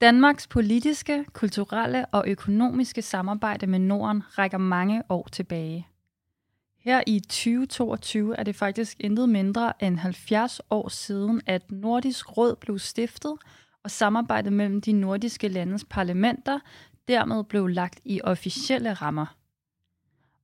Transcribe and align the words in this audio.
Danmarks 0.00 0.46
politiske, 0.46 1.24
kulturelle 1.32 2.06
og 2.06 2.24
økonomiske 2.26 3.02
samarbejde 3.02 3.66
med 3.66 3.78
Norden 3.78 4.22
rækker 4.38 4.58
mange 4.58 5.02
år 5.08 5.28
tilbage. 5.32 5.88
Her 6.78 7.02
i 7.06 7.20
2022 7.20 8.36
er 8.36 8.42
det 8.42 8.56
faktisk 8.56 8.96
intet 9.00 9.28
mindre 9.28 9.82
end 9.82 9.98
70 9.98 10.60
år 10.70 10.88
siden, 10.88 11.40
at 11.46 11.70
Nordisk 11.70 12.36
Råd 12.36 12.56
blev 12.56 12.78
stiftet, 12.78 13.32
og 13.84 13.90
samarbejdet 13.90 14.52
mellem 14.52 14.80
de 14.80 14.92
nordiske 14.92 15.48
landes 15.48 15.84
parlamenter 15.90 16.58
dermed 17.08 17.44
blev 17.44 17.66
lagt 17.66 18.00
i 18.04 18.20
officielle 18.24 18.92
rammer. 18.92 19.36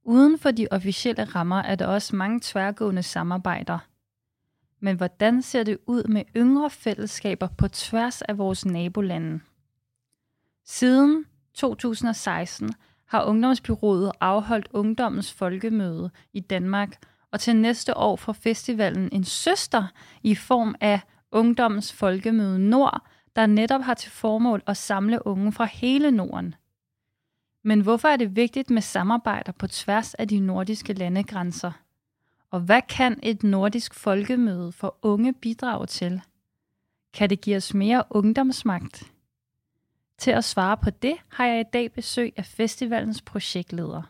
Uden 0.04 0.38
for 0.38 0.50
de 0.50 0.68
officielle 0.70 1.24
rammer 1.24 1.62
er 1.62 1.74
der 1.74 1.86
også 1.86 2.16
mange 2.16 2.40
tværgående 2.42 3.02
samarbejder. 3.02 3.78
Men 4.84 4.96
hvordan 4.96 5.42
ser 5.42 5.62
det 5.62 5.78
ud 5.86 6.04
med 6.04 6.22
yngre 6.36 6.70
fællesskaber 6.70 7.48
på 7.58 7.68
tværs 7.68 8.22
af 8.22 8.38
vores 8.38 8.66
nabolande? 8.66 9.40
Siden 10.64 11.24
2016 11.54 12.70
har 13.06 13.24
Ungdomsbyrået 13.24 14.12
afholdt 14.20 14.68
Ungdommens 14.72 15.32
Folkemøde 15.32 16.10
i 16.32 16.40
Danmark, 16.40 17.06
og 17.30 17.40
til 17.40 17.56
næste 17.56 17.96
år 17.96 18.16
får 18.16 18.32
festivalen 18.32 19.08
en 19.12 19.24
søster 19.24 19.86
i 20.22 20.34
form 20.34 20.74
af 20.80 21.00
Ungdommens 21.32 21.92
Folkemøde 21.92 22.58
Nord, 22.58 23.06
der 23.36 23.46
netop 23.46 23.80
har 23.80 23.94
til 23.94 24.10
formål 24.10 24.62
at 24.66 24.76
samle 24.76 25.26
unge 25.26 25.52
fra 25.52 25.64
hele 25.64 26.10
Norden. 26.10 26.54
Men 27.64 27.80
hvorfor 27.80 28.08
er 28.08 28.16
det 28.16 28.36
vigtigt 28.36 28.70
med 28.70 28.82
samarbejder 28.82 29.52
på 29.52 29.66
tværs 29.66 30.14
af 30.14 30.28
de 30.28 30.40
nordiske 30.40 30.92
landegrænser? 30.92 31.72
Og 32.52 32.60
hvad 32.60 32.82
kan 32.88 33.18
et 33.22 33.42
nordisk 33.42 33.94
folkemøde 33.94 34.72
for 34.72 34.98
unge 35.02 35.32
bidrage 35.32 35.86
til? 35.86 36.20
Kan 37.14 37.30
det 37.30 37.40
give 37.40 37.56
os 37.56 37.74
mere 37.74 38.04
ungdomsmagt? 38.10 39.12
Til 40.18 40.30
at 40.30 40.44
svare 40.44 40.76
på 40.76 40.90
det 40.90 41.14
har 41.28 41.46
jeg 41.46 41.60
i 41.60 41.70
dag 41.72 41.92
besøg 41.92 42.32
af 42.36 42.44
festivalens 42.44 43.22
projektleder. 43.22 44.02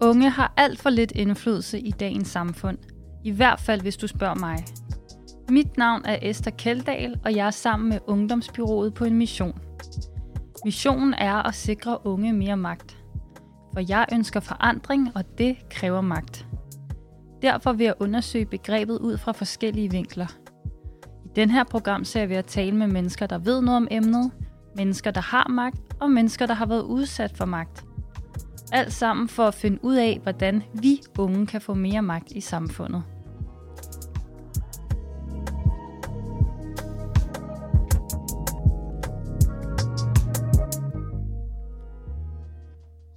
Unge 0.00 0.30
har 0.30 0.52
alt 0.56 0.80
for 0.80 0.90
lidt 0.90 1.12
indflydelse 1.12 1.80
i 1.80 1.90
dagens 1.90 2.28
samfund. 2.28 2.78
I 3.24 3.30
hvert 3.30 3.60
fald, 3.60 3.80
hvis 3.80 3.96
du 3.96 4.06
spørger 4.06 4.34
mig. 4.34 4.64
Mit 5.50 5.76
navn 5.76 6.04
er 6.04 6.18
Esther 6.22 6.52
Keldahl, 6.52 7.20
og 7.24 7.36
jeg 7.36 7.46
er 7.46 7.50
sammen 7.50 7.88
med 7.88 7.98
Ungdomsbyrået 8.06 8.94
på 8.94 9.04
en 9.04 9.14
mission. 9.14 9.60
Missionen 10.64 11.14
er 11.14 11.34
at 11.34 11.54
sikre 11.54 12.06
unge 12.06 12.32
mere 12.32 12.56
magt. 12.56 12.98
For 13.72 13.80
jeg 13.88 14.06
ønsker 14.12 14.40
forandring, 14.40 15.10
og 15.14 15.38
det 15.38 15.56
kræver 15.70 16.00
magt. 16.00 16.46
Derfor 17.42 17.72
vil 17.72 17.84
jeg 17.84 17.94
undersøge 18.00 18.46
begrebet 18.46 18.98
ud 18.98 19.18
fra 19.18 19.32
forskellige 19.32 19.90
vinkler. 19.90 20.26
I 21.24 21.28
den 21.36 21.50
her 21.50 21.64
program 21.64 22.04
ser 22.04 22.26
vi 22.26 22.34
at 22.34 22.44
tale 22.44 22.76
med 22.76 22.86
mennesker, 22.86 23.26
der 23.26 23.38
ved 23.38 23.62
noget 23.62 23.76
om 23.76 23.88
emnet, 23.90 24.30
mennesker, 24.76 25.10
der 25.10 25.20
har 25.20 25.48
magt, 25.48 25.80
og 26.00 26.10
mennesker, 26.10 26.46
der 26.46 26.54
har 26.54 26.66
været 26.66 26.82
udsat 26.82 27.36
for 27.36 27.44
magt. 27.44 27.84
Alt 28.72 28.92
sammen 28.92 29.28
for 29.28 29.44
at 29.44 29.54
finde 29.54 29.78
ud 29.84 29.94
af, 29.94 30.20
hvordan 30.22 30.62
vi 30.74 31.00
unge 31.18 31.46
kan 31.46 31.60
få 31.60 31.74
mere 31.74 32.02
magt 32.02 32.32
i 32.32 32.40
samfundet. 32.40 33.02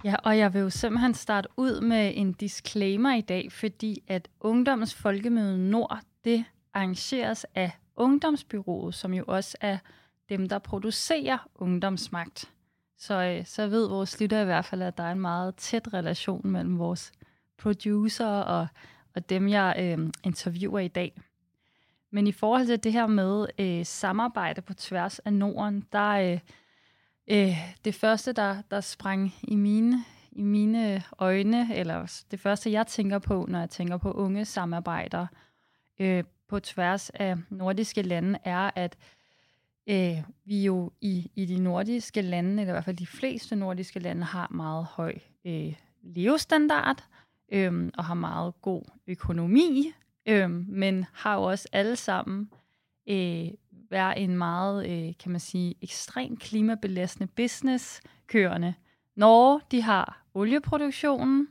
Ja, 0.08 0.14
og 0.24 0.38
jeg 0.38 0.54
vil 0.54 0.60
jo 0.60 0.70
simpelthen 0.70 1.14
starte 1.14 1.48
ud 1.56 1.80
med 1.80 2.12
en 2.16 2.32
disclaimer 2.32 3.14
i 3.14 3.20
dag, 3.20 3.52
fordi 3.52 4.02
at 4.06 4.28
Ungdommens 4.40 4.94
Folkemøde 4.94 5.58
Nord, 5.58 6.00
det 6.24 6.44
arrangeres 6.74 7.46
af 7.54 7.70
Ungdomsbyrået, 7.96 8.94
som 8.94 9.14
jo 9.14 9.24
også 9.26 9.56
er 9.60 9.78
dem, 10.28 10.48
der 10.48 10.58
producerer 10.58 11.48
ungdomsmagt. 11.54 12.50
Så, 12.98 13.22
øh, 13.22 13.46
så 13.46 13.66
ved 13.66 13.88
vores 13.88 14.20
lytter 14.20 14.42
i 14.42 14.44
hvert 14.44 14.64
fald, 14.64 14.82
at 14.82 14.98
der 14.98 15.04
er 15.04 15.12
en 15.12 15.20
meget 15.20 15.56
tæt 15.56 15.94
relation 15.94 16.48
mellem 16.48 16.78
vores 16.78 17.12
producer 17.58 18.26
og, 18.26 18.66
og 19.14 19.28
dem, 19.28 19.48
jeg 19.48 19.76
øh, 19.78 20.08
interviewer 20.24 20.78
i 20.78 20.88
dag. 20.88 21.20
Men 22.10 22.26
i 22.26 22.32
forhold 22.32 22.66
til 22.66 22.84
det 22.84 22.92
her 22.92 23.06
med 23.06 23.46
øh, 23.58 23.86
samarbejde 23.86 24.62
på 24.62 24.74
tværs 24.74 25.18
af 25.18 25.32
Norden, 25.32 25.84
der, 25.92 26.08
øh, 26.08 26.40
Øh, 27.30 27.56
det 27.84 27.94
første, 27.94 28.32
der, 28.32 28.62
der 28.70 28.80
sprang 28.80 29.34
i 29.42 29.56
mine, 29.56 30.04
i 30.32 30.42
mine 30.42 31.02
øjne, 31.18 31.76
eller 31.76 32.22
det 32.30 32.40
første, 32.40 32.72
jeg 32.72 32.86
tænker 32.86 33.18
på, 33.18 33.46
når 33.48 33.58
jeg 33.58 33.70
tænker 33.70 33.96
på 33.96 34.12
unge 34.12 34.44
samarbejder 34.44 35.26
øh, 36.00 36.24
på 36.48 36.60
tværs 36.60 37.10
af 37.10 37.36
nordiske 37.50 38.02
lande, 38.02 38.38
er, 38.44 38.70
at 38.76 38.96
øh, 39.88 40.22
vi 40.44 40.64
jo 40.64 40.92
i, 41.00 41.30
i 41.36 41.46
de 41.46 41.58
nordiske 41.58 42.22
lande, 42.22 42.50
eller 42.50 42.72
i 42.72 42.74
hvert 42.74 42.84
fald 42.84 42.96
de 42.96 43.06
fleste 43.06 43.56
nordiske 43.56 43.98
lande, 43.98 44.22
har 44.24 44.48
meget 44.50 44.84
høj 44.84 45.14
øh, 45.44 45.74
levestandard 46.02 47.04
øh, 47.52 47.90
og 47.98 48.04
har 48.04 48.14
meget 48.14 48.54
god 48.62 48.82
økonomi, 49.06 49.92
øh, 50.26 50.50
men 50.50 51.04
har 51.12 51.34
jo 51.34 51.42
også 51.42 51.68
alle 51.72 51.96
sammen 51.96 52.50
øh, 53.08 53.48
være 53.90 54.18
en 54.18 54.36
meget, 54.38 54.86
øh, 54.90 55.14
kan 55.18 55.30
man 55.32 55.40
sige, 55.40 55.74
ekstrem 55.82 56.36
klimabelastende 56.36 57.26
business 57.36 58.00
kørende. 58.26 58.74
Norge, 59.16 59.60
de 59.70 59.82
har 59.82 60.22
olieproduktionen. 60.34 61.48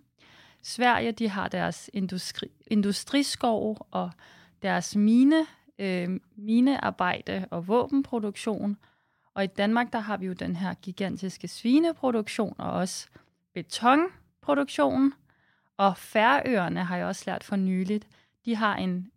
Sverige, 0.63 1.11
de 1.11 1.29
har 1.29 1.47
deres 1.47 1.89
industri, 1.93 2.47
industriskov 2.67 3.87
og 3.91 4.11
deres 4.61 4.95
mine, 4.95 5.45
øh, 5.79 6.19
minearbejde 6.35 7.47
og 7.51 7.67
våbenproduktion. 7.67 8.77
Og 9.33 9.43
i 9.43 9.47
Danmark, 9.47 9.93
der 9.93 9.99
har 9.99 10.17
vi 10.17 10.25
jo 10.25 10.33
den 10.33 10.55
her 10.55 10.73
gigantiske 10.73 11.47
svineproduktion 11.47 12.55
og 12.57 12.71
også 12.71 13.07
betonproduktion. 13.53 15.13
Og 15.77 15.97
Færøerne 15.97 16.83
har 16.83 16.97
jeg 16.97 17.05
også 17.05 17.23
lært 17.27 17.43
for 17.43 17.55
nyligt, 17.55 18.07
de 18.45 18.55
har 18.55 18.75
en 18.75 19.11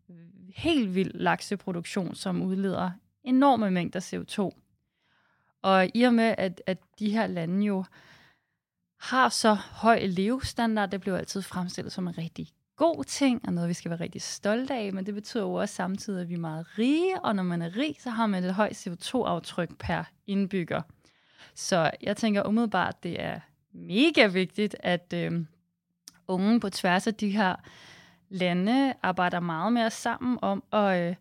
helt 0.55 0.95
vild 0.95 1.15
lakseproduktion, 1.15 2.15
som 2.15 2.43
udleder 2.43 2.91
enorme 3.25 3.71
mængder 3.71 4.01
CO2. 4.01 4.51
Og 5.63 5.91
i 5.95 6.03
og 6.03 6.15
med, 6.15 6.35
at, 6.39 6.63
at 6.67 6.79
de 6.99 7.11
her 7.11 7.27
lande 7.27 7.67
jo 7.67 7.85
har 9.01 9.29
så 9.29 9.55
høj 9.55 10.07
levestandard, 10.07 10.91
det 10.91 11.01
bliver 11.01 11.19
altid 11.19 11.43
fremstillet 11.43 11.93
som 11.93 12.09
en 12.09 12.19
rigtig 12.19 12.49
god 12.77 13.05
ting, 13.05 13.41
og 13.47 13.53
noget, 13.53 13.69
vi 13.69 13.75
skal 13.75 13.91
være 13.91 14.01
rigtig 14.01 14.23
stolte 14.23 14.75
af, 14.75 14.93
men 14.93 15.07
det 15.07 15.15
betyder 15.15 15.43
jo 15.43 15.55
også 15.55 15.75
samtidig, 15.75 16.21
at 16.21 16.29
vi 16.29 16.35
er 16.35 16.39
meget 16.39 16.79
rige, 16.79 17.21
og 17.21 17.37
når 17.37 17.43
man 17.43 17.63
er 17.63 17.77
rig, 17.77 17.97
så 17.99 18.11
har 18.11 18.27
man 18.27 18.45
et 18.45 18.55
højt 18.55 18.87
CO2-aftryk 18.87 19.79
per 19.79 20.05
indbygger. 20.27 20.83
Så 21.55 21.91
jeg 22.03 22.17
tænker 22.17 22.47
umiddelbart, 22.47 23.03
det 23.03 23.23
er 23.23 23.41
mega 23.73 24.27
vigtigt, 24.27 24.77
at 24.81 25.15
øh, 25.17 25.45
unge 26.29 26.61
på 26.61 26.71
tværs 26.71 27.07
af 27.07 27.15
de 27.15 27.31
her 27.31 27.57
lande 28.29 28.95
arbejder 29.03 29.41
meget 29.41 29.73
mere 29.73 29.91
sammen 29.91 30.39
om 30.43 30.63
at, 30.73 31.11
øh, 31.11 31.17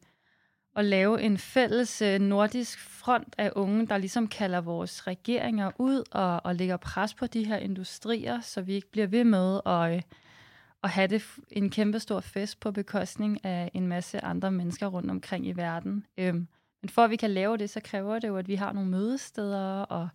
at 0.76 0.86
lave 0.86 1.22
en 1.22 1.38
fælles 1.38 2.02
øh, 2.02 2.20
nordisk 2.20 2.80
front 2.80 3.36
af 3.38 3.52
unge, 3.56 3.88
der 3.88 3.98
ligesom 3.98 4.28
kalder 4.28 4.62
vores 4.62 5.08
regeringer 5.08 5.72
ud 5.78 6.04
og, 6.12 6.42
og 6.44 6.56
lægger 6.56 6.78
pres 6.78 7.14
på 7.14 7.28
de 7.28 7.46
her 7.46 7.58
industrier, 7.58 8.42
så 8.42 8.62
vi 8.62 8.74
ikke 8.74 8.92
bliver 8.92 9.08
ved 9.08 9.24
med 9.24 9.60
at, 9.66 9.96
øh, 9.96 10.02
at 10.84 10.90
have 10.90 11.08
det 11.08 11.24
en 11.52 11.70
kæmpe 11.70 12.00
stor 12.00 12.20
fest 12.20 12.60
på 12.60 12.72
bekostning 12.72 13.46
af 13.46 13.72
en 13.74 13.88
masse 13.88 14.24
andre 14.24 14.52
mennesker 14.52 14.88
rundt 14.88 15.12
omkring 15.12 15.48
i 15.48 15.52
verden. 15.52 16.06
Øhm, 16.18 16.48
men 16.82 16.90
for 16.90 17.02
at 17.02 17.10
vi 17.10 17.16
kan 17.16 17.32
lave 17.32 17.58
det, 17.58 17.70
så 17.70 17.80
kræver 17.84 18.20
det 18.20 18.28
jo, 18.28 18.38
at 18.38 18.48
vi 18.48 18.56
har 18.56 18.74
nogle 18.74 18.90
mødesteder 18.90 19.82
og 19.82 20.10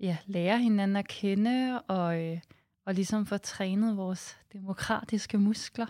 ja, 0.00 0.16
lærer 0.26 0.56
hinanden 0.56 0.96
at 0.96 1.08
kende 1.08 1.80
og, 1.80 2.22
øh, 2.22 2.38
og 2.86 2.94
ligesom 2.94 3.26
få 3.26 3.38
trænet 3.38 3.96
vores 3.96 4.38
demokratiske 4.52 5.38
muskler. 5.38 5.86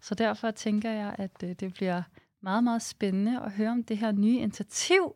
Så 0.00 0.14
derfor 0.14 0.50
tænker 0.50 0.90
jeg, 0.90 1.14
at 1.18 1.42
øh, 1.44 1.52
det 1.52 1.74
bliver 1.74 2.02
meget, 2.44 2.64
meget 2.64 2.82
spændende 2.82 3.40
at 3.40 3.52
høre 3.52 3.70
om 3.70 3.84
det 3.84 3.98
her 3.98 4.12
nye 4.12 4.38
initiativ 4.38 5.14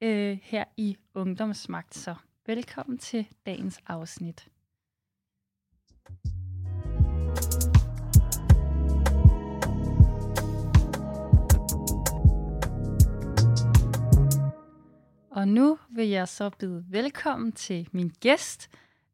øh, 0.00 0.38
her 0.42 0.64
i 0.76 0.96
Ungdomsmagt. 1.14 1.94
Så 1.94 2.14
velkommen 2.46 2.98
til 2.98 3.26
dagens 3.46 3.80
afsnit. 3.86 4.48
Og 15.30 15.48
nu 15.48 15.78
vil 15.90 16.08
jeg 16.08 16.28
så 16.28 16.50
byde 16.50 16.84
velkommen 16.88 17.52
til 17.52 17.88
min 17.92 18.12
gæst. 18.20 18.68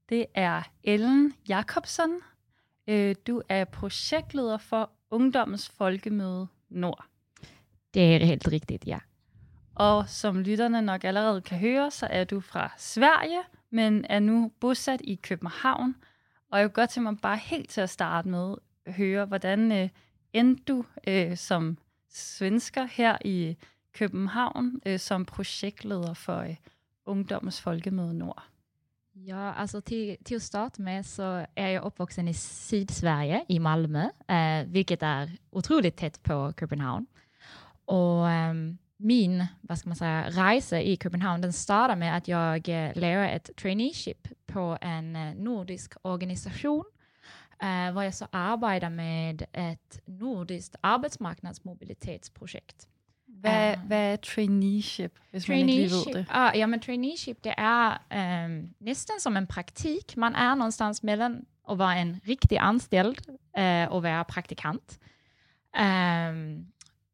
Det 0.08 0.26
er 0.34 0.62
Ellen 0.84 1.32
Jakobsen. 1.48 2.20
Øh, 2.88 3.14
du 3.26 3.42
er 3.48 3.64
projektleder 3.64 4.58
for 4.58 4.90
Ungdommens 5.10 5.68
Folkemøde 5.68 6.46
Nord. 6.68 7.11
Det 7.94 8.16
er 8.16 8.24
helt 8.24 8.48
rigtigt, 8.48 8.86
ja. 8.86 8.98
Og 9.74 10.08
som 10.08 10.40
lytterne 10.40 10.82
nok 10.82 11.04
allerede 11.04 11.40
kan 11.40 11.58
høre, 11.58 11.90
så 11.90 12.06
er 12.10 12.24
du 12.24 12.40
fra 12.40 12.72
Sverige, 12.78 13.42
men 13.70 14.04
er 14.08 14.18
nu 14.18 14.52
bosat 14.60 15.00
i 15.04 15.14
København. 15.14 15.94
Og 16.50 16.58
jeg 16.58 16.64
vil 16.64 16.72
godt 16.72 16.90
til 16.90 17.02
mig 17.02 17.18
bare 17.22 17.36
helt 17.36 17.70
til 17.70 17.80
at 17.80 17.90
starte 17.90 18.28
med 18.28 18.54
at 18.86 18.94
høre, 18.94 19.24
hvordan 19.24 19.72
øh, 19.72 19.88
endte 20.32 20.62
du 20.68 20.84
øh, 21.06 21.36
som 21.36 21.78
svensker 22.10 22.84
her 22.84 23.16
i 23.24 23.56
København 23.92 24.80
øh, 24.86 24.98
som 24.98 25.24
projektleder 25.24 26.14
for 26.14 26.38
øh, 26.38 26.56
Ungdommens 27.06 27.60
Folkemøde 27.60 28.18
Nord? 28.18 28.42
Ja, 29.14 29.52
alltså 29.52 29.80
till, 29.80 30.16
till 30.24 30.36
att 30.36 30.42
starta 30.42 30.82
med 30.82 31.04
så 31.06 31.46
är 31.56 31.68
jag 31.68 31.84
uppvuxen 31.84 32.28
i 32.28 32.34
Sydsverige, 32.34 33.44
i 33.48 33.58
Malmö, 33.58 34.08
eh, 34.28 34.66
vilket 34.66 35.02
är 35.02 35.30
otroligt 35.50 35.96
tätt 35.96 36.22
på 36.22 36.52
Köpenhamn. 36.52 37.06
Och 37.92 38.30
eh, 38.30 38.54
min, 38.96 39.46
vad 39.60 39.78
ska 39.78 39.88
man 39.88 39.96
säga, 39.96 40.30
resa 40.30 40.80
i 40.80 40.96
Köpenhamn, 40.96 41.42
den 41.42 41.52
startade 41.52 41.98
med 41.98 42.16
att 42.16 42.28
jag 42.28 42.68
eh, 42.68 42.92
ledde 42.94 43.28
ett 43.28 43.50
traineeship 43.56 44.28
på 44.46 44.78
en 44.80 45.16
eh, 45.16 45.34
nordisk 45.34 45.92
organisation, 46.02 46.84
eh, 47.62 47.92
var 47.94 48.02
jag 48.02 48.14
så 48.14 48.26
arbetar 48.32 48.90
med 48.90 49.44
ett 49.52 50.00
nordiskt 50.06 50.76
arbetsmarknadsmobilitetsprojekt. 50.80 52.88
Hvad, 53.26 53.74
Ah. 53.74 53.78
hvad 53.86 54.12
er 54.12 54.16
traineeship, 54.16 55.18
ved 55.32 55.40
det? 56.14 56.26
ah, 56.30 56.52
ja, 56.54 56.66
men 56.66 56.80
traineeship 56.80 57.44
det 57.44 57.54
är 57.58 57.98
um, 58.46 58.74
nästan 58.78 59.20
som 59.20 59.36
en 59.36 59.46
praktik. 59.46 60.16
Man 60.16 60.34
är 60.34 60.56
någonstans 60.56 61.02
mellan 61.02 61.44
att 61.68 61.78
vara 61.78 61.94
en 61.94 62.20
riktig 62.24 62.56
anställd 62.56 63.18
eh, 63.56 63.92
och 63.92 64.02
vara 64.02 64.24
praktikant. 64.24 64.98
Ehm, 65.76 66.71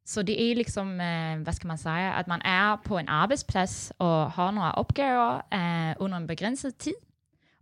så 0.08 0.22
det 0.22 0.36
øh, 0.38 0.50
är 0.50 0.54
liksom, 0.54 1.00
eh, 1.00 1.46
vad 1.46 1.52
ska 1.52 1.68
man 1.68 1.78
säga, 1.78 2.12
att 2.12 2.26
man 2.26 2.42
är 2.44 2.76
på 2.76 2.98
en 2.98 3.08
arbetsplats 3.08 3.92
och 3.98 4.30
har 4.30 4.50
några 4.50 4.80
uppgifter 4.80 5.42
eh, 5.52 5.90
øh, 5.90 5.96
under 5.98 6.16
en 6.16 6.26
begränsad 6.26 6.78
tid. 6.78 6.94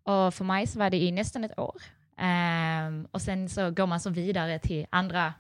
Och 0.05 0.35
för 0.35 0.45
mig 0.45 0.67
så 0.67 0.79
var 0.79 0.89
det 0.89 0.97
i 0.97 1.11
nästan 1.11 1.45
ett 1.45 1.59
år. 1.59 1.77
Øh, 2.21 2.27
ehm, 2.27 3.07
och 3.13 3.21
sen 3.21 3.49
så 3.49 3.71
går 3.71 3.87
man 3.87 4.01
så 4.01 4.11
vidare 4.11 4.59
till 4.59 4.87
andra 4.93 5.33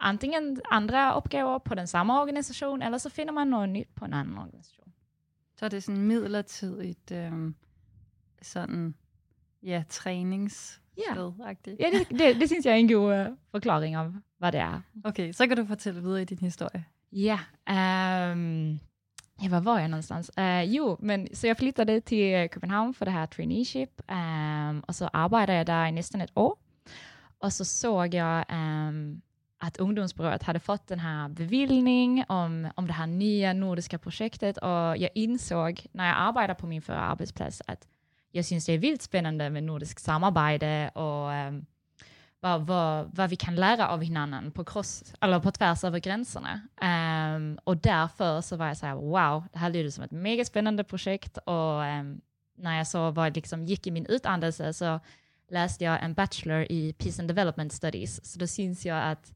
antingen 0.00 0.60
andra 0.70 1.16
uppgifter 1.16 1.58
på 1.58 1.74
den 1.74 1.86
samma 1.86 2.20
organisation 2.20 2.82
eller 2.82 2.98
så 2.98 3.10
finner 3.10 3.32
man 3.32 3.50
något 3.50 3.68
nytt 3.68 3.94
på 3.94 4.04
en 4.04 4.14
annan 4.14 4.38
organisation. 4.38 4.92
Så 5.58 5.64
er 5.64 5.68
det 5.68 5.82
sådan 5.82 6.02
midlertidigt 6.02 7.10
øh, 7.12 7.52
sådan, 8.42 8.94
ja, 9.66 9.82
træningssted 9.88 10.82
Ja, 10.96 11.28
ja 11.78 11.90
det, 11.90 12.18
det, 12.18 12.40
det 12.40 12.48
synes 12.48 12.66
jeg 12.66 12.72
er 12.72 12.76
en 12.76 12.88
god 12.88 13.12
uh, 13.12 13.36
forklaring 13.50 13.96
av 13.96 14.14
vad 14.40 14.52
det 14.52 14.60
er. 14.60 14.80
Okay, 15.04 15.32
så 15.32 15.46
kan 15.46 15.56
du 15.56 15.66
fortælle 15.66 16.00
videre 16.00 16.22
i 16.22 16.24
din 16.24 16.38
historie. 16.38 16.84
Ja, 17.12 17.38
ehm, 17.68 18.80
ja 19.42 19.48
var 19.48 19.60
var 19.60 19.78
jag 19.78 19.90
någonstans? 19.90 20.30
Uh, 20.38 20.62
jo, 20.62 20.96
men 21.00 21.28
så 21.34 21.46
jag 21.46 21.56
flyttade 21.56 22.00
till 22.00 22.34
eh, 22.34 22.48
Köpenhamn 22.48 22.94
för 22.94 23.04
det 23.04 23.10
här 23.10 23.26
traineeship 23.26 24.02
ehm, 24.08 24.80
och 24.80 24.94
så 24.94 25.08
arbetade 25.12 25.54
jag 25.54 25.66
där 25.66 25.86
i 25.86 25.92
nästan 25.92 26.20
ett 26.20 26.36
år. 26.36 26.56
Och 27.38 27.52
så 27.52 27.64
såg 27.64 28.14
jag 28.14 28.44
ehm, 28.48 29.20
att 29.58 29.76
ungdomsbyrået 29.76 30.42
hade 30.42 30.60
fått 30.60 30.86
den 30.86 30.98
här 30.98 31.28
beviljning 31.28 32.24
om, 32.28 32.68
om 32.76 32.86
det 32.86 32.92
här 32.92 33.06
nya 33.06 33.52
nordiska 33.52 33.98
projektet 33.98 34.56
och 34.56 34.96
jag 34.96 35.10
insåg 35.14 35.86
när 35.92 36.06
jag 36.06 36.16
arbetade 36.18 36.54
på 36.54 36.66
min 36.66 36.82
förra 36.82 37.00
arbetsplats 37.00 37.62
att 37.66 37.86
jag 38.36 38.44
syns 38.44 38.66
det 38.66 38.72
är 38.72 38.78
vilt 38.78 39.02
spännande 39.02 39.50
med 39.50 39.64
nordisk 39.64 40.00
samarbete 40.00 40.90
och 40.94 41.48
um, 41.48 41.66
vad, 42.40 42.66
vad, 42.66 43.16
vad 43.16 43.30
vi 43.30 43.36
kan 43.36 43.56
lära 43.56 43.88
av 43.88 44.02
hinanden 44.02 44.52
på, 44.52 44.64
cross, 44.64 45.14
eller 45.20 45.40
på 45.40 45.50
tvärs 45.50 45.84
över 45.84 45.98
gränserna. 45.98 46.60
Ehm, 46.80 47.58
och 47.64 47.76
därför 47.76 48.40
så 48.40 48.56
var 48.56 48.66
jag 48.66 48.76
så 48.76 48.86
här, 48.86 48.94
wow, 48.94 49.44
det 49.52 49.58
här 49.58 49.70
lyder 49.70 49.90
som 49.90 50.04
ett 50.04 50.10
mega 50.10 50.44
spännande 50.44 50.84
projekt 50.84 51.38
och 51.38 51.80
um, 51.80 52.20
när 52.56 52.76
jag 52.76 52.86
så 52.86 53.10
var, 53.10 53.30
liksom, 53.30 53.66
gick 53.66 53.86
i 53.86 53.90
min 53.90 54.06
utandelse 54.06 54.72
så 54.72 55.00
läste 55.50 55.84
jag 55.84 56.04
en 56.04 56.14
bachelor 56.14 56.66
i 56.70 56.92
Peace 56.92 57.22
and 57.22 57.28
Development 57.28 57.72
Studies. 57.72 58.32
Så 58.32 58.38
då 58.38 58.46
syns 58.46 58.86
jag 58.86 59.04
att 59.04 59.32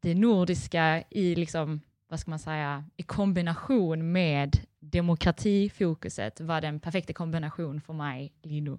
det 0.00 0.14
nordiska 0.14 1.02
i 1.10 1.34
liksom, 1.34 1.80
vad 2.08 2.20
ska 2.20 2.30
man 2.30 2.38
säga, 2.38 2.84
i 2.96 3.02
kombination 3.02 4.12
med 4.12 4.58
demokratifokuset 4.92 6.48
var 6.48 6.60
den 6.60 6.80
perfekta 6.80 7.12
kombination 7.12 7.80
för 7.80 7.92
mig 7.92 8.32
lige 8.44 8.60
nu. 8.60 8.78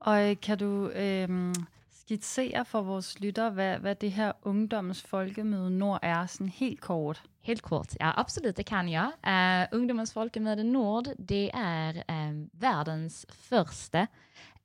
Og 0.00 0.30
øh, 0.30 0.36
kan 0.42 0.58
du 0.58 0.88
øh, 0.88 1.54
skitsere 1.90 2.64
for 2.64 2.82
vores 2.82 3.20
lyttere, 3.20 3.50
hvad, 3.50 3.78
hvad 3.78 3.94
det 3.94 4.12
her 4.12 4.32
Ungdommens 4.42 5.02
Folkemøde 5.02 5.70
Nord 5.70 5.98
er, 6.02 6.26
sådan 6.26 6.48
helt 6.48 6.80
kort? 6.80 7.22
Helt 7.40 7.62
kort, 7.62 7.96
ja 8.00 8.12
absolut 8.16 8.56
det 8.56 8.66
kan 8.66 8.88
jag. 8.88 9.06
Uh, 9.26 9.78
Ungdomens 9.78 10.12
Folkemöte 10.12 10.62
Nord, 10.62 11.04
det 11.28 11.50
är 11.54 11.96
eh, 12.08 12.46
världens 12.52 13.26
första 13.30 14.06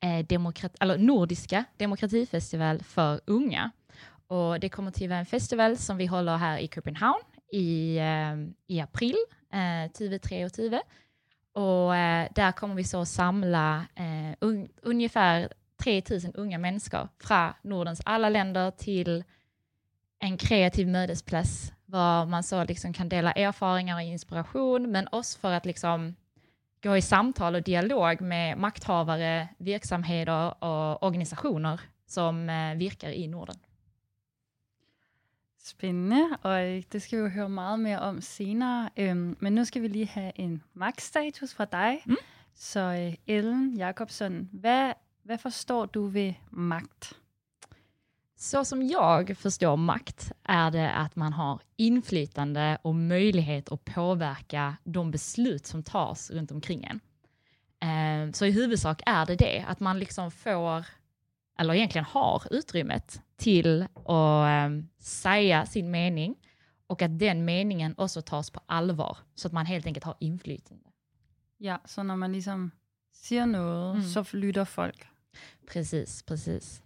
eh, 0.03 0.25
demokrat, 0.25 0.75
eller 0.81 0.97
nordiska 0.97 1.65
demokratifestival 1.79 2.83
för 2.83 3.19
unga. 3.27 3.71
Och 4.27 4.59
det 4.59 4.69
kommer 4.69 4.91
till 4.91 5.09
vara 5.09 5.19
en 5.19 5.25
festival 5.25 5.77
som 5.77 5.97
vi 5.97 6.05
håller 6.05 6.37
här 6.37 6.57
i 6.57 6.67
Köpenhamn 6.67 7.23
i, 7.51 7.97
eh, 7.97 8.35
i 8.67 8.79
april 8.79 9.15
eh, 9.51 9.91
2023. 9.91 10.81
Och 11.53 11.95
eh, 11.95 12.27
där 12.35 12.51
kommer 12.51 12.75
vi 12.75 12.83
så 12.83 13.05
samla 13.05 13.85
eh, 13.95 14.35
un, 14.39 14.69
ungefär 14.81 15.53
3000 15.83 16.33
unga 16.33 16.57
människor 16.57 17.07
från 17.19 17.53
Nordens 17.61 18.01
alla 18.05 18.29
länder 18.29 18.71
till 18.71 19.23
en 20.19 20.37
kreativ 20.37 20.87
mötesplats 20.87 21.71
var 21.85 22.25
man 22.25 22.43
så 22.43 22.63
liksom 22.63 22.93
kan 22.93 23.09
dela 23.09 23.31
erfarenheter 23.31 23.95
och 23.95 24.01
inspiration, 24.01 24.91
men 24.91 25.07
också 25.11 25.39
för 25.39 25.51
att 25.51 25.65
liksom 25.65 26.15
gå 26.83 26.97
i 26.97 27.01
samtal 27.01 27.55
och 27.55 27.63
dialog 27.63 28.21
med 28.21 28.57
makthavare, 28.57 29.47
verksamheter 29.57 30.63
och 30.63 31.03
organisationer 31.03 31.81
som 32.07 32.49
eh, 32.49 32.75
virkar 32.75 33.09
i 33.09 33.27
Norden. 33.27 33.55
Spændende, 35.67 36.23
og 36.41 36.67
øh, 36.67 36.83
det 36.91 37.01
skal 37.01 37.17
vi 37.17 37.23
jo 37.23 37.29
høre 37.29 37.49
meget 37.49 37.79
mere 37.79 37.99
om 37.99 38.21
senere. 38.21 38.89
Øhm, 38.97 39.37
men 39.39 39.53
nu 39.53 39.65
skal 39.65 39.81
vi 39.81 39.87
lige 39.87 40.05
have 40.07 40.31
en 40.35 40.63
magtstatus 40.73 41.53
fra 41.53 41.65
dig. 41.65 42.01
Mm. 42.05 42.15
Så 42.55 42.79
øh, 42.79 43.13
Ellen 43.27 43.77
Jakobsson, 43.77 44.49
hvad, 44.51 44.93
hvad 45.23 45.37
forstår 45.37 45.85
du 45.85 46.07
ved 46.07 46.33
magt? 46.51 47.13
Så 48.37 48.63
som 48.63 48.81
jag 48.81 49.37
förstår 49.37 49.75
makt 49.75 50.31
är 50.43 50.69
det 50.69 50.91
att 50.91 51.15
man 51.15 51.33
har 51.33 51.59
inflytande 51.77 52.77
och 52.81 52.95
möjlighet 52.95 53.71
att 53.71 53.85
påverka 53.85 54.75
de 54.83 55.11
beslut 55.11 55.67
som 55.67 55.83
tas 55.83 56.31
runt 56.31 56.51
omkring 56.51 56.83
en. 56.83 56.99
Eh, 57.89 58.31
Så 58.33 58.45
i 58.45 58.51
huvudsak 58.51 59.01
är 59.05 59.25
det 59.25 59.35
det, 59.35 59.65
att 59.67 59.79
man 59.79 59.99
liksom 59.99 60.31
får, 60.31 60.85
eller 61.59 61.73
egentligen 61.73 62.05
har 62.05 62.43
utrymmet 62.51 63.21
till 63.37 63.81
att 64.05 64.69
eh, 64.69 64.83
säga 64.99 65.65
sin 65.65 65.91
mening 65.91 66.35
och 66.87 67.01
att 67.01 67.19
den 67.19 67.45
meningen 67.45 67.95
också 67.97 68.21
tas 68.21 68.49
på 68.49 68.59
allvar, 68.65 69.17
så 69.35 69.47
att 69.47 69.53
man 69.53 69.65
helt 69.65 69.85
enkelt 69.85 70.03
har 70.03 70.15
inflytande. 70.19 70.89
Ja, 71.57 71.77
så 71.85 72.03
når 72.03 72.15
man 72.15 72.31
ligesom 72.31 72.71
siger 73.13 73.45
noget, 73.45 73.95
Mm. 73.95 74.03
så 74.09 74.37
lytter 74.37 74.65
folk. 74.65 75.07
Precis, 75.67 76.23
precis. 76.23 76.83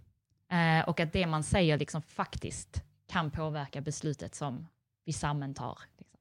Eh, 0.51 0.89
och 0.89 0.99
att 0.99 1.13
det 1.13 1.27
man 1.27 1.43
säger 1.43 1.77
liksom 1.77 2.01
faktiskt 2.01 2.83
kan 3.07 3.31
påverka 3.31 3.81
beslutet 3.81 4.35
som 4.35 4.67
vi 5.05 5.11
sammen 5.13 5.53
tar. 5.53 5.79
Liksom. 5.97 6.19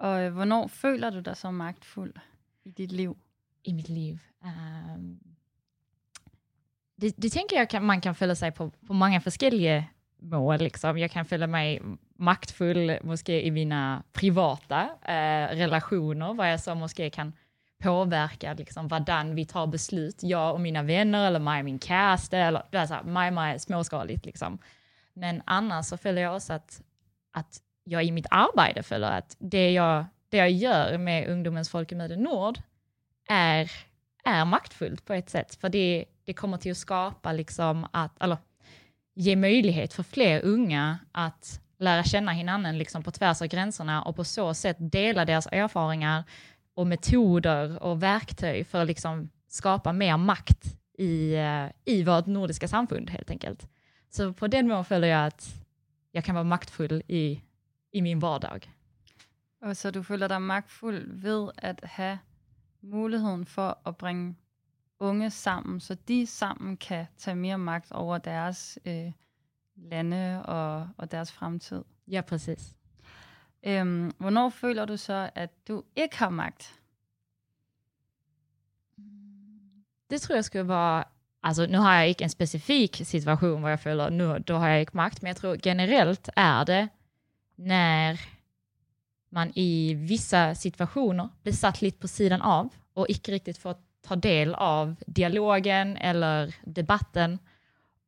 Og 0.00 0.20
øh, 0.20 0.32
hvornår 0.32 0.66
føler 0.68 1.10
du 1.10 1.20
dig 1.20 1.36
så 1.36 1.50
magtfuld 1.50 2.14
i 2.64 2.70
dit 2.70 2.92
liv? 2.92 3.16
i 3.64 3.72
mitt 3.72 3.88
liv. 3.88 4.18
Ehm, 4.44 5.20
det, 7.00 7.14
det 7.16 7.30
tänker 7.30 7.56
jag 7.56 7.70
kan, 7.70 7.84
man 7.84 8.00
kan 8.00 8.14
följa 8.14 8.34
sig 8.34 8.52
på, 8.52 8.70
på 8.70 8.92
många 8.92 9.20
olika 9.26 9.84
mål. 10.20 10.58
Liksom. 10.58 10.98
Jag 10.98 11.10
kan 11.10 11.24
följa 11.24 11.46
mig 11.46 11.82
maktfull 12.18 12.98
måske 13.02 13.46
i 13.46 13.50
mina 13.50 14.02
privata 14.12 14.88
eh, 15.02 15.56
relationer, 15.56 16.34
vad 16.34 16.52
jag 16.52 16.60
så 16.60 16.74
måske 16.74 17.10
kan 17.10 17.32
påverka 17.82 18.54
liksom, 18.54 18.88
vadan 18.88 19.34
vi 19.34 19.46
tar 19.46 19.66
beslut, 19.66 20.22
jag 20.22 20.54
och 20.54 20.60
mina 20.60 20.82
vänner 20.82 21.26
eller 21.26 21.40
mig 21.40 21.58
och 21.58 21.64
min 21.64 21.78
kärste, 21.78 22.38
eller 22.38 22.62
det 22.70 22.78
är 22.78 22.86
så 22.86 22.94
här, 22.94 23.02
mig, 23.02 23.30
mig 23.30 23.60
småskaligt. 23.60 24.26
Liksom. 24.26 24.58
Men 25.14 25.42
annars 25.44 25.86
så 25.86 25.96
följer 25.96 26.24
jag 26.24 26.36
också 26.36 26.52
att, 26.52 26.82
att 27.32 27.60
jag 27.84 28.04
i 28.04 28.12
mitt 28.12 28.26
arbete 28.30 28.82
följer 28.82 29.10
att 29.10 29.36
det 29.38 29.72
jag, 29.72 30.04
det 30.28 30.36
jag 30.36 30.50
gör 30.50 30.98
med 30.98 31.28
Ungdomens 31.28 31.68
Folkemöte 31.68 32.16
Nord 32.16 32.58
är, 33.28 33.70
är 34.24 34.44
maktfullt 34.44 35.04
på 35.04 35.12
ett 35.14 35.30
sätt. 35.30 35.54
För 35.54 35.68
det, 35.68 36.04
det 36.30 36.34
kommer 36.34 36.56
till 36.56 36.70
att 36.70 36.78
skapa, 36.78 37.32
liksom 37.32 37.86
att, 37.90 38.22
eller 38.22 38.38
ge 39.14 39.36
möjlighet 39.36 39.92
för 39.92 40.02
fler 40.02 40.44
unga 40.44 40.98
att 41.12 41.60
lära 41.78 42.04
känna 42.04 42.32
hinanden 42.32 42.78
liksom 42.78 43.02
på 43.02 43.10
tvärs 43.10 43.42
av 43.42 43.48
gränserna 43.48 44.02
och 44.02 44.16
på 44.16 44.24
så 44.24 44.54
sätt 44.54 44.76
dela 44.78 45.24
deras 45.24 45.46
erfarenheter 45.46 46.24
och 46.74 46.86
metoder 46.86 47.82
och 47.82 48.02
verktyg 48.02 48.66
för 48.66 48.80
att 48.80 48.86
liksom 48.86 49.30
skapa 49.48 49.92
mer 49.92 50.16
makt 50.16 50.64
i, 50.98 51.34
eh, 51.34 51.66
i 51.84 52.04
vårt 52.04 52.26
nordiska 52.26 52.68
samfund 52.68 53.10
helt 53.10 53.30
enkelt. 53.30 53.68
Så 54.10 54.32
på 54.32 54.46
den 54.46 54.68
mån 54.68 54.84
följer 54.84 55.10
jag 55.10 55.26
att 55.26 55.48
jag 56.12 56.24
kan 56.24 56.34
vara 56.34 56.44
maktfull 56.44 57.02
i, 57.08 57.40
i 57.92 58.02
min 58.02 58.18
vardag. 58.18 58.70
Og 59.62 59.76
så 59.76 59.90
du 59.90 60.02
føler 60.02 60.28
dig 60.28 60.40
magtfuld 60.40 61.22
ved 61.22 61.50
at 61.58 61.80
have 61.84 62.18
muligheden 62.82 63.46
for 63.46 63.78
at 63.86 63.96
bringe 63.96 64.34
unge 65.00 65.30
sammen, 65.30 65.80
så 65.80 65.94
de 65.94 66.26
sammen 66.26 66.76
kan 66.76 67.06
tage 67.16 67.34
mere 67.34 67.58
magt 67.58 67.92
over 67.92 68.18
deres 68.18 68.78
øh, 68.84 69.12
lande 69.76 70.42
og, 70.42 70.88
og 70.96 71.10
deres 71.10 71.32
fremtid. 71.32 71.84
Ja, 72.08 72.20
præcis. 72.20 72.74
Øhm, 73.62 74.12
hvornår 74.18 74.48
føler 74.48 74.84
du 74.84 74.96
så, 74.96 75.30
at 75.34 75.50
du 75.68 75.82
ikke 75.96 76.18
har 76.18 76.30
magt? 76.30 76.74
Det 80.10 80.20
tror 80.20 80.34
jeg 80.34 80.44
skulle 80.44 80.68
være, 80.68 81.04
altså 81.42 81.66
nu 81.66 81.78
har 81.78 81.98
jeg 81.98 82.08
ikke 82.08 82.24
en 82.24 82.30
specifik 82.30 83.00
situation, 83.04 83.60
hvor 83.60 83.68
jeg 83.68 83.80
føler, 83.80 84.10
nu 84.10 84.38
då 84.38 84.58
har 84.58 84.68
jeg 84.68 84.80
ikke 84.80 84.96
magt, 84.96 85.22
men 85.22 85.28
jeg 85.28 85.36
tror 85.36 85.56
generelt 85.62 86.30
er 86.36 86.64
det, 86.64 86.88
när 87.60 88.20
man 89.28 89.52
i 89.54 89.94
vissa 89.94 90.54
situationer 90.54 91.28
blir 91.42 91.52
satt 91.52 91.82
lite 91.82 91.98
på 91.98 92.08
sidan 92.08 92.42
av 92.42 92.68
och 92.94 93.08
inte 93.08 93.32
riktigt 93.32 93.58
får 93.58 93.74
ta 94.02 94.16
del 94.16 94.54
av 94.54 94.96
dialogen 95.06 95.96
eller 95.96 96.54
debatten 96.64 97.38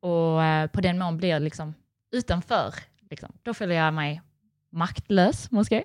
och 0.00 0.44
eh, 0.44 0.66
på 0.66 0.80
den 0.80 0.98
mån 0.98 1.16
blir 1.16 1.40
liksom 1.40 1.74
utanför. 2.12 2.74
Liksom. 3.10 3.32
Då 3.42 3.54
føler 3.54 3.74
jeg 3.74 3.94
mig 3.94 4.20
magtløs, 4.70 5.52
måske. 5.52 5.84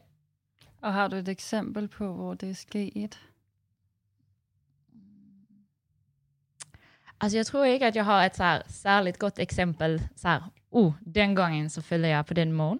Og 0.82 0.94
har 0.94 1.08
du 1.08 1.16
et 1.18 1.30
eksempel 1.30 1.88
på, 1.88 2.14
hvor 2.14 2.34
det 2.34 2.50
er 2.50 2.54
sket? 2.54 3.18
Altså, 7.22 7.38
jeg 7.38 7.46
tror 7.46 7.66
ikke, 7.66 7.88
at 7.88 7.96
jeg 7.96 8.06
har 8.06 8.26
et 8.26 8.36
så 8.36 8.44
här, 8.44 8.62
særligt 8.68 9.20
godt 9.20 9.40
eksempel. 9.40 10.00
Så 10.16 10.28
här, 10.28 10.44
oh, 10.72 10.94
den 11.16 11.36
gången 11.36 11.70
så 11.70 11.82
føler 11.82 12.08
jeg 12.08 12.26
på 12.26 12.34
den 12.34 12.52
mån. 12.52 12.80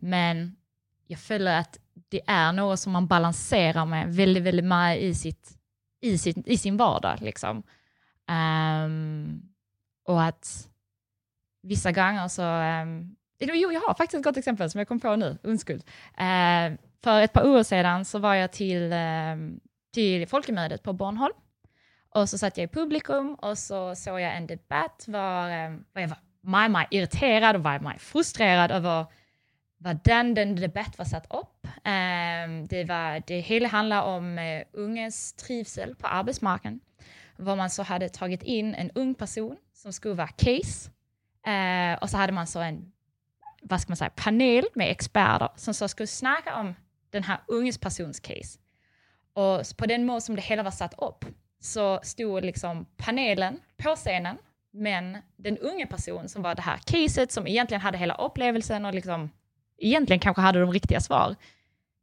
Men 0.00 0.56
jeg 1.08 1.18
føler 1.18 1.58
at 1.58 1.78
det 2.12 2.20
er 2.28 2.52
noget, 2.52 2.78
som 2.78 2.92
man 2.92 3.08
balanserer 3.08 3.84
med 3.84 4.14
väldigt, 4.14 4.44
väldigt 4.44 4.66
meget 4.66 5.02
i, 5.02 5.14
sitt, 5.14 5.57
i, 6.00 6.18
sin, 6.18 6.42
i 6.46 6.58
sin 6.58 6.76
vardag. 6.76 7.20
Liksom. 7.20 7.62
Um, 8.28 9.42
och 10.04 10.22
att 10.22 10.68
vissa 11.62 11.92
gånger 11.92 12.28
så... 12.28 12.42
Um, 12.42 13.16
jo, 13.40 13.72
jag 13.72 13.80
har 13.80 13.94
faktiskt 13.94 14.18
ett 14.18 14.24
gott 14.24 14.36
exempel 14.36 14.70
som 14.70 14.78
jag 14.78 14.88
kom 14.88 15.00
på 15.00 15.16
nu, 15.16 15.38
undskyld. 15.42 15.82
Uh, 16.20 16.78
för 17.02 17.20
ett 17.22 17.32
par 17.32 17.46
år 17.46 17.62
sedan 17.62 18.04
så 18.04 18.18
var 18.18 18.34
jag 18.34 18.52
till, 18.52 18.92
um, 18.92 19.60
till 19.94 20.28
folkemötet 20.28 20.82
på 20.82 20.92
Bornholm. 20.92 21.34
Och 22.14 22.28
så 22.28 22.38
satt 22.38 22.56
jag 22.56 22.64
i 22.64 22.68
publikum 22.68 23.34
och 23.34 23.58
så 23.58 23.94
såg 23.94 24.20
jag 24.20 24.36
en 24.36 24.46
debatt 24.46 25.04
var, 25.08 25.66
um, 25.66 25.84
var 25.92 26.02
jag 26.02 26.08
var 26.08 26.18
meget, 26.40 26.70
meget 26.70 26.88
irriterad 26.90 27.56
och 27.56 27.62
var 27.62 27.78
meget 27.78 28.02
frustrerad 28.02 28.70
över 28.70 29.06
hvordan 29.78 30.36
den 30.36 30.56
debatt 30.56 30.98
var 30.98 31.04
satt 31.04 31.26
upp. 31.30 31.66
Um, 31.86 31.92
øhm, 31.92 32.68
det, 32.68 32.88
var, 32.88 33.18
det 33.18 33.42
hele 33.42 33.68
handler 33.68 33.96
om 33.96 34.38
uh, 34.38 34.60
unges 34.74 35.32
trivsel 35.32 35.94
på 35.94 36.06
arbetsmarknaden. 36.06 36.80
Hvor 37.38 37.54
man 37.54 37.70
så 37.70 37.82
hade 37.82 38.08
tagit 38.08 38.42
in 38.42 38.74
en 38.74 38.90
ung 38.94 39.14
person 39.14 39.56
som 39.74 39.92
skulle 39.92 40.16
vara 40.16 40.32
case. 40.38 40.90
Øh, 41.48 41.92
uh, 41.92 41.98
och 42.02 42.10
så 42.10 42.16
hade 42.16 42.32
man 42.32 42.46
så 42.46 42.60
en 42.60 42.92
vad 43.62 43.80
ska 43.80 43.90
man 43.90 43.96
säga, 43.96 44.10
panel 44.16 44.64
med 44.74 44.90
experter 44.90 45.48
som 45.56 45.74
så 45.74 45.88
skulle 45.88 46.06
snacka 46.06 46.54
om 46.54 46.74
den 47.12 47.24
här 47.24 47.38
unges 47.48 47.78
persons 47.78 48.20
case. 48.20 48.58
Och 49.34 49.62
på 49.76 49.86
den 49.86 50.06
mån 50.06 50.20
som 50.20 50.36
det 50.36 50.42
hela 50.42 50.62
var 50.62 50.70
satt 50.70 50.94
upp 50.98 51.24
så 51.60 52.00
stod 52.02 52.44
liksom 52.44 52.86
panelen 52.96 53.60
på 53.76 53.94
scenen, 53.96 54.38
men 54.72 55.16
den 55.36 55.58
unge 55.58 55.86
person 55.86 56.28
som 56.28 56.42
var 56.42 56.54
det 56.54 56.62
här 56.62 56.78
caset, 56.86 57.32
som 57.32 57.46
egentligen 57.46 57.80
hade 57.80 57.98
hela 57.98 58.14
upplevelsen 58.14 58.84
och 58.84 58.94
liksom 58.94 59.30
egentligen 59.78 60.20
kanske 60.20 60.42
hade 60.42 60.60
de 60.60 60.72
riktiga 60.72 61.00
svar, 61.00 61.36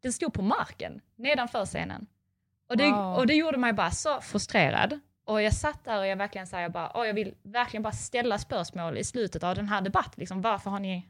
den 0.04 0.14
stod 0.14 0.34
på 0.34 0.42
marken 0.42 1.02
nedanför 1.16 1.66
scenen. 1.66 2.08
Och 2.70 2.78
det, 2.78 2.92
wow. 2.92 3.16
och 3.16 3.28
det 3.28 3.34
gjorde 3.34 3.58
mig 3.58 3.74
bara 3.74 3.92
så 3.92 4.22
frustrerad. 4.22 5.00
Och 5.26 5.42
jag 5.42 5.54
satt 5.54 5.84
där 5.84 6.00
och 6.00 6.08
jag 6.08 6.16
verkligen 6.16 6.48
sa, 6.48 6.62
jag 6.62 6.72
bara, 6.72 6.92
oh, 6.94 7.08
jag 7.08 7.14
vill 7.14 7.34
verkligen 7.44 7.84
bara 7.84 7.94
ställa 7.94 8.38
spörsmål 8.38 8.98
i 8.98 9.04
slutet 9.04 9.44
av 9.44 9.56
den 9.56 9.68
här 9.68 9.82
debatten. 9.82 10.14
Liksom, 10.16 10.42
varför 10.42 10.70
har 10.70 10.80
ni 10.80 11.08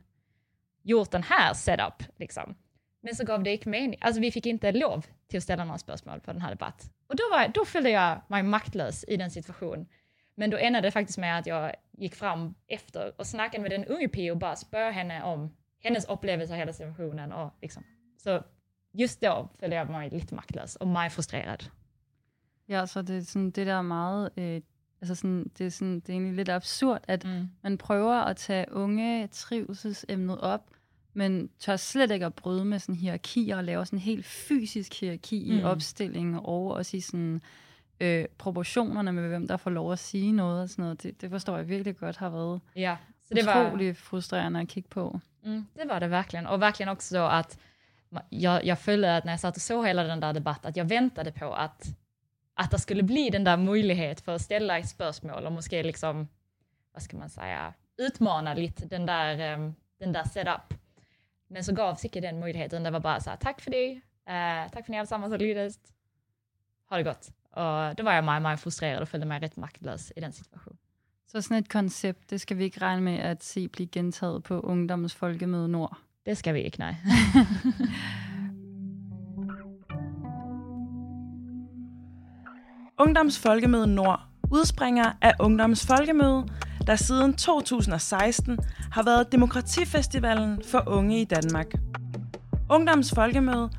gjort 0.84 1.12
den 1.12 1.24
här 1.24 1.54
setup? 1.54 2.04
Liksom? 2.16 2.56
Men 3.02 3.16
så 3.16 3.24
gav 3.26 3.44
det 3.44 3.52
inte 3.52 3.70
mening. 3.70 4.00
Alltså 4.02 4.22
vi 4.22 4.32
fick 4.32 4.46
inte 4.46 4.72
lov 4.72 5.06
till 5.28 5.38
att 5.38 5.44
ställa 5.44 5.66
några 5.66 5.78
spörsmål 5.78 6.20
på 6.20 6.32
den 6.32 6.42
här 6.42 6.50
debatten. 6.50 6.90
Och 7.08 7.16
då, 7.16 7.24
var, 7.32 7.48
då 7.48 7.66
följde 7.66 7.90
jag 7.90 8.22
mig 8.28 8.44
maktlös 8.44 9.06
i 9.08 9.18
den 9.18 9.32
situationen. 9.32 9.86
Men 10.36 10.50
då 10.50 10.58
ändade 10.58 10.88
det 10.88 10.92
faktiskt 10.92 11.18
med 11.18 11.40
att 11.40 11.46
jag 11.46 11.72
gick 11.92 12.16
fram 12.16 12.56
efter 12.68 13.14
och 13.18 13.28
snackade 13.28 13.62
med 13.62 13.72
den 13.72 13.86
unge 13.86 14.08
Pio 14.08 14.32
och 14.32 14.38
bara 14.38 14.56
spör 14.56 14.92
henne 14.92 15.24
om 15.24 15.56
hennes 15.86 16.06
upplevelse 16.10 16.54
av 16.54 16.60
hela 16.60 16.74
situationen. 16.74 17.32
Och 17.32 17.52
liksom. 17.62 17.84
Så 18.18 18.42
just 18.94 19.22
då 19.22 19.48
følte 19.60 19.76
jeg 19.76 19.88
mig 19.90 20.12
lidt 20.12 20.32
magtløs 20.32 20.76
og 20.76 20.88
meget 20.88 21.12
frustreret. 21.12 21.72
Ja, 22.70 22.86
så 22.86 23.02
det 23.02 23.18
er 23.18 23.22
sådan 23.22 23.52
det 23.52 23.68
der 23.68 23.82
meget, 23.82 24.30
øh, 24.38 24.62
altså 25.02 25.16
sådan, 25.16 25.52
det, 25.58 25.66
er 25.66 25.70
sådan, 25.70 26.00
det 26.00 26.10
er 26.10 26.14
egentlig 26.14 26.36
lidt 26.36 26.50
absurd, 26.50 27.02
at 27.08 27.26
mm. 27.26 27.48
man 27.64 27.78
prøver 27.78 28.16
at 28.16 28.38
tage 28.38 28.66
unge 28.72 29.28
trivselsemnet 29.28 30.42
op, 30.42 30.72
men 31.14 31.50
tør 31.60 31.76
slet 31.76 32.12
ikke 32.12 32.26
at 32.26 32.34
bryde 32.34 32.66
med 32.66 32.80
sådan 32.80 32.96
hierarkier 32.96 33.58
og 33.58 33.64
lave 33.64 33.86
sådan 33.86 34.00
en 34.00 34.04
helt 34.04 34.26
fysisk 34.26 35.00
hierarki 35.00 35.52
mm. 35.52 35.58
i 35.58 35.64
opstillingen 35.64 36.36
og 36.36 36.72
også 36.72 36.98
i 36.98 37.00
sådan 37.00 37.42
øh, 38.00 38.26
proportionerne 38.38 39.14
med, 39.14 39.28
hvem 39.28 39.48
der 39.48 39.58
får 39.58 39.72
lov 39.72 39.92
at 39.92 40.00
sige 40.00 40.32
noget 40.32 40.62
og 40.62 40.70
sådan 40.70 40.84
noget. 40.84 41.04
Det, 41.04 41.22
det 41.22 41.30
forstår 41.30 41.58
jeg 41.58 41.70
virkelig 41.70 41.98
godt 41.98 42.18
har 42.18 42.30
været 42.30 42.62
ja, 42.76 42.98
så 43.26 43.34
det 43.34 43.44
utrolig 43.44 43.88
var... 43.88 43.94
frustrerende 43.94 44.60
at 44.60 44.68
kigge 44.68 44.90
på. 44.90 45.20
Mm, 45.46 45.66
det 45.74 45.86
var 45.86 46.00
det 46.00 46.08
verkligen. 46.08 46.48
Och 46.48 46.62
verkligen 46.62 46.90
också 46.90 47.16
då 47.16 47.24
att 47.24 47.60
jag, 48.30 48.66
jag 48.66 48.80
följde 48.80 49.18
att 49.18 49.26
när 49.26 49.34
jag 49.34 49.40
satt 49.40 49.56
och 49.56 49.62
såg 49.62 49.88
hela 49.88 50.04
den 50.04 50.20
där 50.20 50.34
debatten, 50.34 50.70
att 50.70 50.78
jag 50.78 50.86
väntade 50.86 51.32
på 51.32 51.54
att, 51.54 51.86
att 52.54 52.72
det 52.72 52.80
skulle 52.80 53.04
bli 53.04 53.30
den 53.30 53.44
där 53.44 53.58
möjlighet 53.58 54.22
för 54.22 54.36
att 54.36 54.42
ställa 54.42 54.80
ett 54.80 54.90
spörsmål 54.90 55.46
och 55.46 55.52
måske 55.52 55.84
liksom, 55.84 56.28
vad 56.94 57.04
ska 57.04 57.18
man 57.18 57.30
säga, 57.30 57.74
utmana 57.98 58.54
lite 58.54 58.86
den 58.86 59.06
där, 59.06 59.54
um, 59.54 59.76
den 60.00 60.12
där 60.12 60.24
setup. 60.24 60.74
Men 61.48 61.64
så 61.64 61.74
gavs 61.74 62.06
inte 62.06 62.20
den 62.20 62.40
möjligheten, 62.40 62.84
det 62.84 62.92
var 62.92 63.00
bara 63.00 63.20
så 63.20 63.30
här, 63.30 63.38
tack 63.38 63.62
för 63.62 63.72
det, 63.72 63.94
uh, 63.94 64.02
tack 64.72 64.72
för 64.72 64.80
att 64.80 64.88
ni 64.88 65.00
allesammans 65.00 65.32
har 65.32 65.40
lyssnat, 65.40 65.94
ha 66.90 66.98
det 66.98 67.04
gott. 67.04 67.30
Och 67.52 67.96
då 67.96 68.04
var 68.04 68.14
jag 68.14 68.24
mig, 68.24 68.40
mig 68.40 68.58
frustrerad 68.58 69.02
och 69.02 69.10
följde 69.10 69.28
mig 69.28 69.40
rätt 69.40 69.56
maktlös 69.56 70.12
i 70.16 70.22
den 70.22 70.34
situationen. 70.34 70.78
Så 71.36 71.42
sådan 71.42 71.58
et 71.58 71.70
koncept, 71.70 72.30
det 72.30 72.42
skal 72.42 72.58
vi 72.58 72.64
ikke 72.64 72.82
regne 72.82 73.02
med 73.02 73.14
at 73.18 73.44
se 73.44 73.68
blive 73.68 73.88
gentaget 73.88 74.44
på 74.44 74.60
Ungdommens 74.60 75.16
Folkemøde 75.16 75.70
Nord? 75.70 75.98
Det 76.26 76.38
skal 76.38 76.54
vi 76.54 76.62
ikke, 76.62 76.80
nej. 76.80 76.96
Ungdoms 83.06 83.40
Folkemøde 83.40 83.88
Nord 83.88 84.22
udspringer 84.52 85.12
af 85.22 85.34
Ungdoms 85.40 85.86
Folkemøde, 85.86 86.48
der 86.88 86.96
siden 86.96 87.34
2016 87.34 88.60
har 88.92 89.04
været 89.04 89.32
demokratifestivalen 89.32 90.62
for 90.72 90.84
unge 90.88 91.22
i 91.22 91.26
Danmark. 91.26 91.74
Ungdoms 92.70 93.14
Folkemøde 93.16 93.70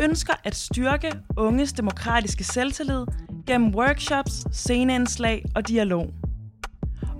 ønsker 0.00 0.34
at 0.44 0.54
styrke 0.54 1.12
unges 1.36 1.72
demokratiske 1.72 2.44
selvtillid 2.44 3.06
gennem 3.46 3.74
workshops, 3.74 4.56
sceneindslag 4.56 5.44
og 5.54 5.68
dialog. 5.68 6.25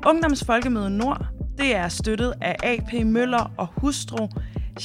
Ungdomsfolkemøde 0.06 0.90
Nord, 0.90 1.26
det 1.58 1.76
er 1.76 1.88
støttet 1.88 2.34
af 2.40 2.56
AP 2.62 3.04
Møller 3.04 3.52
og 3.56 3.68
hustru 3.76 4.28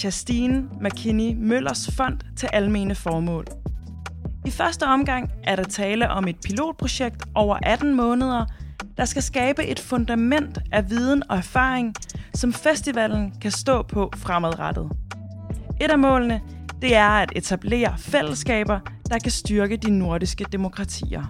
Justine 0.03 0.63
McKinney 0.81 1.35
Møllers 1.37 1.91
fond 1.95 2.17
til 2.37 2.49
almene 2.53 2.95
formål. 2.95 3.45
I 4.45 4.51
første 4.51 4.83
omgang 4.83 5.31
er 5.43 5.55
der 5.55 5.63
tale 5.63 6.09
om 6.09 6.27
et 6.27 6.35
pilotprojekt 6.45 7.23
over 7.35 7.57
18 7.63 7.95
måneder, 7.95 8.45
der 8.97 9.05
skal 9.05 9.23
skabe 9.23 9.65
et 9.65 9.79
fundament 9.79 10.59
af 10.71 10.89
viden 10.89 11.23
og 11.29 11.37
erfaring, 11.37 11.95
som 12.33 12.53
festivalen 12.53 13.33
kan 13.41 13.51
stå 13.51 13.81
på 13.81 14.11
fremadrettet. 14.15 14.89
Et 15.81 15.91
af 15.91 15.99
målene 15.99 16.41
det 16.81 16.95
er 16.95 17.09
at 17.09 17.31
etablere 17.35 17.97
fællesskaber, 17.97 18.79
der 19.09 19.19
kan 19.19 19.31
styrke 19.31 19.77
de 19.77 19.89
nordiske 19.99 20.45
demokratier. 20.51 21.23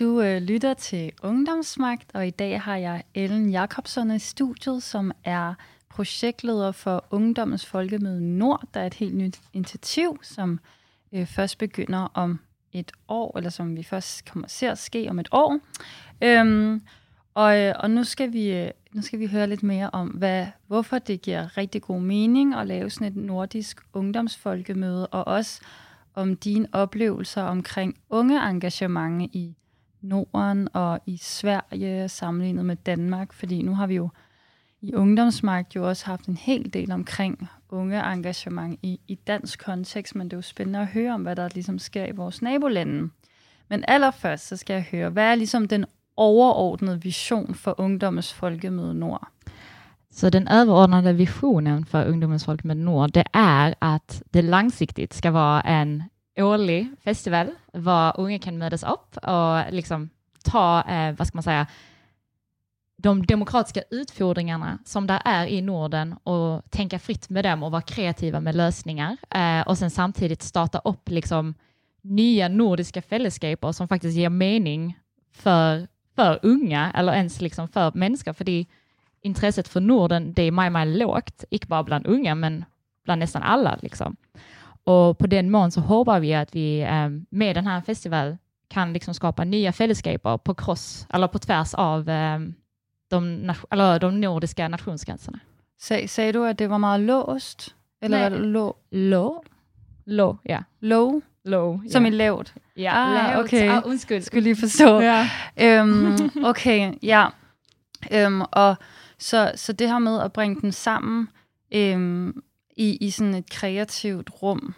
Du 0.00 0.20
øh, 0.20 0.42
lytter 0.42 0.74
til 0.74 1.12
Ungdomsmagt, 1.22 2.10
og 2.14 2.26
i 2.26 2.30
dag 2.30 2.60
har 2.60 2.76
jeg 2.76 3.02
Ellen 3.14 3.50
Jakobsen 3.50 4.10
i 4.10 4.18
studiet, 4.18 4.82
som 4.82 5.12
er 5.24 5.54
projektleder 5.88 6.72
for 6.72 7.04
Ungdommens 7.10 7.66
Folkemøde 7.66 8.38
Nord, 8.38 8.64
der 8.74 8.80
er 8.80 8.86
et 8.86 8.94
helt 8.94 9.14
nyt 9.14 9.40
initiativ, 9.52 10.18
som 10.22 10.60
øh, 11.12 11.26
først 11.26 11.58
begynder 11.58 11.98
om 12.14 12.40
et 12.72 12.92
år, 13.08 13.36
eller 13.36 13.50
som 13.50 13.76
vi 13.76 13.82
først 13.82 14.30
kommer 14.30 14.48
til 14.48 14.66
at 14.66 14.78
ske 14.78 15.06
om 15.10 15.18
et 15.18 15.28
år. 15.32 15.58
Øhm, 16.22 16.82
og, 17.34 17.58
øh, 17.58 17.74
og 17.78 17.90
nu 17.90 18.04
skal 18.04 18.32
vi 18.32 18.52
øh, 18.52 18.70
nu 18.92 19.02
skal 19.02 19.18
vi 19.18 19.26
høre 19.26 19.46
lidt 19.46 19.62
mere 19.62 19.90
om, 19.90 20.08
hvad, 20.08 20.46
hvorfor 20.66 20.98
det 20.98 21.22
giver 21.22 21.56
rigtig 21.56 21.82
god 21.82 22.00
mening 22.00 22.54
at 22.54 22.66
lave 22.66 22.90
sådan 22.90 23.06
et 23.06 23.16
nordisk 23.16 23.80
ungdomsfolkemøde, 23.92 25.06
og 25.06 25.26
også 25.26 25.60
om 26.14 26.36
dine 26.36 26.68
oplevelser 26.72 27.42
omkring 27.42 27.96
unge 28.10 28.50
engagement 28.50 29.34
i 29.34 29.56
Norden 30.02 30.68
og 30.72 31.00
i 31.06 31.16
Sverige 31.16 32.08
sammenlignet 32.08 32.64
med 32.64 32.76
Danmark, 32.76 33.32
fordi 33.32 33.62
nu 33.62 33.74
har 33.74 33.86
vi 33.86 33.94
jo 33.94 34.08
i 34.80 34.94
ungdomsmagt 34.94 35.76
jo 35.76 35.88
også 35.88 36.06
haft 36.06 36.26
en 36.26 36.36
hel 36.36 36.72
del 36.72 36.92
omkring 36.92 37.48
unge 37.68 38.12
engagement 38.12 38.78
i, 38.82 39.00
i 39.08 39.14
dansk 39.14 39.64
kontekst, 39.64 40.14
men 40.14 40.26
det 40.26 40.32
er 40.32 40.38
jo 40.38 40.42
spændende 40.42 40.78
at 40.78 40.86
høre 40.86 41.14
om, 41.14 41.22
hvad 41.22 41.36
der 41.36 41.48
ligesom 41.54 41.78
sker 41.78 42.06
i 42.06 42.12
vores 42.12 42.42
nabolande. 42.42 43.10
Men 43.68 43.84
allerførst, 43.88 44.48
så 44.48 44.56
skal 44.56 44.74
jeg 44.74 44.86
høre, 44.90 45.10
hvad 45.10 45.24
er 45.24 45.34
ligesom 45.34 45.68
den 45.68 45.84
overordnede 46.16 47.02
vision 47.02 47.54
for 47.54 47.80
Ungdommens 47.80 48.34
Folkemøde 48.34 48.94
Nord? 48.94 49.28
Så 50.12 50.30
den 50.30 50.48
överordnade 50.48 51.16
visionen 51.16 51.84
för 51.84 52.08
Ungdomens 52.08 52.44
Folkmöte 52.44 52.74
Nord, 52.74 53.10
det 53.14 53.24
är 53.32 53.74
att 53.80 54.22
det 54.34 54.42
långsiktigt 54.42 55.14
ska 55.14 55.30
vara 55.30 55.62
en 55.62 56.02
årlig 56.36 56.90
festival, 57.04 57.50
var 57.72 58.20
unga 58.20 58.38
kan 58.38 58.58
mötas 58.58 58.82
upp 58.82 59.16
och 59.16 59.72
liksom 59.72 60.10
ta, 60.44 60.82
eh, 60.88 61.14
vad 61.18 61.26
ska 61.26 61.36
man 61.36 61.42
säga, 61.42 61.66
de 62.96 63.26
demokratiska 63.26 63.82
utfordringarna 63.90 64.78
som 64.84 65.06
där 65.06 65.22
är 65.24 65.46
i 65.46 65.60
Norden 65.62 66.12
och 66.12 66.70
tänka 66.70 66.98
fritt 66.98 67.28
med 67.28 67.44
dem 67.44 67.62
och 67.62 67.70
vara 67.70 67.82
kreativa 67.82 68.40
med 68.40 68.54
lösningar 68.54 69.16
eh, 69.30 69.68
och 69.68 69.78
sen 69.78 69.90
samtidigt 69.90 70.42
starta 70.42 70.78
upp 70.84 71.08
liksom 71.08 71.54
nya 72.02 72.48
nordiska 72.48 73.02
fällesskaper 73.02 73.72
som 73.72 73.88
faktiskt 73.88 74.16
ger 74.16 74.28
mening 74.28 74.98
för, 75.32 75.88
för 76.16 76.38
unga 76.42 76.92
eller 76.94 77.12
ens 77.12 77.40
liksom 77.40 77.68
för 77.68 77.92
människor. 77.94 78.32
För 78.32 78.44
det, 78.44 78.66
intresset 79.20 79.68
för 79.68 79.80
Norden 79.80 80.32
det 80.32 80.42
är 80.42 80.50
mycket, 80.50 80.72
mycket 80.72 80.98
lågt, 80.98 81.44
inte 81.50 81.66
bara 81.66 81.82
bland 81.82 82.06
unga 82.06 82.34
men 82.34 82.64
bland 83.04 83.18
nästan 83.18 83.42
alla. 83.42 83.78
Liksom. 83.82 84.16
Och 84.90 85.18
på 85.18 85.26
den 85.26 85.50
mån 85.50 85.70
så 85.70 85.80
hoppas 85.80 86.22
vi 86.22 86.34
att 86.34 86.54
vi 86.54 86.80
eh, 86.80 87.08
med 87.30 87.56
den 87.56 87.66
här 87.66 87.80
festivalen 87.80 88.38
kan 88.68 88.92
liksom 88.92 89.14
skapa 89.14 89.44
nya 89.44 89.72
fällesskaper 89.72 90.38
på 90.38 90.54
cross 90.54 91.06
eller 91.12 91.28
på 91.28 91.38
tvärs 91.38 91.74
av 91.74 92.08
eh, 92.08 92.38
de, 93.10 93.52
eller 93.70 93.98
de 93.98 94.20
nordiska 94.20 94.68
nationsgränserna. 94.68 95.38
Sag, 95.80 96.10
sagde 96.10 96.32
du, 96.32 96.46
at 96.46 96.58
det 96.58 96.68
var 96.68 96.78
meget 96.78 97.00
låst? 97.00 97.74
Eller 98.02 98.30
Nej. 98.30 98.40
lå? 98.40 98.76
Low? 98.90 99.44
Low, 100.06 100.38
ja. 100.44 100.64
Low? 100.80 101.20
Low. 101.44 101.80
Som 101.88 102.04
ja. 102.06 102.12
i 102.12 102.14
lavt? 102.14 102.54
Ja, 102.76 102.92
Ah, 102.94 103.14
lavt. 103.14 103.44
okay. 103.44 103.68
Ah, 103.68 103.82
undskyld. 103.84 104.22
Skulle 104.22 104.42
lige 104.44 104.56
forstå. 104.56 105.00
Ja. 105.00 105.28
øhm, 105.56 106.30
okay, 106.44 106.92
ja. 107.02 107.26
Øhm, 108.10 108.42
og 108.52 108.76
så, 109.18 109.52
så 109.54 109.72
det 109.72 109.88
her 109.88 109.98
med 109.98 110.20
at 110.20 110.32
bringe 110.32 110.60
den 110.60 110.72
sammen 110.72 111.28
øhm, 111.74 112.42
i, 112.76 112.96
i 113.00 113.10
sådan 113.10 113.34
et 113.34 113.50
kreativt 113.50 114.30
rum, 114.42 114.74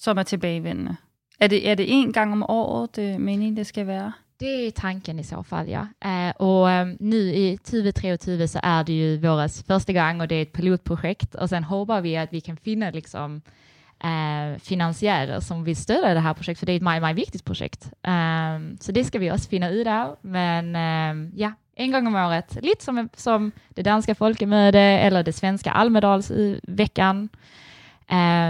som 0.00 0.18
er 0.18 0.22
tilbagevendende. 0.22 0.96
Er 1.40 1.48
det, 1.48 1.68
er 1.68 1.74
det 1.74 1.86
en 1.88 2.12
gang 2.12 2.32
om 2.32 2.42
året, 2.48 2.96
det 2.96 3.20
meningen, 3.20 3.56
det 3.56 3.66
skal 3.66 3.86
være? 3.86 4.12
Det 4.40 4.66
är 4.66 4.70
tanken 4.70 5.18
i 5.18 5.24
så 5.24 5.42
fall, 5.42 5.68
ja. 5.68 5.86
Eh, 6.04 6.30
och 6.36 6.70
eh, 6.70 6.88
nu 7.00 7.34
i 7.34 7.58
2023 7.58 8.48
så 8.48 8.60
är 8.62 8.84
det 8.84 8.92
ju 8.92 9.18
våras 9.18 9.62
första 9.62 9.92
gång 9.92 10.20
och 10.20 10.28
det 10.28 10.34
är 10.34 10.42
ett 10.42 10.52
pilotprojekt 10.52 11.34
och 11.34 11.48
sen 11.48 11.64
hoppas 11.64 12.04
vi 12.04 12.16
att 12.16 12.32
vi 12.32 12.40
kan 12.40 12.56
finna 12.56 12.90
liksom 12.90 13.42
eh, 14.04 14.58
finansiärer 14.58 15.40
som 15.40 15.64
vill 15.64 15.76
stödja 15.76 16.14
det 16.14 16.20
här 16.20 16.34
projektet, 16.34 16.58
för 16.58 16.66
det 16.66 16.72
är 16.72 16.76
ett 16.76 16.82
mycket, 16.82 17.02
mycket 17.02 17.18
viktigt 17.18 17.44
projekt. 17.44 17.92
Eh, 18.02 18.76
så 18.80 18.92
det 18.92 19.04
ska 19.04 19.18
vi 19.18 19.32
också 19.32 19.48
finna 19.48 19.70
ut 19.70 19.86
av, 19.86 20.16
men 20.20 20.76
eh, 20.76 21.40
ja, 21.40 21.52
en 21.74 21.92
gång 21.92 22.06
om 22.06 22.14
året, 22.14 22.58
lite 22.62 22.84
som, 22.84 23.08
som 23.16 23.52
det 23.68 23.82
danska 23.82 24.14
folkemöte 24.14 24.78
eller 24.78 25.22
det 25.22 25.32
svenska 25.32 25.70
Almedalsveckan, 25.70 27.28
eh, 28.08 28.49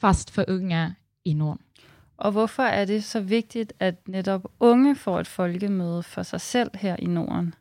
fast 0.00 0.30
för 0.30 0.50
unga 0.50 0.94
i 1.24 1.34
Norden. 1.34 1.62
Og 2.18 2.32
hvorfor 2.32 2.62
er 2.62 2.84
det 2.84 3.04
så 3.04 3.20
vigtigt, 3.20 3.72
at 3.80 4.08
netop 4.08 4.46
unge 4.60 4.96
får 4.96 5.20
et 5.20 5.26
folkemøde 5.26 6.02
for 6.02 6.22
sig 6.22 6.40
selv 6.40 6.70
her 6.74 6.96
i 6.96 7.06
Norden? 7.06 7.54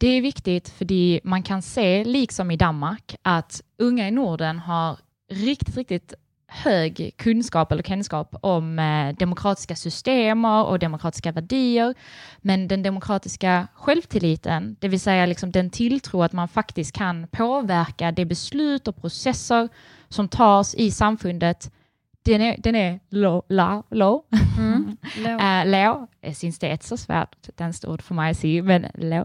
Det 0.00 0.06
är 0.06 0.22
viktigt 0.22 0.68
för 0.68 1.26
man 1.26 1.42
kan 1.42 1.62
se, 1.62 2.04
liksom 2.04 2.50
i 2.50 2.56
Danmark, 2.56 3.14
att 3.24 3.62
unga 3.78 4.08
i 4.08 4.10
Norden 4.10 4.58
har 4.58 4.98
riktigt, 5.30 5.76
riktigt 5.76 6.14
hög 6.52 7.14
kunskap 7.16 7.72
eller 7.72 7.82
kunskap 7.82 8.36
om 8.40 8.78
eh, 8.78 9.16
demokratiska 9.16 9.76
system 9.76 10.44
och 10.44 10.78
demokratiska 10.78 11.32
värdier. 11.32 11.94
Men 12.38 12.68
den 12.68 12.82
demokratiska 12.82 13.68
självtilliten, 13.74 14.76
det 14.80 14.88
vill 14.88 15.00
säga 15.00 15.26
liksom 15.26 15.50
den 15.50 15.70
tilltro 15.70 16.22
att 16.22 16.32
man 16.32 16.48
faktiskt 16.48 16.92
kan 16.92 17.26
påverka 17.26 18.12
de 18.12 18.24
beslut 18.24 18.88
och 18.88 18.96
processer 18.96 19.68
som 20.08 20.28
tas 20.28 20.74
i 20.74 20.90
samfundet, 20.90 21.70
den 22.26 22.40
är, 22.40 22.56
den 22.58 22.74
är 22.74 23.00
low. 23.10 23.44
low, 23.48 23.84
low. 23.90 24.24
Mm. 24.58 24.96
Lav. 25.64 25.96
Uh. 25.96 26.06
Jeg 26.22 26.36
synes, 26.36 26.58
det 26.58 26.68
er 26.68 26.74
et 26.74 26.84
så 26.84 26.96
svært 26.96 27.50
dansk 27.58 27.84
ord 27.88 28.02
for 28.02 28.14
mig 28.14 28.30
at 28.30 28.36
sige, 28.36 28.62
men 28.62 28.86
lav. 28.94 29.24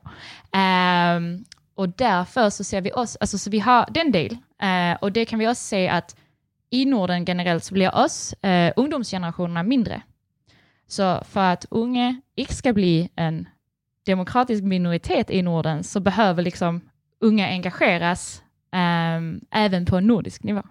Um, 0.55 1.45
og 1.77 1.99
derfor 1.99 2.49
så 2.49 2.63
ser 2.63 2.81
vi 2.81 2.91
også, 2.93 3.17
altså 3.21 3.37
så 3.37 3.49
vi 3.49 3.57
har 3.57 3.85
den 3.85 4.13
del, 4.13 4.37
uh, 4.63 4.95
og 5.01 5.15
det 5.15 5.27
kan 5.27 5.39
vi 5.39 5.45
også 5.45 5.63
se, 5.63 5.77
at 5.77 6.15
i 6.71 6.85
Norden 6.85 7.25
generelt 7.25 7.65
så 7.65 7.71
bliver 7.71 7.89
også 7.89 8.35
uh, 8.43 8.83
ungdomsgenerationerna 8.83 9.61
mindre. 9.61 10.01
Så 10.87 11.19
for 11.23 11.41
at 11.41 11.67
unge 11.71 12.21
ikke 12.37 12.55
skal 12.55 12.73
blive 12.73 13.07
en 13.19 13.47
demokratisk 14.07 14.63
minoritet 14.63 15.29
i 15.29 15.41
Norden, 15.41 15.83
så 15.83 15.99
behøver 15.99 16.41
liksom 16.41 16.81
unge 17.21 17.47
engageras 17.47 18.43
um, 18.73 19.41
även 19.53 19.85
på 19.85 19.99
nordisk 19.99 20.43
niveau. 20.43 20.63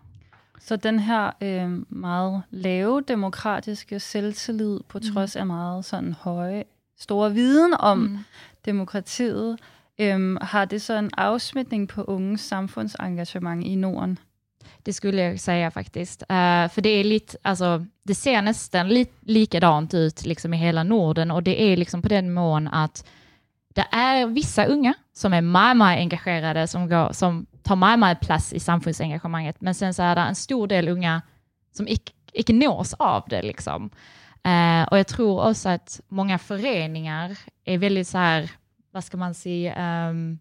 Så 0.60 0.76
den 0.76 0.98
her 0.98 1.30
øh, 1.40 1.92
meget 1.92 2.42
lave 2.50 3.00
demokratiske 3.00 4.00
selvtillid, 4.00 4.80
på 4.88 4.98
trods 4.98 5.36
af 5.36 5.46
meget 5.46 5.84
sådan 5.84 6.12
høje, 6.12 6.64
store 6.98 7.34
viden 7.34 7.74
om 7.78 7.98
mm. 7.98 8.18
demokratiet, 8.64 9.58
øh, 9.98 10.34
har 10.34 10.64
det 10.64 10.82
så 10.82 10.98
en 10.98 11.10
afsmitning 11.16 11.88
på 11.88 12.02
unges 12.02 12.40
samfundsengagement 12.40 13.64
i 13.64 13.74
Norden? 13.74 14.18
Det 14.86 14.92
skulle 14.92 15.22
jag 15.22 15.40
säga 15.40 15.70
faktiskt. 15.70 16.22
Uh, 16.22 16.68
för 16.68 16.80
det 16.80 16.88
är 16.88 17.04
lite, 17.04 17.38
alltså, 17.42 17.86
det 18.02 18.14
ser 18.14 18.42
nästan 18.42 18.88
li 18.88 19.06
likadant 19.20 19.94
ut 19.94 20.26
liksom 20.26 20.54
i 20.54 20.56
hela 20.56 20.82
Norden 20.82 21.30
och 21.30 21.42
det 21.42 21.62
är 21.62 21.76
liksom 21.76 22.02
på 22.02 22.08
den 22.08 22.34
mån 22.34 22.68
att 22.68 23.06
det 23.74 23.86
är 23.92 24.26
vissa 24.26 24.64
unga 24.64 24.94
som 25.12 25.32
är 25.32 25.40
mamma-engagerade, 25.40 26.66
som, 26.66 26.88
går, 26.88 27.12
som 27.12 27.46
tar 27.62 27.76
mamma-plats 27.76 28.52
i 28.52 28.60
samfundsengagemanget, 28.60 29.60
men 29.60 29.74
sen 29.74 29.94
så 29.94 30.02
är 30.02 30.14
det 30.14 30.20
en 30.20 30.34
stor 30.34 30.66
del 30.66 30.88
unga 30.88 31.22
som 31.72 31.88
icke, 31.88 32.12
icke 32.32 32.52
nås 32.52 32.94
av 32.94 33.24
det. 33.28 33.42
Liksom. 33.42 33.90
Uh, 34.46 34.82
och 34.90 34.98
jag 34.98 35.06
tror 35.06 35.48
också 35.48 35.68
att 35.68 36.00
många 36.08 36.38
föreningar 36.38 37.38
är 37.64 37.78
väldigt 37.78 38.08
så 38.08 38.18
här, 38.18 38.50
vad 38.92 39.04
ska 39.04 39.16
man 39.16 39.34
säga, 39.34 40.08
um, 40.10 40.38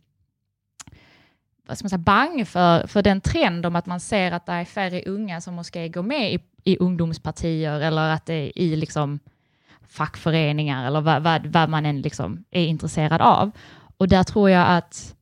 vad 1.67 1.77
ska 1.77 1.85
man 1.85 1.89
säga, 1.89 1.97
bang 1.97 2.47
för, 2.47 2.87
för 2.87 3.01
den 3.01 3.21
trend 3.21 3.65
om 3.65 3.75
att 3.75 3.85
man 3.85 3.99
ser 3.99 4.31
att 4.31 4.45
det 4.45 4.51
är 4.51 4.65
färre 4.65 5.01
unga 5.05 5.41
som 5.41 5.53
måste 5.53 5.89
gå 5.89 6.01
med 6.01 6.33
i, 6.33 6.39
i 6.63 6.77
ungdomspartier 6.77 7.79
eller 7.79 8.13
att 8.13 8.25
det 8.25 8.33
är 8.33 8.57
i 8.57 8.75
liksom 8.75 9.19
fackföreningar 9.87 10.87
eller 10.87 11.01
vad, 11.01 11.23
vad, 11.23 11.45
vad 11.45 11.69
man 11.69 11.85
än 11.85 12.01
liksom 12.01 12.43
är 12.51 12.65
intresserad 12.65 13.21
av. 13.21 13.51
Och 13.97 14.07
där 14.07 14.23
tror 14.23 14.49
jag 14.49 14.67
att 14.67 15.15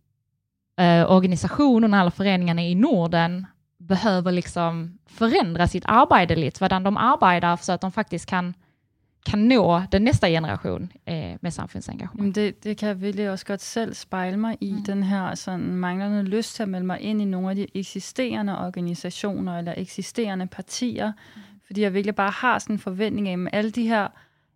eh, 0.77 1.11
organisationerna 1.11 2.01
eller 2.01 2.11
föreningarna 2.11 2.63
i 2.63 2.75
Norden 2.75 3.45
behöver 3.77 4.31
liksom 4.31 4.97
förändra 5.05 5.67
sitt 5.67 5.83
arbete 5.87 6.35
lite, 6.35 6.59
hvordan 6.59 6.83
de 6.83 6.97
arbetar 6.97 7.57
så 7.57 7.71
att 7.71 7.81
de 7.81 7.91
faktiskt 7.91 8.25
kan, 8.25 8.53
kan 9.25 9.39
nå 9.39 9.81
den 9.91 10.01
næste 10.01 10.29
generation 10.29 10.91
eh, 11.07 11.35
med 11.41 11.51
samfundsengagemang. 11.51 12.17
Jamen 12.19 12.31
det, 12.31 12.63
det 12.63 12.77
kan 12.77 12.87
jeg 12.87 13.01
virkelig 13.01 13.29
også 13.29 13.45
godt 13.45 13.61
selv 13.61 13.93
spejle 13.93 14.37
mig 14.37 14.57
i, 14.61 14.71
mm. 14.71 14.83
den 14.83 15.03
her 15.03 15.35
sådan, 15.35 15.75
manglende 15.75 16.23
lyst 16.23 16.55
til 16.55 16.63
at 16.63 16.69
melde 16.69 16.85
mig 16.85 17.01
ind 17.01 17.21
i 17.21 17.25
nogle 17.25 17.49
af 17.49 17.55
de 17.55 17.67
eksisterende 17.73 18.57
organisationer 18.57 19.57
eller 19.57 19.73
eksisterende 19.77 20.47
partier, 20.47 21.11
mm. 21.11 21.41
fordi 21.65 21.81
jeg 21.81 21.93
virkelig 21.93 22.15
bare 22.15 22.31
har 22.31 22.59
sådan 22.59 22.75
en 22.75 22.79
forventning 22.79 23.29
af, 23.29 23.37
at 23.37 23.49
alle 23.53 23.71
de 23.71 23.87
her 23.87 24.07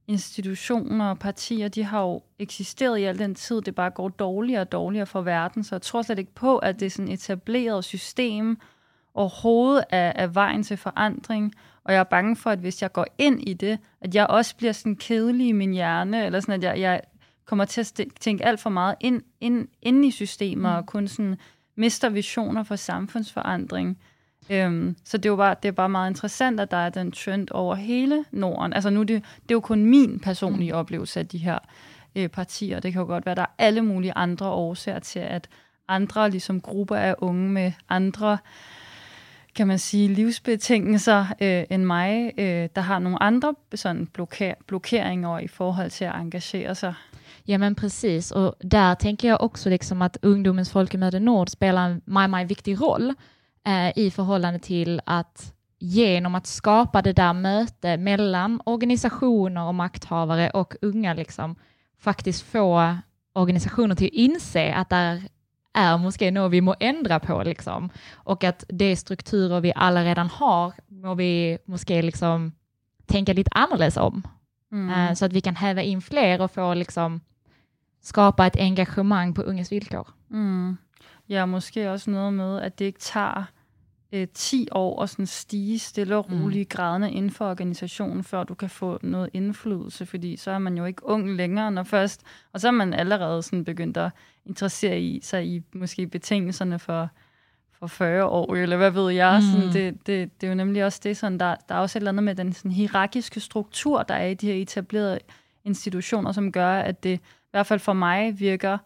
institutioner 0.07 1.05
og 1.05 1.19
partier, 1.19 1.67
de 1.67 1.83
har 1.83 2.01
jo 2.01 2.21
eksisteret 2.39 2.97
i 2.97 3.03
al 3.03 3.19
den 3.19 3.35
tid, 3.35 3.61
det 3.61 3.75
bare 3.75 3.89
går 3.89 4.09
dårligere 4.09 4.61
og 4.61 4.71
dårligere 4.71 5.05
for 5.05 5.21
verden, 5.21 5.63
så 5.63 5.75
jeg 5.75 5.81
tror 5.81 6.01
slet 6.01 6.19
ikke 6.19 6.35
på, 6.35 6.57
at 6.57 6.79
det 6.79 6.85
er 6.85 6.89
sådan 6.89 7.11
et 7.11 7.13
etableret 7.13 7.85
system 7.85 8.57
overhovedet 9.17 9.83
er, 9.89 10.11
er 10.15 10.27
vejen 10.27 10.63
til 10.63 10.77
forandring, 10.77 11.53
og 11.87 11.93
jeg 11.93 11.99
er 11.99 12.03
bange 12.03 12.35
for, 12.35 12.49
at 12.49 12.59
hvis 12.59 12.81
jeg 12.81 12.93
går 12.93 13.05
ind 13.17 13.47
i 13.47 13.53
det, 13.53 13.79
at 14.01 14.15
jeg 14.15 14.27
også 14.27 14.55
bliver 14.55 14.71
sådan 14.71 14.95
kedelig 14.95 15.47
i 15.47 15.51
min 15.51 15.73
hjerne, 15.73 16.25
eller 16.25 16.39
sådan, 16.39 16.55
at 16.55 16.63
jeg, 16.63 16.79
jeg 16.79 17.01
kommer 17.45 17.65
til 17.65 17.81
at 17.81 18.01
tænke 18.19 18.45
alt 18.45 18.59
for 18.59 18.69
meget 18.69 18.95
ind, 18.99 19.21
ind, 19.41 19.67
ind 19.81 20.05
i 20.05 20.11
systemer, 20.11 20.69
mm. 20.69 20.77
og 20.77 20.85
kun 20.85 21.07
sådan 21.07 21.37
mister 21.75 22.09
visioner 22.09 22.63
for 22.63 22.75
samfundsforandring. 22.75 23.97
Øhm, 24.49 24.95
så 25.03 25.17
det 25.17 25.25
er 25.25 25.29
jo 25.29 25.35
bare, 25.35 25.55
det 25.63 25.67
er 25.67 25.71
bare 25.71 25.89
meget 25.89 26.09
interessant, 26.09 26.59
at 26.59 26.71
der 26.71 26.77
er 26.77 26.89
den 26.89 27.11
trend 27.11 27.47
over 27.51 27.75
hele 27.75 28.25
Norden. 28.31 28.73
Altså 28.73 28.89
nu, 28.89 28.99
det, 28.99 29.23
det 29.43 29.51
er 29.51 29.55
jo 29.55 29.59
kun 29.59 29.85
min 29.85 30.19
personlige 30.19 30.71
mm. 30.71 30.77
oplevelse 30.77 31.19
af 31.19 31.27
de 31.27 31.37
her 31.37 31.59
øh, 32.15 32.29
partier. 32.29 32.79
Det 32.79 32.93
kan 32.93 33.01
jo 33.01 33.07
godt 33.07 33.25
være, 33.25 33.31
at 33.31 33.37
der 33.37 33.43
er 33.43 33.55
alle 33.57 33.81
mulige 33.81 34.13
andre 34.15 34.49
årsager 34.49 34.99
til, 34.99 35.19
at 35.19 35.49
andre 35.87 36.29
ligesom 36.29 36.61
grupper 36.61 36.95
af 36.95 37.15
unge 37.17 37.49
med 37.49 37.71
andre 37.89 38.37
kan 39.57 39.67
man 39.67 39.79
sige, 39.79 40.07
livsbetingelser 40.07 41.25
øh, 41.41 41.63
end 41.69 41.83
mig, 41.83 42.31
øh, 42.37 42.69
der 42.75 42.81
har 42.81 42.99
nogle 42.99 43.23
andre 43.23 43.55
sådan 43.75 44.07
bloker, 44.07 44.53
blokeringer 44.67 45.39
i 45.39 45.47
forhold 45.47 45.89
til 45.89 46.05
at 46.05 46.15
engagere 46.15 46.75
sig. 46.75 46.93
Ja 47.47 47.57
men 47.57 47.75
precis, 47.75 48.31
och 48.31 48.55
där 48.71 48.95
tänker 48.95 49.27
jag 49.27 49.43
också 49.43 49.69
liksom 49.69 50.01
att 50.01 50.17
ungdomens 50.21 50.71
Folkemøde 50.71 51.19
Nord 51.19 51.47
spelar 51.47 51.87
en 51.87 52.01
meget, 52.05 52.29
meget 52.29 52.49
viktig 52.49 52.81
roll. 52.81 53.13
eh, 53.67 53.85
øh, 53.85 53.91
i 53.95 54.09
förhållande 54.09 54.59
till 54.59 54.99
att 55.07 55.53
genom 55.81 56.35
att 56.35 56.47
skapa 56.47 57.01
det 57.01 57.17
där 57.17 57.33
möte 57.33 57.97
mellan 57.97 58.61
organisationer 58.65 59.61
och 59.61 59.75
makthavare 59.75 60.49
och 60.49 60.75
unga, 60.81 61.13
liksom, 61.13 61.55
faktiskt 61.99 62.43
få 62.43 62.95
organisationer 63.35 63.95
till 63.95 64.07
att 64.07 64.13
inse 64.13 64.73
att 64.73 64.89
der 64.89 64.97
är 64.97 65.21
måske 65.97 66.31
något 66.31 66.51
vi 66.51 66.61
må 66.61 66.75
ändra 66.79 67.19
på, 67.19 67.43
liksom. 67.43 67.89
och 68.15 68.43
att 68.43 68.65
det 68.69 68.95
strukturer 68.95 69.61
vi 69.61 69.73
alla 69.75 70.03
redan 70.03 70.27
har, 70.27 70.73
må 70.87 71.15
vi 71.15 71.57
måske 71.65 72.01
liksom 72.01 72.51
tänka 73.07 73.33
lite 73.33 73.49
annorlunda 73.51 74.01
om. 74.01 74.23
Mm. 74.71 74.89
Eh, 74.89 75.13
så 75.13 75.25
att 75.25 75.33
vi 75.33 75.41
kan 75.41 75.55
häva 75.55 75.81
in 75.81 76.01
fler 76.01 76.41
och 76.41 76.51
få 76.51 76.73
liksom 76.73 77.21
skapa 78.01 78.47
ett 78.47 78.55
engagemang 78.55 79.33
på 79.33 79.41
unges 79.41 79.71
villkor. 79.71 80.07
Mm. 80.29 80.77
Ja, 81.29 81.45
måske 81.45 81.91
også 81.91 82.09
noget 82.11 82.33
med, 82.33 82.61
at 82.61 82.79
det 82.79 82.85
ikke 82.85 82.99
tager 82.99 83.43
øh, 84.11 84.27
10 84.33 84.67
år 84.71 85.03
at 85.03 85.09
sådan 85.09 85.25
stige 85.25 85.79
stille 85.79 86.17
og 86.17 86.31
roligt 86.31 86.73
mm. 86.73 86.77
graderne 86.77 87.11
inden 87.11 87.31
for 87.31 87.49
organisationen, 87.49 88.23
før 88.23 88.43
du 88.43 88.53
kan 88.53 88.69
få 88.69 88.99
noget 89.01 89.29
indflydelse, 89.33 90.05
fordi 90.05 90.35
så 90.35 90.51
er 90.51 90.59
man 90.59 90.77
jo 90.77 90.85
ikke 90.85 91.05
ung 91.05 91.35
længere, 91.35 91.71
når 91.71 91.83
først, 91.83 92.23
og 92.53 92.61
så 92.61 92.67
er 92.67 92.71
man 92.71 92.93
allerede 92.93 93.43
sådan 93.43 93.65
begyndt 93.65 93.97
at 93.97 94.11
interessere 94.47 95.01
i 95.01 95.19
sig 95.23 95.45
i 95.45 95.61
måske 95.73 96.07
betingelserne 96.07 96.79
for, 96.79 97.09
for 97.79 97.87
40 97.87 98.25
år, 98.25 98.55
eller 98.55 98.77
hvad 98.77 98.91
ved 98.91 99.11
jeg. 99.11 99.41
Mm. 99.43 99.61
Sådan, 99.61 99.73
det, 99.73 100.07
det, 100.07 100.41
det 100.41 100.47
er 100.47 100.51
jo 100.51 100.55
nemlig 100.55 100.85
også 100.85 100.99
det, 101.03 101.17
sådan, 101.17 101.39
der, 101.39 101.55
der 101.69 101.75
er 101.75 101.79
også 101.79 101.97
et 101.97 102.01
eller 102.01 102.11
andet 102.11 102.23
med 102.23 102.35
den 102.35 102.53
sådan, 102.53 102.71
hierarkiske 102.71 103.39
struktur, 103.39 104.03
der 104.03 104.15
er 104.15 104.27
i 104.27 104.33
de 104.33 104.47
her 104.47 104.61
etablerede 104.61 105.19
institutioner, 105.65 106.31
som 106.31 106.51
gør, 106.51 106.79
at 106.79 107.03
det 107.03 107.19
i 107.19 107.49
hvert 107.51 107.67
fald 107.67 107.79
for 107.79 107.93
mig 107.93 108.39
virker 108.39 108.77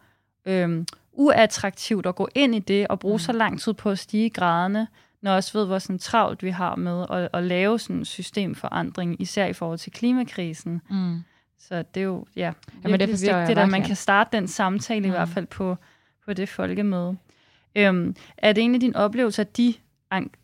øhm, 0.46 0.86
uattraktivt 1.12 2.06
at 2.06 2.14
gå 2.14 2.28
ind 2.34 2.54
i 2.54 2.58
det 2.58 2.88
og 2.88 2.98
bruge 2.98 3.14
mm. 3.14 3.18
så 3.18 3.32
lang 3.32 3.60
tid 3.60 3.74
på 3.74 3.90
at 3.90 3.98
stige 3.98 4.30
graderne, 4.30 4.86
når 5.22 5.30
jeg 5.30 5.36
også 5.36 5.58
ved, 5.58 5.66
hvor 5.66 5.78
sådan 5.78 5.98
travlt 5.98 6.42
vi 6.42 6.50
har 6.50 6.76
med 6.76 7.06
at, 7.10 7.28
at 7.32 7.42
lave 7.44 7.78
sådan 7.78 7.96
en 7.96 8.04
systemforandring, 8.04 9.22
især 9.22 9.46
i 9.46 9.52
forhold 9.52 9.78
til 9.78 9.92
klimakrisen. 9.92 10.80
Mm. 10.90 11.22
Så 11.68 11.82
det 11.94 12.00
er 12.00 12.04
jo 12.04 12.26
ja, 12.36 12.52
Jamen, 12.84 13.00
det 13.00 13.08
vigtigt, 13.08 13.30
jeg 13.30 13.58
at 13.58 13.68
man 13.68 13.82
kan 13.82 13.96
starte 13.96 14.36
den 14.36 14.48
samtale 14.48 15.00
mm. 15.00 15.06
i 15.06 15.10
hvert 15.10 15.28
fald 15.28 15.46
på, 15.46 15.76
på 16.24 16.32
det 16.32 16.48
folkemøde. 16.48 17.16
Øhm, 17.76 18.16
er 18.38 18.52
det 18.52 18.64
en 18.64 18.74
af 18.74 18.80
dine 18.80 18.96
oplevelser, 18.96 19.42
at 19.42 19.56
de, 19.56 19.74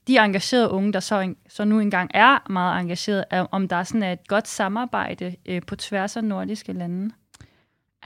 de 0.07 0.19
engagerede 0.19 0.71
unge, 0.71 0.93
der 0.93 1.01
så, 1.01 1.35
så 1.49 1.65
nu 1.65 1.81
engang 1.81 2.11
er 2.15 2.51
meget 2.51 2.81
engagerede, 2.81 3.49
om 3.51 3.69
der 3.69 3.83
sådan 3.83 4.03
er 4.03 4.13
et 4.13 4.29
godt 4.29 4.49
samarbejde 4.49 5.37
øh, 5.47 5.63
på 5.67 5.77
tværs 5.77 6.17
af 6.17 6.25
nordiske 6.25 6.73
lande? 6.73 7.11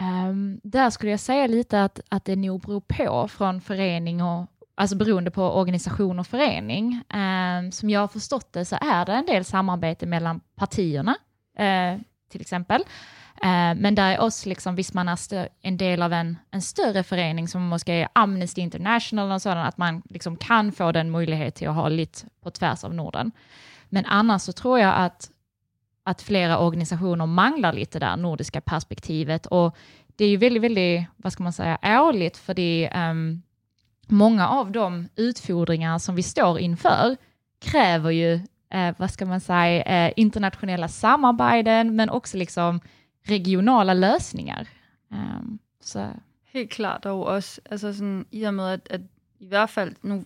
Um, 0.00 0.60
där 0.72 0.90
skulle 0.90 1.10
jag 1.10 1.20
säga 1.20 1.46
lite 1.46 1.78
att, 1.78 2.00
att 2.10 2.26
det 2.26 2.38
nog 2.38 2.60
beror 2.60 2.80
på 2.80 3.28
från 3.28 3.60
förening 3.60 4.22
och 4.22 4.46
alltså 4.76 4.96
beroende 4.96 5.30
på 5.30 5.42
organisation 5.42 6.18
och 6.18 6.26
förening. 6.26 7.02
Um, 7.14 7.72
som 7.72 7.90
jag 7.90 8.00
har 8.00 8.08
förstått 8.08 8.52
det 8.52 8.64
så 8.64 8.76
är 8.80 9.04
det 9.04 9.12
en 9.12 9.26
del 9.26 9.44
samarbete 9.44 10.06
mellan 10.06 10.40
partierna, 10.56 11.16
uh, 11.60 12.00
till 12.32 12.40
exempel. 12.40 12.80
Eh, 13.42 13.74
men 13.76 13.94
där 13.94 14.12
är 14.12 14.20
oss, 14.20 14.46
liksom, 14.46 14.74
visst 14.74 14.94
man 14.94 15.08
är 15.08 15.48
en 15.62 15.76
del 15.76 16.02
av 16.02 16.12
en, 16.12 16.38
en 16.50 16.62
större 16.62 17.02
förening 17.02 17.48
som 17.48 17.62
måske 17.62 17.92
är 17.92 18.08
Amnesty 18.12 18.60
International 18.60 19.32
och 19.32 19.42
sådant, 19.42 19.68
att 19.68 19.78
man 19.78 20.02
liksom 20.08 20.36
kan 20.36 20.72
få 20.72 20.92
den 20.92 21.10
möjlighet 21.10 21.54
till 21.54 21.68
att 21.68 21.74
ha 21.74 21.88
lite 21.88 22.26
på 22.42 22.50
tvärs 22.50 22.84
av 22.84 22.94
Norden. 22.94 23.32
Men 23.88 24.06
annars 24.06 24.42
så 24.42 24.52
tror 24.52 24.78
jag 24.78 24.94
att 24.96 25.30
att 26.04 26.22
flera 26.22 26.58
organisationer 26.58 27.26
manglar 27.26 27.72
lite 27.72 27.98
där 27.98 28.16
nordiska 28.16 28.60
perspektivet 28.60 29.46
och 29.46 29.76
det 30.16 30.24
är 30.24 30.28
ju 30.28 30.36
väldigt, 30.36 30.62
väldigt, 30.62 31.06
vad 31.16 31.32
ska 31.32 31.42
man 31.42 31.52
säga, 31.52 31.78
ärligt 31.82 32.36
för 32.36 32.54
det 32.54 32.90
um, 32.94 33.42
många 34.06 34.48
av 34.48 34.72
de 34.72 35.08
utfordringar 35.16 35.98
som 35.98 36.14
vi 36.14 36.22
står 36.22 36.58
inför 36.58 37.16
kräver 37.60 38.10
ju, 38.10 38.40
eh, 38.72 38.94
vad 38.98 39.10
ska 39.10 39.26
man 39.26 39.40
säga, 39.40 39.82
eh, 39.82 40.12
internationella 40.16 40.88
samarbeten 40.88 41.96
men 41.96 42.10
också 42.10 42.36
liksom 42.36 42.80
regionala 43.22 43.94
lösningar. 43.94 44.68
Um, 45.10 45.58
så. 45.80 46.12
Helt 46.44 46.70
klart, 46.70 47.06
og 47.06 47.24
også 47.26 47.60
altså 47.70 47.92
sådan, 47.92 48.26
i 48.30 48.42
og 48.42 48.54
med, 48.54 48.68
at, 48.68 48.80
at 48.90 49.00
i 49.40 49.46
hvert 49.46 49.70
fald, 49.70 49.94
nu 50.02 50.24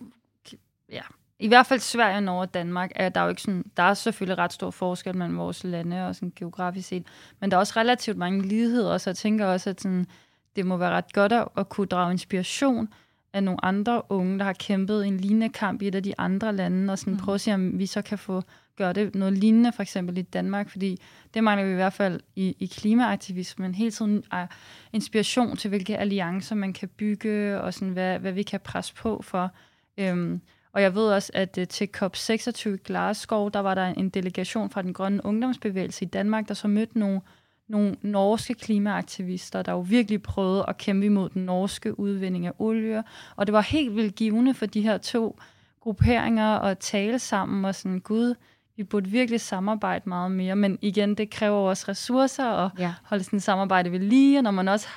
ja, 0.91 1.01
i 1.39 1.47
hvert 1.47 1.65
fald 1.65 1.79
Sverige, 1.79 2.21
Norge 2.21 2.41
og 2.41 2.53
Danmark, 2.53 2.91
er 2.95 3.09
der 3.09 3.21
jo 3.21 3.29
ikke 3.29 3.41
sådan, 3.41 3.71
der 3.77 3.83
er 3.83 3.93
selvfølgelig 3.93 4.37
ret 4.37 4.53
stor 4.53 4.71
forskel 4.71 5.15
mellem 5.15 5.37
vores 5.37 5.63
lande 5.63 6.07
og 6.07 6.15
sådan 6.15 6.33
geografisk 6.35 6.87
set, 6.87 7.07
men 7.39 7.51
der 7.51 7.57
er 7.57 7.59
også 7.59 7.73
relativt 7.77 8.17
mange 8.17 8.41
ligheder, 8.41 8.97
så 8.97 9.09
jeg 9.09 9.17
tænker 9.17 9.45
også, 9.45 9.69
at 9.69 9.81
sådan, 9.81 10.07
det 10.55 10.65
må 10.65 10.77
være 10.77 10.91
ret 10.91 11.13
godt 11.13 11.31
at, 11.31 11.47
at 11.57 11.69
kunne 11.69 11.87
drage 11.87 12.11
inspiration 12.11 12.89
af 13.33 13.43
nogle 13.43 13.65
andre 13.65 14.01
unge, 14.09 14.39
der 14.39 14.45
har 14.45 14.53
kæmpet 14.53 15.07
en 15.07 15.17
lignende 15.17 15.49
kamp 15.49 15.81
i 15.81 15.87
et 15.87 15.95
af 15.95 16.03
de 16.03 16.13
andre 16.17 16.55
lande, 16.55 16.91
og 16.91 16.99
sådan 16.99 17.13
mm. 17.13 17.19
prøve 17.19 17.35
at 17.35 17.41
se, 17.41 17.53
om 17.53 17.79
vi 17.79 17.85
så 17.85 18.01
kan 18.01 18.17
få 18.17 18.41
gøre 18.77 18.93
det 18.93 19.15
noget 19.15 19.37
lignende, 19.37 19.71
for 19.71 19.81
eksempel 19.81 20.17
i 20.17 20.21
Danmark, 20.21 20.69
fordi 20.69 21.01
det 21.33 21.43
mangler 21.43 21.65
vi 21.65 21.71
i 21.71 21.75
hvert 21.75 21.93
fald 21.93 22.19
i, 22.35 22.55
i 22.59 22.65
klimaaktivismen, 22.65 23.75
hele 23.75 23.91
tiden 23.91 24.23
er 24.31 24.47
inspiration 24.93 25.57
til, 25.57 25.69
hvilke 25.69 25.97
alliancer 25.97 26.55
man 26.55 26.73
kan 26.73 26.89
bygge, 26.89 27.61
og 27.61 27.73
sådan, 27.73 27.89
hvad, 27.89 28.19
hvad 28.19 28.31
vi 28.31 28.43
kan 28.43 28.59
presse 28.59 28.93
på 28.95 29.21
for. 29.21 29.51
Øhm, 29.97 30.41
og 30.71 30.81
jeg 30.81 30.95
ved 30.95 31.07
også, 31.07 31.31
at 31.33 31.57
uh, 31.57 31.63
til 31.63 31.89
COP26 31.97 32.69
i 32.69 32.77
Glasgow, 32.83 33.49
der 33.49 33.59
var 33.59 33.75
der 33.75 33.85
en 33.85 34.09
delegation 34.09 34.69
fra 34.69 34.81
den 34.81 34.93
grønne 34.93 35.25
ungdomsbevægelse 35.25 36.05
i 36.05 36.07
Danmark, 36.07 36.47
der 36.47 36.53
så 36.53 36.67
mødte 36.67 36.99
nogle, 36.99 37.21
nogle 37.67 37.95
norske 38.01 38.53
klimaaktivister, 38.53 39.61
der 39.61 39.71
jo 39.71 39.79
virkelig 39.79 40.21
prøvede 40.21 40.65
at 40.67 40.77
kæmpe 40.77 41.05
imod 41.05 41.29
den 41.29 41.45
norske 41.45 41.99
udvinding 41.99 42.45
af 42.45 42.51
olie. 42.59 43.03
Og 43.35 43.47
det 43.47 43.53
var 43.53 43.61
helt 43.61 43.95
vildt 43.95 44.15
givende 44.15 44.53
for 44.53 44.65
de 44.65 44.81
her 44.81 44.97
to 44.97 45.39
grupperinger 45.81 46.59
at 46.59 46.77
tale 46.77 47.19
sammen 47.19 47.65
og 47.65 47.75
sådan, 47.75 47.99
gud, 47.99 48.35
vi 48.77 48.83
burde 48.83 49.09
virkelig 49.09 49.41
samarbejde 49.41 50.09
meget 50.09 50.31
mere, 50.31 50.55
men 50.55 50.77
igen, 50.81 51.15
det 51.15 51.29
kræver 51.29 51.57
også 51.57 51.85
ressourcer 51.87 52.45
at 52.45 52.71
ja. 52.79 52.93
holde 53.03 53.23
sådan 53.23 53.39
samarbejde 53.39 53.91
ved 53.91 53.99
lige, 53.99 54.39
og 54.39 54.43
når 54.43 54.51
man 54.51 54.67
også 54.67 54.87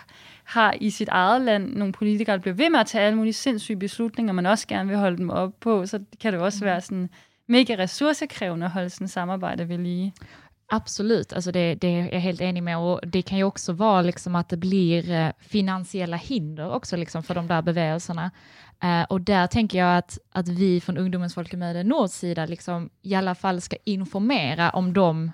har 0.44 0.74
i 0.80 0.90
sit 0.90 1.08
eget 1.08 1.40
land 1.40 1.74
nogle 1.74 1.92
politikere, 1.92 2.36
der 2.36 2.40
bliver 2.42 2.54
ved 2.54 2.70
med 2.70 2.80
at 2.80 2.86
tage 2.86 3.04
alle 3.04 3.16
mulige 3.16 3.32
sindssyge 3.32 3.78
beslutninger, 3.78 4.32
man 4.32 4.46
også 4.46 4.66
gerne 4.66 4.88
vil 4.88 4.98
holde 4.98 5.16
dem 5.16 5.30
op 5.30 5.52
på, 5.60 5.86
så 5.86 6.00
kan 6.20 6.32
det 6.32 6.40
også 6.40 6.58
mm. 6.64 6.66
være 6.66 6.80
sådan 6.80 7.08
mega 7.46 7.76
ressourcekrævende 7.78 8.66
at 8.66 8.72
holde 8.72 8.90
sådan 8.90 9.08
samarbejde 9.08 9.68
ved 9.68 9.78
lige. 9.78 10.14
Absolut, 10.72 11.32
alltså 11.32 11.52
det, 11.52 11.74
det 11.74 11.88
är 11.88 12.12
jag 12.12 12.20
helt 12.20 12.40
enig 12.40 12.62
med 12.62 12.78
och 12.78 13.00
det 13.06 13.22
kan 13.22 13.38
ju 13.38 13.44
också 13.44 13.72
vara 13.72 14.02
liksom 14.02 14.34
att 14.34 14.48
det 14.48 14.56
blir 14.56 15.10
eh, 15.10 15.28
finansiella 15.38 16.16
hinder 16.16 16.74
också 16.74 16.96
liksom 16.96 17.22
för 17.22 17.34
de 17.34 17.46
där 17.46 17.62
bevägelserna. 17.62 18.30
Uh, 18.84 19.02
och 19.02 19.20
där 19.20 19.46
tänker 19.46 19.78
jag 19.78 19.98
att, 19.98 20.18
att 20.32 20.48
vi 20.48 20.80
från 20.80 20.98
Ungdomens 20.98 21.34
Folkemöte 21.34 21.82
Nords 21.82 22.14
sida 22.14 22.46
liksom 22.46 22.90
i 23.02 23.14
alla 23.14 23.34
fall 23.34 23.60
ska 23.60 23.76
informera 23.84 24.70
om 24.70 24.92
de 24.92 25.30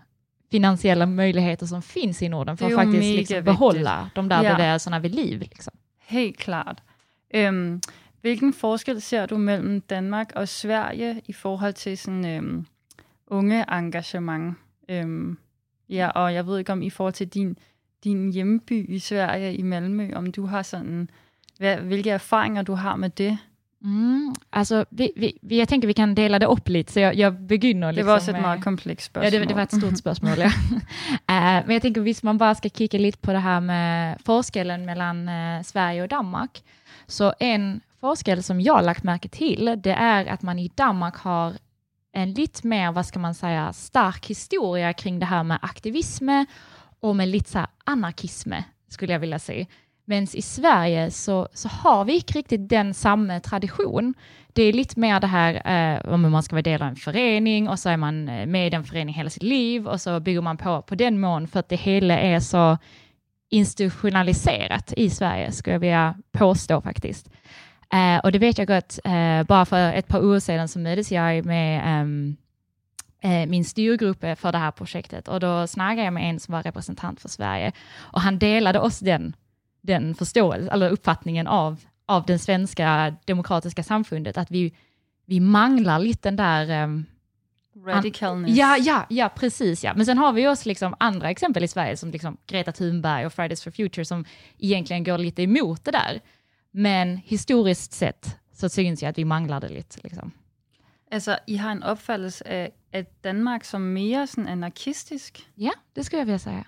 finansiella 0.51 1.07
möjligheter 1.07 1.66
som 1.66 1.83
finns 1.83 2.22
i 2.22 2.29
Norden 2.29 2.57
för 2.57 2.66
att 2.66 2.75
faktiskt 2.75 3.16
liksom 3.16 3.44
behålla 3.44 4.11
de 4.14 4.29
där 4.29 4.44
ja. 4.44 4.53
bevægelserna 4.53 4.99
vid 4.99 5.14
liv. 5.14 5.40
Liksom. 5.40 5.72
Helt 6.07 6.37
klart. 6.37 6.81
Øhm, 7.35 7.81
hvilken 8.20 8.53
forskel 8.53 9.01
ser 9.03 9.27
du 9.27 9.38
mellem 9.38 9.81
Danmark 9.81 10.33
og 10.37 10.49
Sverige 10.49 11.20
i 11.27 11.33
forhold 11.33 11.75
til 11.75 11.99
sådan 11.99 12.25
øhm, 12.25 12.66
unge 13.27 13.64
engagement? 13.68 14.57
Øhm, 14.88 15.38
ja, 15.88 16.09
og 16.09 16.35
jeg 16.35 16.46
ved 16.46 16.59
ikke 16.59 16.72
om 16.72 16.83
i 16.83 16.90
forhold 16.90 17.14
til 17.14 17.29
din, 17.29 17.59
din 18.05 18.33
hjemby 18.33 18.90
i 18.90 18.99
Sverige, 18.99 19.55
i 19.55 19.62
Malmø, 19.62 20.12
om 20.14 20.33
du 20.33 20.46
har 20.46 20.62
sådan, 20.62 21.11
hvad, 21.59 21.77
hvilke 21.77 22.11
erfaringer 22.11 22.62
du 22.62 22.72
har 22.72 22.96
med 22.96 23.11
det? 23.11 23.38
Mm, 23.85 24.35
alltså, 24.51 24.85
vi, 24.90 25.12
vi, 25.16 25.59
jag 25.59 25.68
tänker 25.68 25.88
vi 25.88 25.94
kan 25.94 26.14
dela 26.14 26.38
det 26.38 26.46
upp 26.46 26.68
lite, 26.68 26.92
så 26.92 27.01
jag, 27.01 27.14
jag 27.14 27.40
begynner. 27.40 27.92
Liksom, 27.92 28.07
det 28.07 28.12
var 28.12 28.16
också 28.16 28.31
ett 28.31 28.42
mer 28.42 28.62
komplext 28.62 29.07
spörsmål. 29.07 29.33
Ja, 29.33 29.40
det, 29.40 29.46
det, 29.46 29.55
var 29.55 29.62
ett 29.62 29.75
stort 29.75 29.99
spörsmål. 29.99 30.38
ja. 30.38 30.46
uh, 31.31 31.66
men 31.66 31.70
jag 31.70 31.83
tänker, 31.83 32.01
hvis 32.01 32.22
man 32.22 32.38
bara 32.38 32.55
ska 32.55 32.68
kika 32.68 32.99
lite 32.99 33.18
på 33.18 33.33
det 33.33 33.38
här 33.38 33.61
med 33.61 34.18
forskellen 34.25 34.85
mellan 34.85 35.29
uh, 35.29 35.62
Sverige 35.62 36.03
och 36.03 36.09
Danmark, 36.09 36.62
så 37.07 37.33
en 37.40 37.81
forskel 38.01 38.42
som 38.42 38.61
jag 38.61 38.85
lagt 38.85 39.05
märke 39.05 39.29
till, 39.29 39.77
det 39.79 39.92
är 39.92 40.27
att 40.27 40.42
man 40.42 40.59
i 40.59 40.70
Danmark 40.75 41.16
har 41.16 41.53
en 42.16 42.33
lite 42.33 42.66
mer, 42.66 42.92
vad 42.92 43.07
ska 43.07 43.18
man 43.18 43.35
säga, 43.35 43.72
stark 43.72 44.26
historia 44.26 44.92
kring 44.92 45.18
det 45.18 45.26
här 45.26 45.42
med 45.42 45.59
aktivism 45.62 46.29
och 47.00 47.16
med 47.16 47.29
lite 47.29 47.50
så 47.50 47.59
här 47.59 47.68
anarkism, 47.85 48.52
skulle 48.88 49.12
jag 49.12 49.20
vilja 49.20 49.38
säga. 49.38 49.66
Men 50.05 50.22
i 50.22 50.42
Sverige 50.42 51.11
så, 51.11 51.48
så 51.55 51.68
har 51.68 52.05
vi 52.05 52.14
inte 52.14 52.33
riktigt 52.33 52.68
den 52.68 52.94
samma 52.94 53.40
tradition. 53.40 54.14
Det 54.52 54.62
är 54.62 54.72
lite 54.72 55.00
mer 55.00 55.20
det 55.20 55.26
här 55.26 55.55
eh, 55.55 56.12
om 56.12 56.31
man 56.31 56.42
ska 56.42 56.57
vara 56.57 56.62
del 56.62 56.83
av 56.83 56.88
en 56.88 56.96
förening 56.96 57.68
och 57.68 57.79
så 57.79 57.88
är 57.88 57.96
man 57.96 58.29
eh, 58.29 58.46
med 58.46 58.66
i 58.66 58.70
den 58.70 58.85
föreningen 58.85 59.14
hela 59.14 59.31
sitt 59.31 59.42
liv 59.42 59.87
och 59.88 60.00
så 60.00 60.20
bygger 60.20 60.40
man 60.40 60.57
på 60.57 60.83
på 60.83 60.94
den 60.94 61.20
mån 61.20 61.48
för 61.48 61.61
att 61.61 61.68
det 61.68 61.76
hela 61.76 62.18
är 62.18 62.40
så 62.40 62.79
institutionaliserat 63.50 64.92
i 64.96 65.11
Sverige, 65.11 65.52
skulle 65.52 65.74
jag 65.74 65.81
vilja 65.81 66.14
påstå 66.33 66.81
faktiskt. 66.81 67.31
Eh, 67.92 68.18
och 68.18 68.33
det 68.33 68.38
vet 68.38 68.59
jag 68.59 68.66
gott, 68.66 68.99
eh, 69.05 69.42
bara 69.42 69.64
för 69.64 69.92
ett 69.92 70.09
par 70.09 70.25
år 70.25 70.38
sedan 70.38 70.68
så 70.68 70.79
möttes 70.79 71.12
jag 71.12 71.44
med 71.44 71.83
ehm, 71.85 72.37
eh, 73.20 73.46
min 73.46 73.64
styrgrupp 73.64 74.20
för 74.20 74.53
det 74.53 74.59
här 74.59 74.70
projektet 74.70 75.29
och 75.29 75.40
då 75.40 75.66
snackade 75.66 76.05
jag 76.05 76.12
med 76.12 76.31
en 76.31 76.40
som 76.40 76.53
var 76.53 76.62
representant 76.62 77.20
för 77.20 77.29
Sverige 77.29 77.72
och 77.96 78.20
han 78.20 78.38
delade 78.38 78.79
oss 78.79 78.99
den 78.99 79.37
den 79.87 80.14
förståelsen, 80.14 80.68
eller 80.68 80.90
uppfattningen 80.90 81.46
av, 81.46 81.81
av 82.07 82.27
den 82.27 82.38
svenska 82.38 83.16
demokratiska 83.25 83.83
samfundet, 83.83 84.38
att 84.38 84.51
vi, 84.51 84.72
vi 85.27 85.40
manglar 85.40 85.99
lite 85.99 86.29
den 86.29 86.37
där 86.37 86.85
um, 86.85 87.07
Radicalness. 87.87 88.57
Ja, 88.57 88.77
ja, 88.77 89.07
ja, 89.09 89.29
precis. 89.29 89.85
Ja. 89.85 89.94
Men 89.94 90.07
sen 90.07 90.18
har 90.18 90.33
vi 90.33 90.49
också 90.49 90.68
liksom 90.68 90.94
andra 90.99 91.31
exempel 91.31 91.64
i 91.64 91.68
Sverige 91.68 91.96
som 91.96 92.11
liksom 92.11 92.37
Greta 92.46 92.72
Thunberg 92.72 93.27
och 93.27 93.33
Fridays 93.33 93.64
for 93.64 93.70
Future 93.70 94.05
som 94.05 94.25
egentligen 94.59 95.05
går 95.05 95.18
lite 95.18 95.42
emot 95.42 95.85
det 95.85 95.90
där. 95.90 96.20
Men 96.76 97.16
historiskt 97.16 97.92
sett 97.92 98.36
så 98.52 98.68
syns 98.68 99.02
jag 99.02 99.08
att 99.08 99.18
vi 99.18 99.24
manglar 99.24 99.60
det 99.60 99.68
lite. 99.68 99.98
Liksom. 100.04 100.32
Altså, 101.10 101.38
I 101.46 101.56
har 101.56 101.72
en 101.72 101.82
opfattelse 101.82 102.48
af, 102.48 102.70
af 102.92 103.06
Danmark 103.24 103.64
som 103.64 103.80
mere 103.80 104.26
sådan 104.26 104.48
anarkistisk? 104.48 105.50
Ja, 105.54 105.70
det 105.96 106.06
skulle 106.06 106.18
jeg 106.18 106.26
vilja 106.26 106.38
säga. 106.38 106.64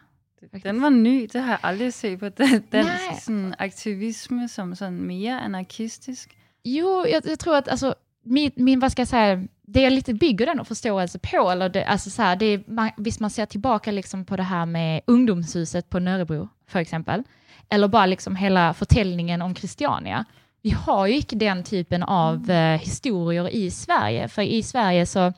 Den 0.62 0.83
var 0.83 0.90
ny, 0.90 1.29
det 1.33 1.40
har 1.40 1.51
jeg 1.51 1.59
aldrig 1.62 1.94
set 1.94 2.21
på. 2.21 2.29
Den, 2.29 2.62
dansk 2.73 3.25
sådan, 3.25 3.55
aktivisme 3.59 4.49
som 4.49 4.75
sådan 4.75 5.03
mere 5.03 5.40
anarkistisk. 5.40 6.38
Jo, 6.64 7.07
jag, 7.07 7.27
jag 7.27 7.38
tror 7.38 7.57
att 7.57 7.68
alltså, 7.68 7.94
min, 8.25 8.53
min, 8.57 8.81
vad 8.81 8.92
ska 8.92 9.01
jag 9.01 9.09
säga, 9.09 9.47
det 9.62 9.81
jag 9.81 9.92
lite 9.92 10.14
bygger 10.14 10.47
den 10.47 10.64
förståelse 10.64 11.18
på, 11.18 11.51
eller 11.51 11.68
det, 11.68 11.85
alltså 11.85 12.11
så 12.11 12.23
här, 12.23 12.37
det 12.37 12.47
är, 12.47 12.62
man, 12.66 12.90
visst 12.97 13.21
man 13.21 13.31
ser 13.31 13.47
tillbaka 13.47 13.90
liksom 13.90 14.25
på 14.25 14.37
det 14.37 14.42
här 14.42 14.66
med 14.66 15.01
ungdomshuset 15.07 15.90
på 15.90 15.99
Nörrebro, 15.99 16.49
för 16.66 16.79
exempel, 16.79 17.23
eller 17.69 17.89
bara 17.89 18.07
liksom 18.07 18.37
hela 18.37 18.75
förtällningen 18.75 19.43
om 19.43 19.55
Christiania. 19.55 20.25
Vi 20.63 20.71
har 20.71 21.07
ju 21.07 21.17
inte 21.17 21.37
den 21.37 21.65
typen 21.65 22.03
av 22.03 22.35
mm. 22.35 22.75
eh, 22.75 22.81
historier 22.81 23.49
i 23.49 23.71
Sverige, 23.71 24.29
för 24.29 24.43
i 24.43 24.63
Sverige 24.63 25.07
så 25.07 25.33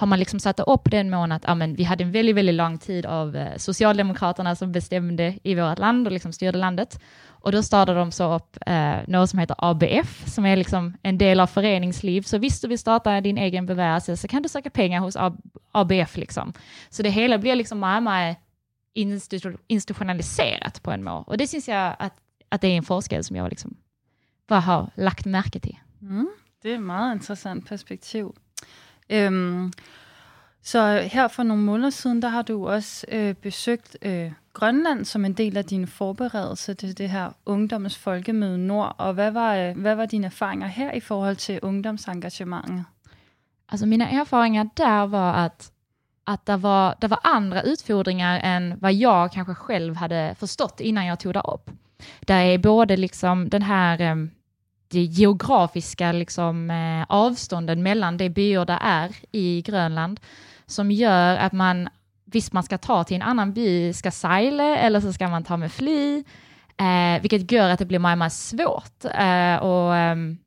har 0.00 0.06
man 0.06 0.18
liksom 0.18 0.40
satt 0.40 0.60
upp 0.60 0.90
den 0.90 1.10
mån 1.10 1.32
att 1.32 1.44
ja, 1.46 1.54
men 1.54 1.74
vi 1.74 1.84
hade 1.84 2.04
en 2.04 2.12
väldigt, 2.12 2.36
väldigt 2.36 2.54
lång 2.54 2.78
tid 2.78 3.06
av 3.06 3.36
eh, 3.36 3.56
Socialdemokraterna 3.56 4.56
som 4.56 4.72
bestämde 4.72 5.38
i 5.42 5.54
vårt 5.54 5.78
land 5.78 6.06
och 6.06 6.12
liksom 6.12 6.32
styrde 6.32 6.58
landet. 6.58 7.00
Och 7.26 7.52
då 7.52 7.62
startade 7.62 7.98
de 7.98 8.12
så 8.12 8.34
upp 8.34 8.56
eh, 8.66 8.94
något 9.06 9.30
som 9.30 9.38
heter 9.38 9.56
ABF, 9.58 10.26
som 10.26 10.46
är 10.46 10.56
liksom 10.56 10.96
en 11.02 11.18
del 11.18 11.40
av 11.40 11.46
föreningsliv. 11.46 12.22
Så 12.22 12.38
visst 12.38 12.62
du 12.62 12.68
vill 12.68 12.78
starta 12.78 13.20
din 13.20 13.38
egen 13.38 13.66
bevägelse 13.66 14.16
så 14.16 14.28
kan 14.28 14.42
du 14.42 14.48
söka 14.48 14.70
pengar 14.70 15.00
hos 15.00 15.16
ABF. 15.72 16.16
Liksom. 16.16 16.52
Så 16.90 17.02
det 17.02 17.10
hela 17.10 17.38
blir 17.38 17.54
liksom 17.54 17.80
mer 17.80 18.36
institutionaliserat 19.68 20.82
på 20.82 20.90
en 20.90 21.04
mån. 21.04 21.24
Och 21.26 21.38
det 21.38 21.46
syns 21.46 21.68
jag 21.68 21.96
att, 21.98 22.12
att 22.48 22.60
det 22.60 22.68
är 22.68 22.76
en 22.76 22.82
forskare 22.82 23.22
som 23.22 23.36
jag 23.36 23.48
liksom 23.48 23.76
bara 24.46 24.60
har 24.60 24.90
lagt 24.94 25.26
märke 25.26 25.60
till. 25.60 25.78
Mm, 26.02 26.28
det 26.62 26.70
är 26.70 26.74
ett 26.74 26.80
meget 26.80 27.14
intressant 27.14 27.68
perspektiv. 27.68 28.26
Um, 29.08 29.72
så 30.62 31.08
her 31.12 31.28
for 31.28 31.42
nogle 31.42 31.62
måneder 31.62 31.90
siden, 31.90 32.22
der 32.22 32.28
har 32.28 32.42
du 32.42 32.68
også 32.68 33.06
øh, 33.08 33.34
besøgt 33.34 33.96
øh, 34.02 34.32
Grønland 34.52 35.04
som 35.04 35.24
en 35.24 35.32
del 35.32 35.56
af 35.56 35.64
din 35.64 35.86
forberedelse 35.86 36.74
til 36.74 36.98
det 36.98 37.10
her 37.10 37.30
Ungdommens 37.46 37.98
Folkemøde 37.98 38.58
Nord. 38.58 38.94
Og 38.98 39.14
hvad 39.14 39.30
var, 39.30 39.54
øh, 39.56 39.78
hvad 39.78 39.94
var 39.94 40.06
dine 40.06 40.26
erfaringer 40.26 40.66
her 40.66 40.92
i 40.92 41.00
forhold 41.00 41.36
til 41.36 41.60
ungdomsengagemanget? 41.62 42.84
Altså 43.68 43.86
mina 43.86 44.04
erfarenheter 44.04 44.70
der 44.76 45.06
var 45.06 45.44
att, 45.44 45.72
att 46.32 46.46
det, 46.46 46.56
var, 46.56 46.94
det 47.00 47.08
var 47.08 47.18
andra 47.22 47.62
utfordringar 47.62 48.40
än 48.42 48.78
vad 48.80 48.92
jag 48.92 49.32
kanske 49.32 49.54
själv 49.54 49.96
hade 49.96 50.34
förstått 50.38 50.80
innan 50.80 51.06
jag 51.06 51.20
tog 51.20 51.34
det 51.34 51.40
upp. 51.40 51.70
Det 52.20 52.34
är 52.34 52.58
både 52.58 52.96
liksom 52.96 53.48
den 53.48 53.62
här 53.62 54.00
eh, 54.00 54.14
det 54.88 55.02
geografiska 55.02 56.12
liksom, 56.12 56.70
eh, 56.70 57.06
avstånden 57.08 57.82
mellan 57.82 58.16
de 58.16 58.28
byar 58.28 58.64
det 58.64 58.78
är 58.82 59.16
i 59.32 59.62
Grönland 59.62 60.20
som 60.66 60.90
gör 60.90 61.36
att 61.36 61.52
man, 61.52 61.88
visst 62.24 62.52
man 62.52 62.62
ska 62.62 62.78
ta 62.78 63.04
till 63.04 63.16
en 63.16 63.22
annan 63.22 63.52
by, 63.52 63.92
ska 63.92 64.10
segla 64.10 64.76
eller 64.76 65.00
så 65.00 65.12
ska 65.12 65.28
man 65.28 65.44
ta 65.44 65.56
med 65.56 65.72
fly, 65.72 66.24
eh, 66.76 67.20
vilket 67.20 67.52
gör 67.52 67.70
att 67.70 67.78
det 67.78 67.86
blir 67.86 68.16
mycket, 68.16 68.32
svårt 68.32 69.04
eh, 69.04 69.56
och, 69.56 69.96
ehm, 69.96 70.38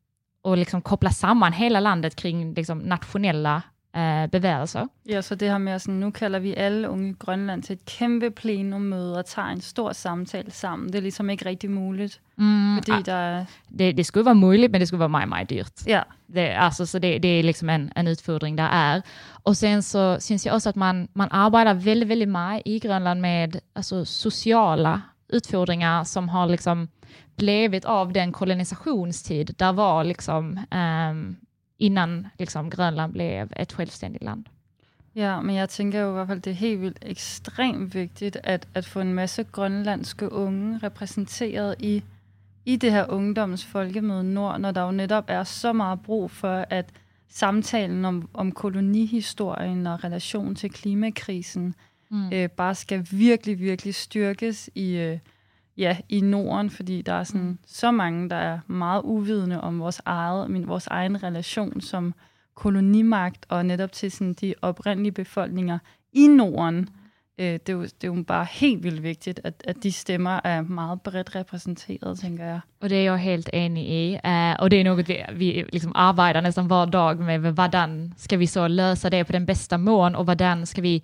och 0.42 0.58
liksom 0.58 0.82
koppla 0.82 1.10
samman 1.10 1.54
hela 1.54 1.80
landet 1.80 2.16
kring 2.16 2.54
liksom, 2.54 2.80
nationella 2.80 3.62
øh, 3.96 4.28
bevæget 4.28 4.70
sig. 4.70 4.86
Ja, 5.10 5.22
så 5.22 5.36
det 5.36 5.50
her 5.50 5.58
med, 5.58 5.80
sådan, 5.80 5.96
nu 5.96 6.12
kalder 6.12 6.40
vi 6.40 6.54
alle 6.54 6.90
unge 6.90 7.10
i 7.10 7.14
Grønland 7.20 7.64
til 7.64 7.74
et 7.74 7.86
kæmpe 7.86 8.32
plenummøde 8.32 9.18
og 9.18 9.26
tager 9.26 9.48
en 9.48 9.62
stor 9.62 9.94
samtale 9.94 10.52
sammen. 10.52 10.88
Det 10.88 10.96
er 10.96 11.02
ligesom 11.02 11.30
ikke 11.30 11.46
rigtig 11.46 11.72
muligt. 11.72 12.20
Mm, 12.36 12.76
fordi 12.76 12.92
ah, 12.92 13.06
der 13.06 13.46
det, 13.78 13.98
det 13.98 14.06
skulle 14.06 14.26
være 14.26 14.36
muligt, 14.36 14.72
men 14.72 14.82
det 14.82 14.88
skulle 14.88 15.00
være 15.00 15.10
meget, 15.10 15.30
meget 15.30 15.50
dyrt. 15.50 15.88
Ja. 15.88 16.02
Det, 16.36 16.40
alltså, 16.40 16.86
så 16.86 17.00
det, 17.00 17.24
det 17.24 17.40
är 17.40 17.44
liksom 17.44 17.70
en, 17.70 17.92
en 17.96 18.08
utfordring 18.08 18.58
där 18.58 18.70
är. 18.72 19.02
Och 19.46 19.58
sen 19.58 19.84
så 19.84 20.18
syns 20.20 20.46
jag 20.46 20.56
också 20.56 20.70
att 20.70 20.76
man, 20.76 21.08
man 21.14 21.28
arbetar 21.32 21.74
väldigt, 21.74 22.10
väldigt 22.10 22.30
mycket 22.30 22.62
i 22.68 22.80
Grönland 22.80 23.22
med 23.22 23.60
alltså, 23.76 24.06
sociala 24.06 25.02
utfordringar 25.34 26.04
som 26.04 26.30
har 26.30 26.48
liksom 26.48 26.88
blivit 27.36 27.86
av 27.86 28.14
den 28.14 28.32
kolonisationstid. 28.32 29.56
Där 29.58 29.74
var 29.74 30.04
liksom 30.04 30.60
um, 30.72 31.36
innan 31.84 32.28
liksom, 32.40 32.70
Grönland 32.70 33.14
blev 33.14 33.48
ett 33.56 33.74
självständigt 33.74 34.24
land. 34.24 34.46
Ja, 35.16 35.42
men 35.42 35.56
jeg 35.56 35.70
tænker 35.70 36.02
jo 36.02 36.10
i 36.10 36.14
hvert 36.14 36.28
fald, 36.28 36.42
det 36.42 36.52
er 36.52 36.56
helt 36.56 36.82
vildt 36.82 36.98
ekstremt 37.02 37.96
vigtigt 37.96 38.38
at, 38.44 38.68
at 38.74 38.86
få 38.86 39.00
en 39.00 39.14
masse 39.14 39.44
grønlandske 39.44 40.32
unge 40.32 40.80
repræsenteret 40.84 41.76
i, 41.80 42.04
i 42.66 42.76
det 42.76 42.92
her 42.92 43.06
ungdoms 43.10 43.66
folkemøde 43.66 44.24
Nord, 44.24 44.60
når 44.60 44.72
der 44.72 44.82
jo 44.82 44.92
netop 44.92 45.26
er 45.28 45.44
så 45.44 45.74
meget 45.74 46.02
brug 46.02 46.32
for, 46.32 46.66
at 46.70 46.86
samtalen 47.30 48.06
om, 48.06 48.30
om 48.34 48.52
kolonihistorien 48.52 49.88
og 49.88 50.04
relation 50.04 50.56
til 50.56 50.70
klimakrisen 50.70 51.76
mm. 52.10 52.34
øh, 52.34 52.50
bare 52.50 52.76
skal 52.76 53.08
virkelig, 53.12 53.60
virkelig 53.60 53.96
styrkes 53.96 54.70
i, 54.76 54.96
øh, 54.96 55.20
ja, 55.78 55.98
i 56.10 56.22
Norden, 56.22 56.70
fordi 56.70 57.02
der 57.02 57.14
er 57.14 57.24
sådan 57.24 57.42
mm. 57.42 57.60
så 57.68 57.92
mange, 57.92 58.30
der 58.30 58.36
er 58.36 58.60
meget 58.68 59.02
uvidende 59.04 59.62
om 59.62 59.80
vores, 59.80 60.02
eget, 60.06 60.50
min, 60.50 60.68
vores 60.68 60.88
egen 60.88 61.24
relation 61.24 61.82
som 61.82 62.14
kolonimagt, 62.56 63.46
og 63.50 63.66
netop 63.66 63.92
til 63.92 64.12
sådan 64.12 64.34
de 64.34 64.54
oprindelige 64.62 65.12
befolkninger 65.12 65.78
i 66.14 66.28
Norden. 66.28 66.90
Øh, 67.40 67.46
det, 67.46 67.70
er 67.70 67.74
jo, 67.74 67.84
det 67.84 68.04
er 68.04 68.08
jo 68.08 68.24
bare 68.28 68.46
helt 68.52 68.84
vildt 68.84 69.04
vigtigt, 69.04 69.42
at, 69.44 69.64
at 69.68 69.84
de 69.84 69.92
stemmer 69.92 70.40
er 70.44 70.62
meget 70.62 71.02
bredt 71.02 71.36
repræsenteret, 71.36 72.20
tænker 72.20 72.46
jeg. 72.46 72.60
Og 72.82 72.90
det 72.90 72.98
er 72.98 73.04
jeg 73.04 73.18
helt 73.18 73.50
enig 73.54 73.90
i. 73.90 74.14
Uh, 74.14 74.54
og 74.60 74.72
det 74.72 74.80
er 74.80 74.84
noget, 74.84 75.08
vi, 75.08 75.18
vi 75.36 75.66
liksom 75.74 75.92
arbejder 75.96 76.42
næsten 76.42 76.66
hver 76.66 76.86
dag 76.86 77.18
med, 77.18 77.52
hvordan 77.52 78.14
skal 78.18 78.40
vi 78.40 78.46
så 78.46 78.68
løse 78.68 79.10
det 79.10 79.26
på 79.26 79.32
den 79.32 79.46
bedste 79.46 79.78
mån, 79.78 80.16
og 80.16 80.24
hvordan 80.24 80.66
skal 80.66 80.84
vi 80.84 81.04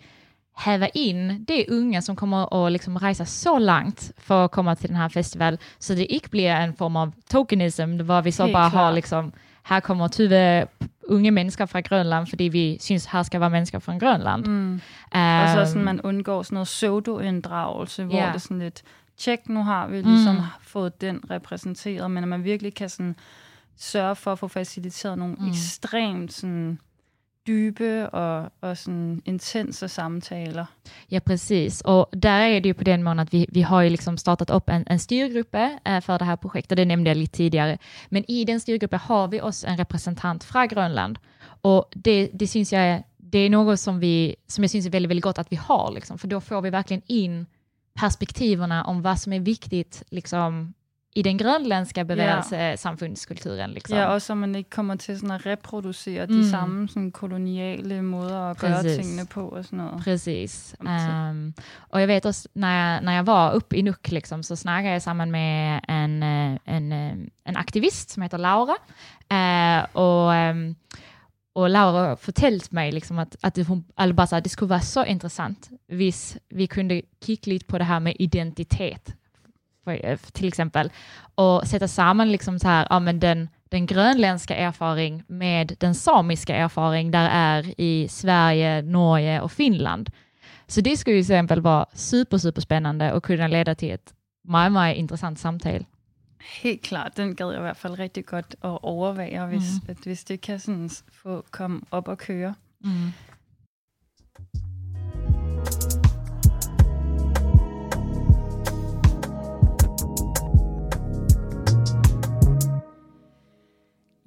häva 0.55 0.87
in 0.87 1.45
de 1.47 1.65
unga 1.67 2.01
som 2.01 2.15
kommer 2.15 2.65
att 2.65 2.71
liksom 2.71 2.97
resa 2.97 3.25
så 3.25 3.59
långt 3.59 4.11
för 4.17 4.45
att 4.45 4.51
komma 4.51 4.75
till 4.75 4.87
den 4.87 4.97
här 4.97 5.09
festivalen, 5.09 5.59
så 5.79 5.93
det 5.93 6.05
inte 6.05 6.29
blir 6.29 6.49
en 6.49 6.73
form 6.73 6.95
av 6.95 7.11
tokenism, 7.29 7.97
var 8.03 8.21
vi 8.21 8.31
så 8.31 8.43
Helt 8.43 8.53
bara 8.53 8.69
klart. 8.69 8.83
har 8.83 8.91
liksom, 8.91 9.31
här 9.63 9.79
kommer 9.79 10.07
tyve 10.07 10.67
unge 11.09 11.31
mennesker 11.31 11.65
fra 11.65 11.81
Grönland, 11.81 12.29
fordi 12.29 12.49
vi 12.49 12.77
synes, 12.79 13.05
her 13.05 13.23
skal 13.23 13.39
være 13.39 13.49
mennesker 13.49 13.79
fra 13.79 13.97
Grönland. 13.97 14.45
Mm. 14.45 14.81
Um, 15.15 15.41
og 15.41 15.49
så 15.49 15.65
sådan, 15.65 15.83
man 15.83 16.01
undgår 16.01 16.43
sådan 16.43 16.55
noget 16.55 16.67
pseudo-inddragelse, 16.67 18.03
hvor 18.03 18.15
yeah. 18.15 18.27
det 18.27 18.35
er 18.35 18.39
sådan 18.39 18.59
lidt, 18.59 18.83
tjek, 19.17 19.49
nu 19.49 19.63
har 19.63 19.87
vi 19.87 20.01
ligesom 20.01 20.35
mm. 20.35 20.41
fået 20.61 21.01
den 21.01 21.19
repræsenteret, 21.29 22.11
men 22.11 22.23
at 22.23 22.27
man 22.27 22.43
virkelig 22.43 22.73
kan 22.73 22.89
sådan 22.89 23.15
sørge 23.77 24.15
for 24.15 24.31
at 24.31 24.39
få 24.39 24.47
faciliteret 24.47 25.17
nogle 25.17 25.35
mm. 25.39 25.47
ekstremt 25.47 26.33
sådan, 26.33 26.79
dybe 27.49 28.07
och, 28.07 28.69
och 28.69 28.77
sån 28.77 29.21
intensa 29.25 29.87
samtaler. 29.87 30.67
Ja, 31.07 31.19
precis. 31.19 31.81
Och 31.81 32.09
där 32.11 32.49
är 32.49 32.61
det 32.61 32.67
ju 32.67 32.73
på 32.73 32.83
den 32.83 33.03
mån 33.03 33.19
att 33.19 33.33
vi, 33.33 33.45
vi 33.49 33.61
har 33.61 33.81
ju 33.81 33.89
liksom 33.89 34.17
startat 34.17 34.49
upp 34.49 34.69
en, 34.69 34.83
en 34.87 34.99
styrgrupp 34.99 35.55
eh, 35.55 36.01
för 36.01 36.19
det 36.19 36.25
här 36.25 36.37
projektet, 36.37 36.77
det 36.77 36.85
nämnde 36.85 37.09
jag 37.09 37.17
lite 37.17 37.37
tidigare. 37.37 37.77
Men 38.09 38.31
i 38.31 38.45
den 38.45 38.59
styrgruppen 38.59 38.99
har 38.99 39.27
vi 39.27 39.41
oss 39.41 39.63
en 39.63 39.77
representant 39.77 40.43
från 40.43 40.67
Grönland. 40.67 41.19
Och 41.61 41.85
det, 41.95 42.29
det 42.33 42.47
syns 42.47 42.73
jag 42.73 43.03
det 43.31 43.39
är 43.39 43.49
något 43.49 43.79
som, 43.79 43.99
vi, 43.99 44.35
som 44.47 44.63
jag 44.63 44.71
syns 44.71 44.85
är 44.85 44.89
väldigt, 44.89 45.09
väldigt 45.09 45.23
gott 45.23 45.37
att 45.37 45.51
vi 45.51 45.55
har, 45.55 45.91
liksom, 45.91 46.17
för 46.17 46.27
då 46.27 46.41
får 46.41 46.61
vi 46.61 46.69
verkligen 46.69 47.01
in 47.05 47.45
perspektiven 47.93 48.71
om 48.71 49.01
vad 49.01 49.19
som 49.19 49.33
är 49.33 49.39
viktigt 49.39 50.03
liksom, 50.09 50.73
i 51.15 51.21
den 51.21 51.37
grönländska 51.37 52.03
bevægelsesamfundskulturen. 52.03 53.71
Liksom. 53.71 53.97
Ja, 53.97 54.05
også 54.05 54.27
så 54.27 54.35
man 54.35 54.55
ikke 54.55 54.69
kommer 54.69 54.95
til 54.95 55.19
sådan 55.19 55.31
at 55.31 55.45
reproducere 55.45 56.25
mm. 56.25 56.33
de 56.33 56.49
samme 56.49 56.87
sådan 56.87 57.11
koloniale 57.11 58.01
måder 58.01 58.41
at 58.41 58.57
Precis. 58.57 58.83
gøre 58.83 58.95
tingene 58.95 59.25
på 59.25 59.49
og 59.49 59.65
sådan 59.65 59.77
noget. 59.77 60.03
Precis. 60.03 60.75
Um, 60.79 61.53
och 61.79 62.01
jag 62.01 62.07
vet 62.07 62.25
också 62.25 62.49
när 62.55 62.93
jag, 62.93 63.03
när 63.03 63.15
jag 63.15 63.25
var 63.25 63.53
uppe 63.53 63.77
i 63.77 63.81
Nuuk 63.81 64.11
liksom, 64.11 64.43
så 64.43 64.55
snackade 64.55 64.93
jag 64.93 65.01
samman 65.01 65.31
med 65.31 65.79
en, 65.87 66.23
eh, 66.23 66.57
en, 66.65 66.91
eh, 66.91 67.11
en 67.45 67.57
aktivist 67.57 68.09
som 68.09 68.23
heter 68.23 68.37
Laura. 68.37 68.75
Uh, 69.31 69.95
och 69.95 70.31
um, 70.31 70.75
och 71.53 71.69
Laura 71.69 72.15
fortalt 72.15 72.71
mig 72.71 72.91
liksom 72.91 73.19
att, 73.19 73.35
att 73.41 73.67
hon, 73.67 73.85
bara 74.13 74.27
så, 74.27 74.39
det 74.39 74.49
skulle 74.49 74.69
vara 74.69 74.81
så 74.81 75.05
intressant 75.05 75.69
hvis 75.87 76.37
vi 76.49 76.67
kunde 76.67 77.01
kika 77.25 77.51
lite 77.51 77.65
på 77.65 77.77
det 77.77 77.83
här 77.83 77.99
med 77.99 78.15
identitet 78.19 79.15
Eh, 79.85 80.19
till 80.19 80.47
exempel, 80.47 80.91
och 81.35 81.67
sätta 81.67 81.87
samman 81.87 82.31
liksom 82.31 82.59
så 82.59 82.67
här, 82.67 82.87
ja, 82.89 82.99
men 82.99 83.19
den, 83.19 83.49
den 83.69 83.85
grönländska 83.85 84.55
erfaring 84.55 85.23
med 85.27 85.75
den 85.79 85.95
samiska 85.95 86.55
erfaring 86.55 87.11
där 87.11 87.29
är 87.31 87.81
i 87.81 88.07
Sverige, 88.07 88.81
Norge 88.81 89.41
och 89.41 89.51
Finland. 89.51 90.11
Så 90.67 90.81
det 90.81 90.97
skulle 90.97 91.15
ju 91.15 91.23
till 91.23 91.33
exempel 91.33 91.61
vara 91.61 91.85
super, 91.93 92.37
super 92.37 92.61
spännande 92.61 93.13
och 93.13 93.23
kunna 93.23 93.47
leda 93.47 93.75
till 93.75 93.91
ett 93.91 94.13
mycket, 94.43 94.71
mycket 94.71 94.97
intressant 94.97 95.39
samtal. 95.39 95.85
Helt 96.61 96.81
klart, 96.81 97.15
den 97.15 97.35
gad 97.35 97.51
jeg 97.53 97.59
i 97.59 97.61
hvert 97.61 97.77
fald 97.77 97.99
rigtig 97.99 98.25
godt 98.25 98.55
at 98.61 98.79
overveje, 98.81 99.45
hvis, 99.47 99.81
mm. 99.81 99.89
at, 99.89 99.97
hvis 99.97 100.23
det 100.23 100.41
kan 100.41 100.59
sådan 100.59 100.89
få 101.11 101.43
komme 101.51 101.81
op 101.91 102.07
og 102.07 102.17
køre. 102.17 102.53
Mm. 102.83 103.13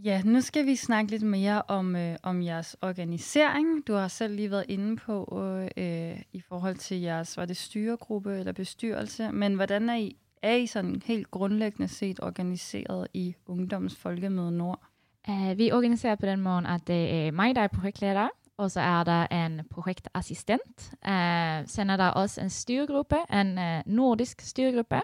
Ja, 0.04 0.22
nu 0.24 0.40
skal 0.40 0.66
vi 0.66 0.76
snakke 0.76 1.10
lidt 1.10 1.22
mere 1.22 1.62
om, 1.68 1.96
øh, 1.96 2.16
om 2.22 2.42
jeres 2.42 2.76
organisering. 2.82 3.86
Du 3.86 3.94
har 3.94 4.08
selv 4.08 4.36
lige 4.36 4.50
været 4.50 4.64
inde 4.68 4.96
på 4.96 5.42
øh, 5.42 5.68
øh, 5.76 6.22
i 6.32 6.40
forhold 6.40 6.74
til 6.74 7.00
jeres, 7.00 7.36
var 7.36 7.44
det 7.44 7.56
styregruppe 7.56 8.38
eller 8.38 8.52
bestyrelse, 8.52 9.32
men 9.32 9.54
hvordan 9.54 9.88
er 9.88 9.96
I, 9.96 10.16
er 10.42 10.54
I 10.54 10.66
sådan 10.66 11.02
helt 11.04 11.30
grundlæggende 11.30 11.88
set 11.88 12.20
organiseret 12.22 13.08
i 13.14 13.34
Ungdoms 13.46 13.96
Folkemøde 13.96 14.52
Nord? 14.52 14.80
Uh, 15.28 15.58
vi 15.58 15.72
organiserer 15.72 16.14
på 16.14 16.26
den 16.26 16.40
måde, 16.40 16.68
at 16.68 16.86
det 16.86 17.26
er 17.26 17.30
mig, 17.30 17.54
der 17.54 17.60
er 17.60 17.68
projektleder, 17.68 18.28
og 18.58 18.70
så 18.70 18.80
er 18.80 19.04
der 19.04 19.26
en 19.26 19.60
projektassistent. 19.70 20.92
Eh, 21.04 21.66
sen 21.66 21.90
er 21.90 21.96
der 21.96 22.08
også 22.08 22.40
en 22.40 22.50
styrgruppe, 22.50 23.16
en 23.32 23.58
eh, 23.58 23.82
nordisk 23.86 24.40
styrgruppe, 24.40 25.00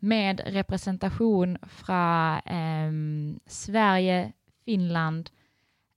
med 0.00 0.40
representation 0.54 1.56
fra 1.66 2.36
eh, 2.46 2.92
Sverige, 3.46 4.32
Finland, 4.64 5.24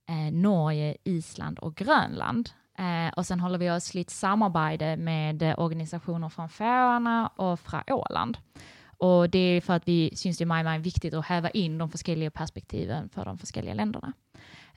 eh, 0.08 0.30
Norge, 0.30 0.94
Island 1.04 1.56
og 1.62 1.74
Grönland. 1.80 2.54
Eh, 2.78 3.10
og 3.16 3.26
sen 3.26 3.40
håller 3.40 3.58
vi 3.58 3.66
også 3.66 3.90
lidt 3.94 4.10
samarbejde 4.10 4.96
med 4.96 5.42
eh, 5.42 5.54
organisationer 5.58 6.28
fra 6.28 6.46
Færøerne 6.46 7.28
og 7.28 7.58
fra 7.58 7.84
Åland. 7.90 8.34
Och 8.98 9.30
det 9.30 9.38
är 9.38 9.60
för 9.60 9.72
att 9.72 9.88
vi 9.88 10.10
syns 10.16 10.38
det 10.38 10.44
är 10.44 10.62
meget, 10.62 10.80
viktigt 10.80 11.14
att 11.14 11.26
häva 11.26 11.50
in 11.50 11.78
de 11.78 11.90
olika 12.08 12.30
perspektiven 12.30 13.08
för 13.08 13.24
de 13.24 13.38
olika 13.54 13.74
länderna. 13.74 14.12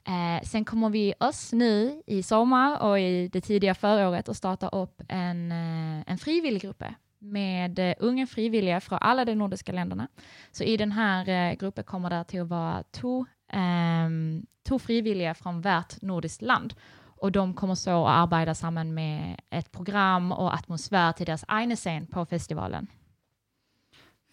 Eh, 0.06 0.42
sen 0.42 0.64
kommer 0.64 0.90
vi 0.90 1.14
oss 1.20 1.52
nu 1.52 2.02
i 2.06 2.22
sommar 2.22 2.82
och 2.82 3.00
i 3.00 3.28
det 3.28 3.40
tidiga 3.40 3.74
förra 3.74 4.08
året 4.08 4.28
att 4.28 4.36
starta 4.36 4.68
upp 4.68 5.02
en, 5.08 5.52
eh, 5.52 6.04
en 6.06 6.18
frivilliggrupp 6.18 6.82
med 7.18 7.78
eh, 7.78 7.94
unga 7.98 8.26
frivilliga 8.26 8.80
från 8.80 8.98
alla 9.02 9.24
de 9.24 9.34
nordiska 9.34 9.72
länderna. 9.72 10.08
Så 10.52 10.64
i 10.64 10.76
den 10.76 10.92
här 10.92 11.28
eh, 11.28 11.56
gruppen 11.56 11.84
kommer 11.84 12.10
det 12.10 12.24
till 12.24 12.40
att 12.40 12.48
vara 12.48 12.82
två, 12.82 13.26
um, 13.52 14.46
två 14.68 14.78
frivilliga 14.78 15.34
från 15.34 15.60
vart 15.60 16.02
nordiskt 16.02 16.42
land. 16.42 16.74
Och 17.20 17.32
de 17.32 17.54
kommer 17.54 17.74
så 17.74 18.06
att 18.06 18.16
arbeta 18.16 18.54
samman 18.54 18.94
med 18.94 19.40
ett 19.50 19.72
program 19.72 20.32
och 20.32 20.54
atmosfär 20.54 21.12
till 21.12 21.26
deras 21.26 21.44
egna 21.48 21.76
scen 21.76 22.06
på 22.06 22.26
festivalen. 22.26 22.86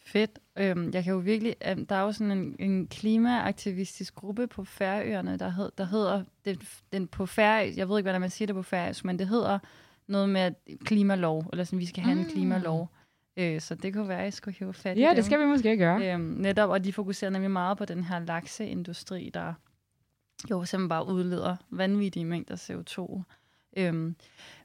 Fedt. 0.08 0.39
Øhm, 0.58 0.91
jeg 0.93 1.04
kan 1.04 1.13
jo 1.13 1.20
virkelig, 1.20 1.56
øhm, 1.67 1.86
der 1.86 1.96
er 1.96 2.02
jo 2.02 2.12
sådan 2.12 2.32
en, 2.32 2.56
en 2.60 2.88
klimaaktivistisk 2.88 4.15
gruppe 4.15 4.48
på 4.48 4.63
Færøerne, 4.63 5.38
der, 5.38 5.50
hed, 5.50 5.72
der 5.78 5.86
hedder, 5.86 6.24
den, 6.46 6.58
den 6.93 7.08
på 7.08 7.26
Færø, 7.26 7.72
jeg 7.76 7.89
ved 7.89 7.98
ikke, 7.98 8.06
hvordan 8.06 8.22
man 8.22 8.30
siger 8.30 8.46
det 8.46 8.56
på 8.56 8.62
færøsk, 8.62 9.06
men 9.06 9.20
det 9.20 9.28
hedder 9.28 9.60
noget 10.08 10.30
med 10.30 10.52
klimalov, 10.86 11.46
eller 11.52 11.63
sådan, 11.63 11.80
vi 11.80 11.86
skal 11.86 12.04
have 12.04 12.15
mm. 12.15 12.22
en 12.22 12.28
klimalov. 12.28 12.89
Øh, 13.38 13.62
så 13.62 13.76
det 13.76 13.93
kunne 13.93 14.08
være, 14.08 14.17
at 14.17 14.24
jeg 14.24 14.34
skulle 14.34 14.58
hive 14.60 14.74
fat 14.74 14.98
i 14.98 15.02
Ja, 15.02 15.08
dem. 15.08 15.15
det 15.15 15.26
skal 15.26 15.39
vi 15.39 15.46
måske 15.46 15.78
gøre. 15.78 16.13
Øhm, 16.13 16.22
netop, 16.22 16.70
og 16.70 16.84
de 16.84 16.93
fokuserer 16.93 17.32
nemlig 17.32 17.52
meget 17.52 17.78
på 17.78 17.86
den 17.86 18.04
her 18.04 18.20
lakseindustri, 18.20 19.32
der 19.34 19.54
jo 20.50 20.65
simpelthen 20.65 20.89
bare 20.89 21.08
udleder 21.08 21.56
vanvittige 21.70 22.26
mængder 22.26 22.56
CO2. 22.56 23.22
Øhm, 23.78 24.16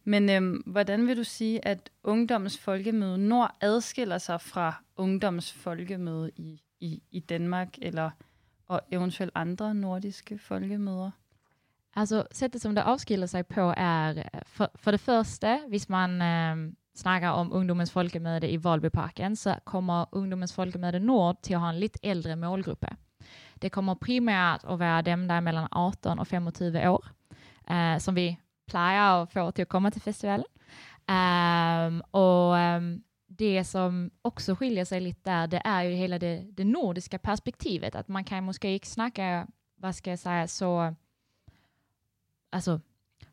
men 0.05 0.31
øhm, 0.31 0.62
hvordan 0.67 1.07
vil 1.07 1.17
du 1.17 1.25
sige, 1.25 1.67
at 1.67 1.91
Ungdommens 2.05 2.59
Folkemøde 2.59 3.19
Nord 3.19 3.57
adskiller 3.61 4.19
sig 4.19 4.41
fra 4.41 4.83
Ungdommens 4.97 5.53
Folkemøde 5.53 6.31
i, 6.37 6.62
i, 6.81 7.03
i 7.11 7.21
Danmark, 7.21 7.69
eller 7.83 8.11
og 8.69 8.81
eventuelt 8.91 9.33
andre 9.35 9.75
nordiske 9.75 10.38
folkemøder? 10.38 11.11
Altså, 11.97 12.25
sættet 12.33 12.62
som 12.62 12.75
det 12.75 12.83
afskiller 12.83 13.27
sig 13.27 13.47
på 13.47 13.75
er, 13.77 14.23
for, 14.47 14.71
for 14.77 14.91
det 14.91 15.01
første, 15.01 15.61
hvis 15.69 15.88
man 15.88 16.23
øh, 16.23 16.73
snakker 16.97 17.29
om 17.29 17.53
Ungdommens 17.53 17.93
Folkemøde 17.93 18.51
i 18.51 18.65
Valbyparken, 18.65 19.37
så 19.37 19.57
kommer 19.65 20.05
Ungdommens 20.12 20.55
Folkemøde 20.55 21.01
Nord 21.01 21.37
til 21.43 21.55
at 21.55 21.61
have 21.61 21.75
en 21.75 21.81
lidt 21.81 21.99
ældre 22.03 22.37
målgruppe. 22.37 22.88
Det 23.62 23.73
kommer 23.73 23.95
primært 23.95 24.65
at 24.71 24.79
være 24.79 25.03
dem, 25.03 25.29
der 25.29 25.35
er 25.35 25.41
mellem 25.41 25.65
18 25.77 26.19
og 26.19 26.27
25 26.27 26.91
år, 26.91 27.07
øh, 27.71 28.01
som 28.01 28.17
vi 28.17 28.38
plejer 28.66 29.22
att 29.22 29.33
få 29.33 29.53
till 29.53 29.62
att 29.62 29.68
komma 29.68 29.90
till 29.90 30.03
festivalen. 30.03 30.46
Øhm, 31.07 31.94
um, 31.94 32.01
och 32.01 32.55
um, 32.55 33.03
det 33.27 33.64
som 33.64 34.11
också 34.22 34.55
skiljer 34.55 34.85
sig 34.85 35.01
lite 35.01 35.31
där, 35.31 35.46
det 35.46 35.62
är 35.64 35.83
ju 35.83 35.94
hela 35.94 36.18
det, 36.18 36.44
det 36.51 36.64
nordiska 36.64 37.18
perspektivet, 37.18 37.94
att 37.94 38.09
man 38.09 38.25
kan 38.25 38.44
måske 38.44 38.72
inte 38.72 38.87
snacka, 38.87 39.46
vad 39.77 39.94
ska 39.94 40.11
jag 40.11 40.18
säga, 40.18 40.48
så, 40.48 40.94
alltså 42.51 42.81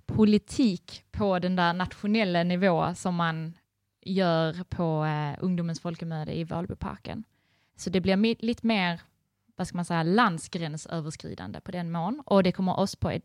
politik 0.05 1.03
på 1.11 1.39
den 1.39 1.55
där 1.55 1.73
nationella 1.73 2.43
nivå 2.43 2.95
som 2.95 3.15
man 3.15 3.53
gör 4.01 4.63
på 4.63 5.05
øh, 5.05 5.31
uh, 5.31 5.37
ungdomens 5.41 5.79
folkemöte 5.79 6.31
i 6.31 6.43
Valbyparken. 6.43 7.23
Så 7.77 7.89
det 7.89 8.01
blir 8.01 8.35
lite 8.45 8.67
mer, 8.67 9.01
vad 9.55 9.67
ska 9.67 9.75
man 9.75 9.85
säga, 9.85 10.03
landsgränsöverskridande 10.03 11.61
på 11.61 11.71
den 11.71 11.91
mån, 11.91 12.23
och 12.25 12.43
det 12.43 12.51
kommer 12.51 12.79
oss 12.79 12.95
på 12.95 13.19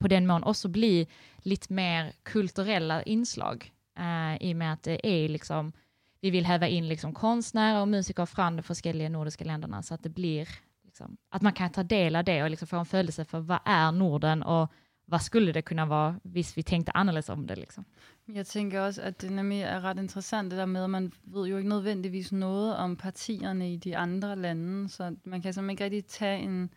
på 0.00 0.08
den 0.08 0.26
mån 0.26 0.44
också 0.44 0.68
bli 0.68 1.06
lite 1.38 1.72
mer 1.72 2.12
kulturella 2.22 3.02
inslag 3.02 3.72
eh, 3.98 4.48
i 4.48 4.52
och 4.52 4.56
med 4.56 4.72
att 4.72 4.82
det 4.82 5.06
är 5.06 5.28
liksom, 5.28 5.72
vi 6.20 6.30
vill 6.30 6.46
häva 6.46 6.68
in 6.68 6.88
liksom 6.88 7.14
konstnärer 7.14 7.80
och 7.80 7.88
musiker 7.88 8.26
från 8.26 8.56
de 8.56 8.62
olika 8.70 9.08
nordiska 9.08 9.44
länderna 9.44 9.82
så 9.82 9.94
att 9.94 10.02
det 10.02 10.08
blir 10.08 10.48
liksom, 10.84 11.16
att 11.30 11.42
man 11.42 11.52
kan 11.52 11.70
ta 11.70 11.82
del 11.82 12.16
av 12.16 12.24
det 12.24 12.42
och 12.42 12.50
liksom 12.50 12.68
få 12.68 12.76
en 12.76 12.86
födelse 12.86 13.24
för 13.24 13.40
vad 13.40 13.60
är 13.64 13.92
Norden 13.92 14.42
och 14.42 14.72
vad 15.04 15.22
skulle 15.22 15.52
det 15.52 15.62
kunna 15.62 15.86
vara 15.86 16.20
hvis 16.22 16.56
vi 16.56 16.62
tänkte 16.62 16.92
annorlunda 16.92 17.32
om 17.32 17.46
det? 17.46 17.56
Liksom? 17.56 17.84
Jeg 18.28 18.46
tænker 18.46 18.80
også, 18.80 19.02
at 19.02 19.22
det 19.22 19.32
nemlig 19.32 19.62
er 19.62 19.80
ret 19.80 19.98
interessant 19.98 20.50
det 20.50 20.58
der 20.58 20.66
med, 20.66 20.84
at 20.84 20.90
man 20.90 21.12
ved 21.24 21.48
jo 21.48 21.56
ikke 21.56 21.68
nødvendigvis 21.68 22.32
noget 22.32 22.76
om 22.76 22.96
partierne 22.96 23.72
i 23.72 23.76
de 23.76 23.96
andre 23.96 24.36
lande, 24.36 24.88
så 24.88 25.16
man 25.24 25.42
kan 25.42 25.52
simpelthen 25.52 25.70
ikke 25.70 25.84
rigtig 25.84 26.06
tage 26.06 26.42
en, 26.42 26.70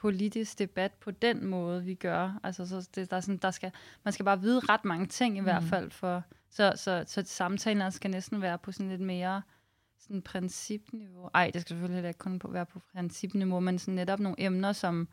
politisk 0.00 0.58
debat 0.58 0.92
på 0.92 1.10
den 1.10 1.46
måde, 1.46 1.84
vi 1.84 1.94
gør. 1.94 2.40
Altså, 2.42 2.66
så 2.66 2.88
det, 2.94 3.10
der 3.10 3.16
er 3.16 3.20
sådan, 3.20 3.36
der 3.36 3.50
skal, 3.50 3.72
man 4.04 4.12
skal 4.12 4.24
bare 4.24 4.40
vide 4.40 4.60
ret 4.60 4.84
mange 4.84 5.06
ting 5.06 5.36
i 5.36 5.40
mm. 5.40 5.44
hvert 5.44 5.62
fald, 5.62 5.90
for, 5.90 6.22
så, 6.50 6.72
så, 6.76 7.04
så 7.06 7.22
samtalen 7.26 7.92
skal 7.92 8.10
næsten 8.10 8.42
være 8.42 8.58
på 8.58 8.72
sådan 8.72 8.88
lidt 8.88 9.00
mere 9.00 9.42
sådan 9.98 10.22
principniveau. 10.22 11.30
Ej, 11.34 11.50
det 11.54 11.60
skal 11.60 11.68
selvfølgelig 11.68 11.96
heller 11.96 12.08
ikke 12.08 12.18
kun 12.18 12.38
på, 12.38 12.50
være 12.50 12.66
på 12.66 12.80
principniveau, 12.92 13.60
men 13.60 13.78
sådan 13.78 13.94
netop 13.94 14.20
nogle 14.20 14.36
emner, 14.38 14.72
som, 14.72 15.08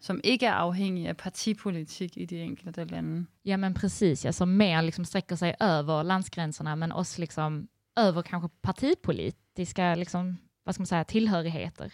som 0.00 0.20
ikke 0.24 0.46
er 0.46 0.52
afhængige 0.52 1.08
af 1.08 1.16
partipolitik 1.16 2.16
i 2.16 2.24
de 2.24 2.40
enkelte 2.40 2.84
lande. 2.84 3.26
Ja, 3.44 3.56
men 3.56 3.74
precis. 3.74 4.24
Ja, 4.24 4.32
som 4.32 4.48
mer 4.48 4.80
liksom 4.80 5.04
sträcker 5.04 5.36
sig 5.36 5.54
över 5.60 6.02
landsgränserna, 6.02 6.74
men 6.74 6.92
också 6.92 7.20
liksom 7.20 7.68
över 7.98 8.22
kanske 8.22 8.48
partipolitiska 8.62 9.94
liksom, 9.94 10.38
vad 10.64 10.74
ska 10.74 10.80
man 10.80 10.86
säga, 10.86 11.02
tillhörigheter. 11.02 11.88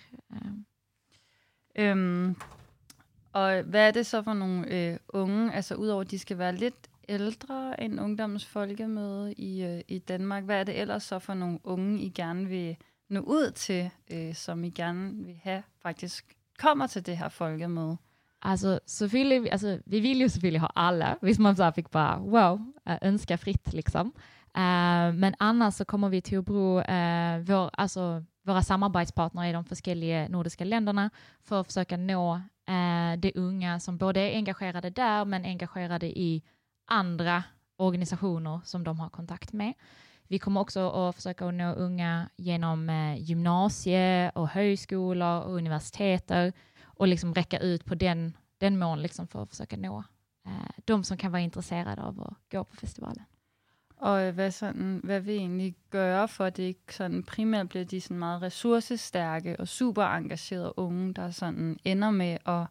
Øhm, 1.79 2.37
og 3.33 3.63
hvad 3.63 3.87
er 3.87 3.91
det 3.91 4.07
så 4.07 4.23
for 4.23 4.35
nogle 4.35 4.75
øh, 4.75 4.97
unge, 5.09 5.55
altså 5.55 5.75
udover 5.75 6.01
at 6.01 6.11
de 6.11 6.19
skal 6.19 6.39
være 6.39 6.55
lidt 6.55 6.89
ældre 7.09 7.81
end 7.83 8.01
ungdommens 8.01 8.47
folkemøde 8.47 9.33
i, 9.33 9.63
øh, 9.65 9.81
i 9.89 9.99
Danmark, 9.99 10.45
hvad 10.45 10.61
er 10.61 10.65
det 10.65 10.81
ellers 10.81 11.03
så 11.03 11.19
for 11.19 11.35
nogle 11.35 11.59
unge, 11.65 12.01
I 12.01 12.09
gerne 12.09 12.47
vil 12.47 12.77
nå 13.09 13.21
ud 13.21 13.51
til, 13.51 13.91
øh, 14.11 14.35
som 14.35 14.65
I 14.65 14.71
gerne 14.71 15.25
vil 15.25 15.41
have 15.43 15.63
faktisk 15.83 16.37
kommer 16.59 16.87
til 16.87 17.07
det 17.07 17.17
her 17.17 17.29
folkemøde? 17.29 17.97
Altså, 18.43 18.79
selvfølgelig, 18.87 19.53
altså, 19.53 19.79
vi 19.87 20.01
vill 20.01 20.21
ju 20.21 20.29
selvfølgelig 20.29 20.61
ha 20.61 20.67
alla, 20.77 21.15
hvis 21.21 21.39
man 21.39 21.57
så 21.57 21.71
fick 21.71 21.91
bara, 21.91 22.21
wow, 22.21 22.59
önska 23.03 23.35
fritt 23.35 23.75
liksom. 23.75 24.15
Uh, 24.59 25.15
men 25.15 25.35
annars 25.41 25.75
så 25.75 25.85
kommer 25.85 26.09
vi 26.09 26.21
till 26.21 26.39
att 26.39 26.45
bruka 26.45 26.83
uh, 26.89 26.95
eh, 26.95 27.41
vår, 27.41 27.71
alltså, 27.79 28.25
våra 28.49 28.63
samarbetspartner 28.63 29.45
i 29.45 29.53
de 29.53 29.65
olika 29.71 30.29
nordiska 30.29 30.65
länderna 30.65 31.11
för 31.43 31.61
att 31.61 31.67
försöka 31.67 31.97
nå 31.97 32.35
eh, 32.69 33.19
de 33.19 33.33
unga 33.35 33.81
som 33.81 33.97
både 33.97 34.21
är 34.21 34.37
engagerade 34.37 34.91
där 34.91 35.25
men 35.25 35.45
engagerade 35.45 36.07
i 36.07 36.43
andra 36.87 37.45
organisationer 37.77 38.61
som 38.65 38.85
de 38.85 39.01
har 39.01 39.09
kontakt 39.09 39.53
med. 39.53 39.75
Vi 40.29 40.39
kommer 40.39 40.61
också 40.61 40.91
att 40.91 41.17
försöka 41.17 41.51
nå 41.51 41.73
unga 41.73 42.29
genom 42.37 42.91
eh, 42.91 43.23
gymnasie 43.23 44.31
och 44.35 44.49
högskolor 44.49 45.43
och 45.43 45.55
universiteter 45.55 46.53
och 46.85 47.09
liksom 47.09 47.35
räcka 47.35 47.59
ut 47.59 47.85
på 47.85 47.95
den, 47.95 48.37
den 48.59 48.79
mån 48.79 49.03
liksom 49.03 49.27
för 49.27 49.43
att 49.43 49.51
försöka 49.51 49.77
nå 49.77 50.05
eh, 50.47 50.71
de 50.85 51.05
som 51.05 51.17
kan 51.17 51.33
vara 51.33 51.43
intresserade 51.43 52.03
av 52.03 52.23
att 52.23 52.53
gå 52.53 52.65
på 52.65 52.77
festivalen. 52.77 53.25
Og 54.01 54.27
øh, 54.27 54.35
hvad, 54.35 54.51
sådan, 54.51 55.01
hvad 55.05 55.21
vi 55.21 55.33
egentlig 55.37 55.75
gøre 55.91 56.29
for, 56.29 56.45
at 56.45 56.57
det 56.57 56.63
ikke 56.63 56.95
sådan 56.95 57.23
primært 57.23 57.69
bliver 57.69 57.85
de 57.85 58.01
sådan 58.01 58.19
meget 58.19 58.43
ressourcestærke 58.43 59.61
og 59.61 59.69
super 59.69 60.03
engagerede 60.03 60.79
unge, 60.79 61.15
der 61.15 61.31
sådan 61.31 61.79
ender 61.85 62.11
med 62.11 62.39
at, 62.47 62.67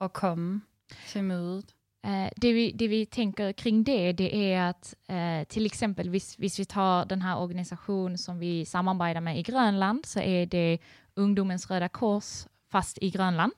at 0.00 0.12
komme 0.12 0.62
til 1.06 1.24
mødet? 1.24 1.74
Eh, 2.04 2.28
det, 2.42 2.54
vi, 2.54 2.70
det 2.70 2.90
vi 2.90 3.04
tänker 3.04 3.52
kring 3.52 3.86
det, 3.86 4.18
det 4.18 4.52
är 4.52 4.68
att 4.68 4.94
eh, 5.08 5.46
till 5.48 5.66
exempel, 5.66 6.08
hvis, 6.08 6.34
hvis 6.34 6.58
vi 6.58 6.64
tar 6.64 7.04
den 7.04 7.22
här 7.22 7.36
organisation 7.36 8.18
som 8.18 8.40
vi 8.40 8.64
samarbetar 8.64 9.20
med 9.20 9.38
i 9.38 9.42
Grönland, 9.42 10.06
så 10.06 10.20
är 10.20 10.46
det 10.46 10.78
Ungdomens 11.16 11.70
Röda 11.70 11.88
Kors, 11.88 12.46
fast 12.70 12.98
i 13.02 13.10
Grönland. 13.10 13.52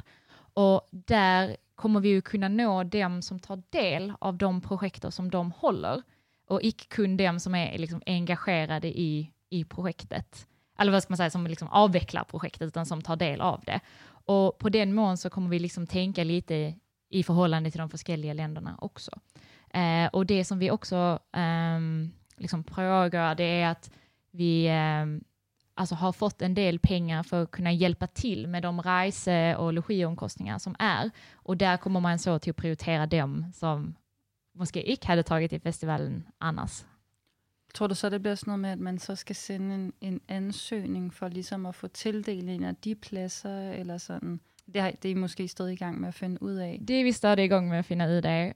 Och 0.55 0.89
där 0.91 1.57
kommer 1.77 2.01
vi 2.01 2.09
ju 2.09 2.21
kunna 2.21 2.49
nå 2.49 2.83
dem 2.85 3.23
som 3.23 3.39
tar 3.39 3.62
del 3.71 4.12
av 4.21 4.37
de 4.37 4.61
projekter 4.61 5.11
som 5.11 5.31
de 5.31 5.53
håller, 5.53 6.03
och 6.49 6.62
icke-kund 6.62 7.18
dem 7.18 7.40
som 7.40 7.55
är 7.55 7.78
liksom 7.78 8.03
engagerade 8.07 8.88
i, 8.88 9.32
i 9.51 9.64
projektet. 9.64 10.46
Eller 10.78 10.92
vad 10.92 11.03
ska 11.03 11.11
man 11.11 11.16
säga, 11.16 11.30
som 11.30 11.46
liksom 11.46 11.68
avvecklar 11.68 12.24
projektet, 12.24 12.68
utan 12.68 12.86
som 12.86 13.03
tar 13.03 13.16
del 13.16 13.40
av 13.40 13.62
det. 13.66 13.80
Och 14.09 14.59
på 14.59 14.68
den 14.68 14.94
mån 14.94 15.18
så 15.18 15.30
kommer 15.30 15.49
vi 15.49 15.59
liksom 15.59 15.86
tänka 15.86 16.24
lite 16.24 16.74
i 17.11 17.22
förhållande 17.22 17.70
till 17.70 17.78
de 17.78 17.90
olika 17.92 18.34
länderna 18.34 18.78
också. 18.80 19.11
Eh, 19.70 20.07
och 20.12 20.26
det 20.26 20.44
som 20.44 20.59
vi 20.59 20.70
också 20.70 21.18
eh, 21.32 21.80
liksom 22.36 22.64
prövar, 22.64 23.34
det 23.34 23.44
är 23.44 23.68
att 23.68 23.90
vi 24.30 24.66
eh, 24.66 25.07
alltså 25.74 25.94
har 25.94 26.12
fått 26.12 26.42
en 26.42 26.55
del 26.55 26.78
pengar 26.78 27.22
för 27.22 27.42
att 27.42 27.51
kunna 27.51 27.72
hjälpa 27.72 28.07
till 28.07 28.46
med 28.46 28.62
de 28.62 28.82
rese 28.82 29.57
och 29.57 29.72
logiomkostningar 29.72 30.59
som 30.59 30.76
är. 30.78 31.11
Och 31.32 31.57
där 31.57 31.76
kommer 31.76 32.01
man 32.01 32.18
så 32.18 32.38
till 32.38 32.51
att 32.51 32.57
prioritera 32.57 33.07
dem 33.07 33.53
som 33.55 33.94
måske 34.59 34.82
ikke 34.82 35.06
hade 35.06 35.22
tagit 35.22 35.52
i 35.52 35.59
festivalen 35.59 36.26
annars. 36.40 36.86
Tror 37.74 37.86
du 37.86 37.94
så, 37.94 38.09
det 38.11 38.22
bliver 38.22 38.34
sådan 38.34 38.50
noget 38.50 38.61
med, 38.61 38.70
at 38.70 38.78
man 38.78 38.98
så 38.98 39.14
skal 39.14 39.36
sende 39.36 39.74
en, 39.74 39.92
en 40.00 40.20
ansøgning 40.28 41.14
for 41.14 41.28
ligesom 41.28 41.66
at 41.66 41.74
få 41.74 41.88
tildelt 41.88 42.48
en 42.48 42.64
af 42.64 42.76
de 42.76 42.94
pladser, 42.94 43.70
eller 43.72 43.98
sådan? 43.98 44.40
Det, 44.74 44.82
har, 44.82 44.90
det 44.90 45.04
er 45.04 45.11
I 45.11 45.14
måske 45.14 45.48
stadig 45.48 45.72
i 45.72 45.76
gang 45.76 46.00
med 46.00 46.09
at 46.09 46.14
finde 46.14 46.42
ud 46.42 46.54
af. 46.54 46.80
Det 46.88 47.00
er 47.00 47.04
vi 47.04 47.12
stadig 47.12 47.44
i 47.44 47.48
gang 47.48 47.68
med 47.68 47.78
at 47.78 47.84
finde 47.84 48.04
ud 48.04 48.22
af. 48.24 48.54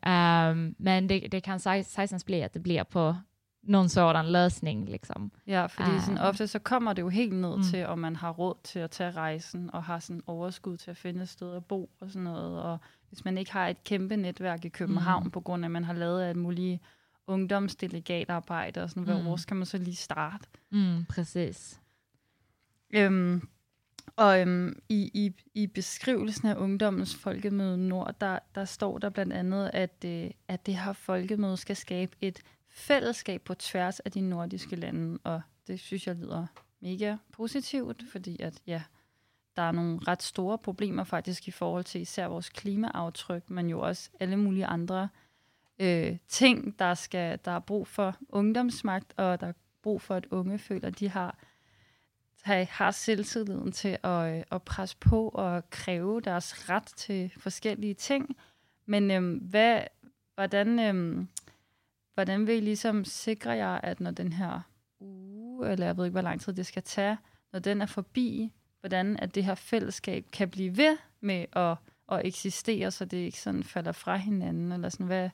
Um, 0.50 0.76
men 0.78 1.08
det, 1.08 1.32
det 1.32 1.42
kan 1.42 1.58
sagtens 1.58 2.24
blive, 2.24 2.44
at 2.44 2.54
det 2.54 2.62
bliver 2.62 2.82
på 2.82 3.14
någon 3.62 3.88
sådan 3.88 4.32
løsning. 4.32 4.88
Liksom. 4.88 5.32
Ja, 5.46 5.66
fordi 5.66 5.90
uh, 5.90 6.00
sådan, 6.00 6.18
ofte 6.18 6.46
så 6.46 6.58
kommer 6.58 6.92
det 6.92 7.02
jo 7.02 7.08
helt 7.08 7.34
ned 7.34 7.56
mm. 7.56 7.62
til, 7.62 7.86
om 7.86 7.98
man 7.98 8.16
har 8.16 8.30
råd 8.30 8.54
til 8.64 8.78
at 8.78 8.90
tage 8.90 9.10
rejsen, 9.10 9.70
og 9.72 9.84
har 9.84 9.98
sådan 9.98 10.22
overskud 10.26 10.76
til 10.76 10.90
at 10.90 10.96
finde 10.96 11.22
et 11.22 11.28
sted 11.28 11.54
at 11.54 11.64
bo 11.64 11.90
og 12.00 12.10
sådan 12.10 12.22
noget. 12.22 12.62
Og 12.62 12.78
hvis 13.08 13.24
man 13.24 13.38
ikke 13.38 13.52
har 13.52 13.68
et 13.68 13.84
kæmpe 13.84 14.16
netværk 14.16 14.64
i 14.64 14.68
København, 14.68 15.24
mm. 15.24 15.30
på 15.30 15.40
grund 15.40 15.64
af, 15.64 15.66
at 15.66 15.72
man 15.72 15.84
har 15.84 15.92
lavet 15.92 16.30
et 16.30 16.36
muligt 16.36 16.82
ungdomsdelegatarbejde 17.26 18.82
og 18.82 18.90
sådan, 18.90 19.16
mm. 19.16 19.22
hvor 19.22 19.36
skal 19.36 19.56
man 19.56 19.66
så 19.66 19.78
lige 19.78 19.96
starte? 19.96 20.46
Mm, 20.70 21.04
præcis. 21.04 21.80
Øhm, 22.94 23.48
og 24.16 24.40
øhm, 24.40 24.82
i, 24.88 25.10
i, 25.14 25.32
i 25.54 25.66
beskrivelsen 25.66 26.48
af 26.48 26.54
Ungdommens 26.56 27.14
Folkemøde 27.14 27.78
Nord, 27.78 28.14
der, 28.20 28.38
der 28.54 28.64
står 28.64 28.98
der 28.98 29.10
blandt 29.10 29.32
andet, 29.32 29.70
at, 29.72 30.04
øh, 30.04 30.30
at 30.48 30.66
det 30.66 30.76
her 30.76 30.92
folkemøde 30.92 31.56
skal 31.56 31.76
skabe 31.76 32.16
et 32.20 32.42
fællesskab 32.72 33.42
på 33.42 33.54
tværs 33.54 34.00
af 34.00 34.12
de 34.12 34.20
nordiske 34.20 34.76
lande, 34.76 35.18
og 35.24 35.42
det 35.66 35.80
synes 35.80 36.06
jeg 36.06 36.16
lyder 36.16 36.46
mega 36.80 37.16
positivt, 37.32 38.02
fordi 38.10 38.42
at 38.42 38.60
ja, 38.66 38.82
der 39.56 39.62
er 39.62 39.72
nogle 39.72 39.98
ret 40.08 40.22
store 40.22 40.58
problemer 40.58 41.04
faktisk 41.04 41.48
i 41.48 41.50
forhold 41.50 41.84
til 41.84 42.00
især 42.00 42.26
vores 42.26 42.48
klimaaftryk, 42.48 43.50
men 43.50 43.68
jo 43.68 43.80
også 43.80 44.10
alle 44.20 44.36
mulige 44.36 44.66
andre 44.66 45.08
øh, 45.78 46.16
ting, 46.28 46.78
der, 46.78 46.94
skal, 46.94 47.38
der 47.44 47.50
er 47.50 47.58
brug 47.58 47.88
for 47.88 48.16
ungdomsmagt, 48.28 49.14
og 49.16 49.40
der 49.40 49.46
er 49.46 49.52
brug 49.82 50.00
for, 50.02 50.14
at 50.14 50.26
unge 50.30 50.58
føler, 50.58 50.88
at 50.88 50.98
de 50.98 51.08
har 51.08 51.38
har 52.44 52.90
selvtilliden 52.90 53.72
til 53.72 53.98
at, 54.02 54.36
øh, 54.36 54.42
at 54.50 54.62
presse 54.62 54.96
på 55.00 55.28
og 55.28 55.70
kræve 55.70 56.20
deres 56.20 56.70
ret 56.70 56.86
til 56.96 57.32
forskellige 57.36 57.94
ting. 57.94 58.36
Men 58.86 59.10
øh, 59.10 59.42
hvad, 59.50 59.80
hvordan, 60.34 60.78
øh, 60.78 61.24
hvordan 62.14 62.46
vil 62.46 62.56
I 62.56 62.60
ligesom 62.60 63.04
sikre 63.04 63.50
jer, 63.50 63.74
at 63.74 64.00
når 64.00 64.10
den 64.10 64.32
her 64.32 64.60
uge, 65.00 65.70
eller 65.70 65.86
jeg 65.86 65.96
ved 65.96 66.04
ikke, 66.04 66.14
hvor 66.14 66.20
lang 66.20 66.40
tid 66.40 66.52
det 66.52 66.66
skal 66.66 66.82
tage, 66.82 67.18
når 67.52 67.58
den 67.58 67.82
er 67.82 67.86
forbi, 67.86 68.52
hvordan 68.80 69.16
at 69.16 69.34
det 69.34 69.44
her 69.44 69.54
fællesskab 69.54 70.24
kan 70.32 70.50
blive 70.50 70.76
ved 70.76 70.96
med 71.20 71.46
at, 71.52 71.76
at 72.12 72.26
eksistere, 72.26 72.90
så 72.90 73.04
det 73.04 73.16
ikke 73.16 73.40
sådan 73.40 73.64
falder 73.64 73.92
fra 73.92 74.16
hinanden, 74.16 74.72
eller 74.72 74.88
sådan, 74.88 75.06
hvad, 75.06 75.30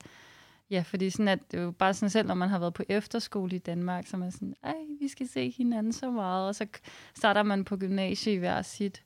Ja, 0.69 0.81
fordi 0.81 1.09
sådan 1.09 1.27
at 1.27 1.51
det 1.51 1.59
er 1.59 1.63
jo 1.63 1.71
bare 1.71 1.93
sådan 1.93 2.09
selv, 2.09 2.27
når 2.27 2.35
man 2.35 2.49
har 2.49 2.59
været 2.59 2.73
på 2.73 2.83
efterskole 2.89 3.55
i 3.55 3.59
Danmark, 3.59 4.07
så 4.07 4.17
er 4.17 4.19
man 4.19 4.31
sådan, 4.31 4.55
ej, 4.63 4.75
vi 4.99 5.07
skal 5.07 5.27
se 5.27 5.53
hinanden 5.57 5.93
så 5.93 6.11
meget, 6.11 6.47
og 6.47 6.55
så 6.55 6.67
starter 7.15 7.43
man 7.43 7.65
på 7.65 7.77
gymnasiet 7.77 8.33
i 8.33 8.37
hver 8.37 8.61
sit 8.61 9.03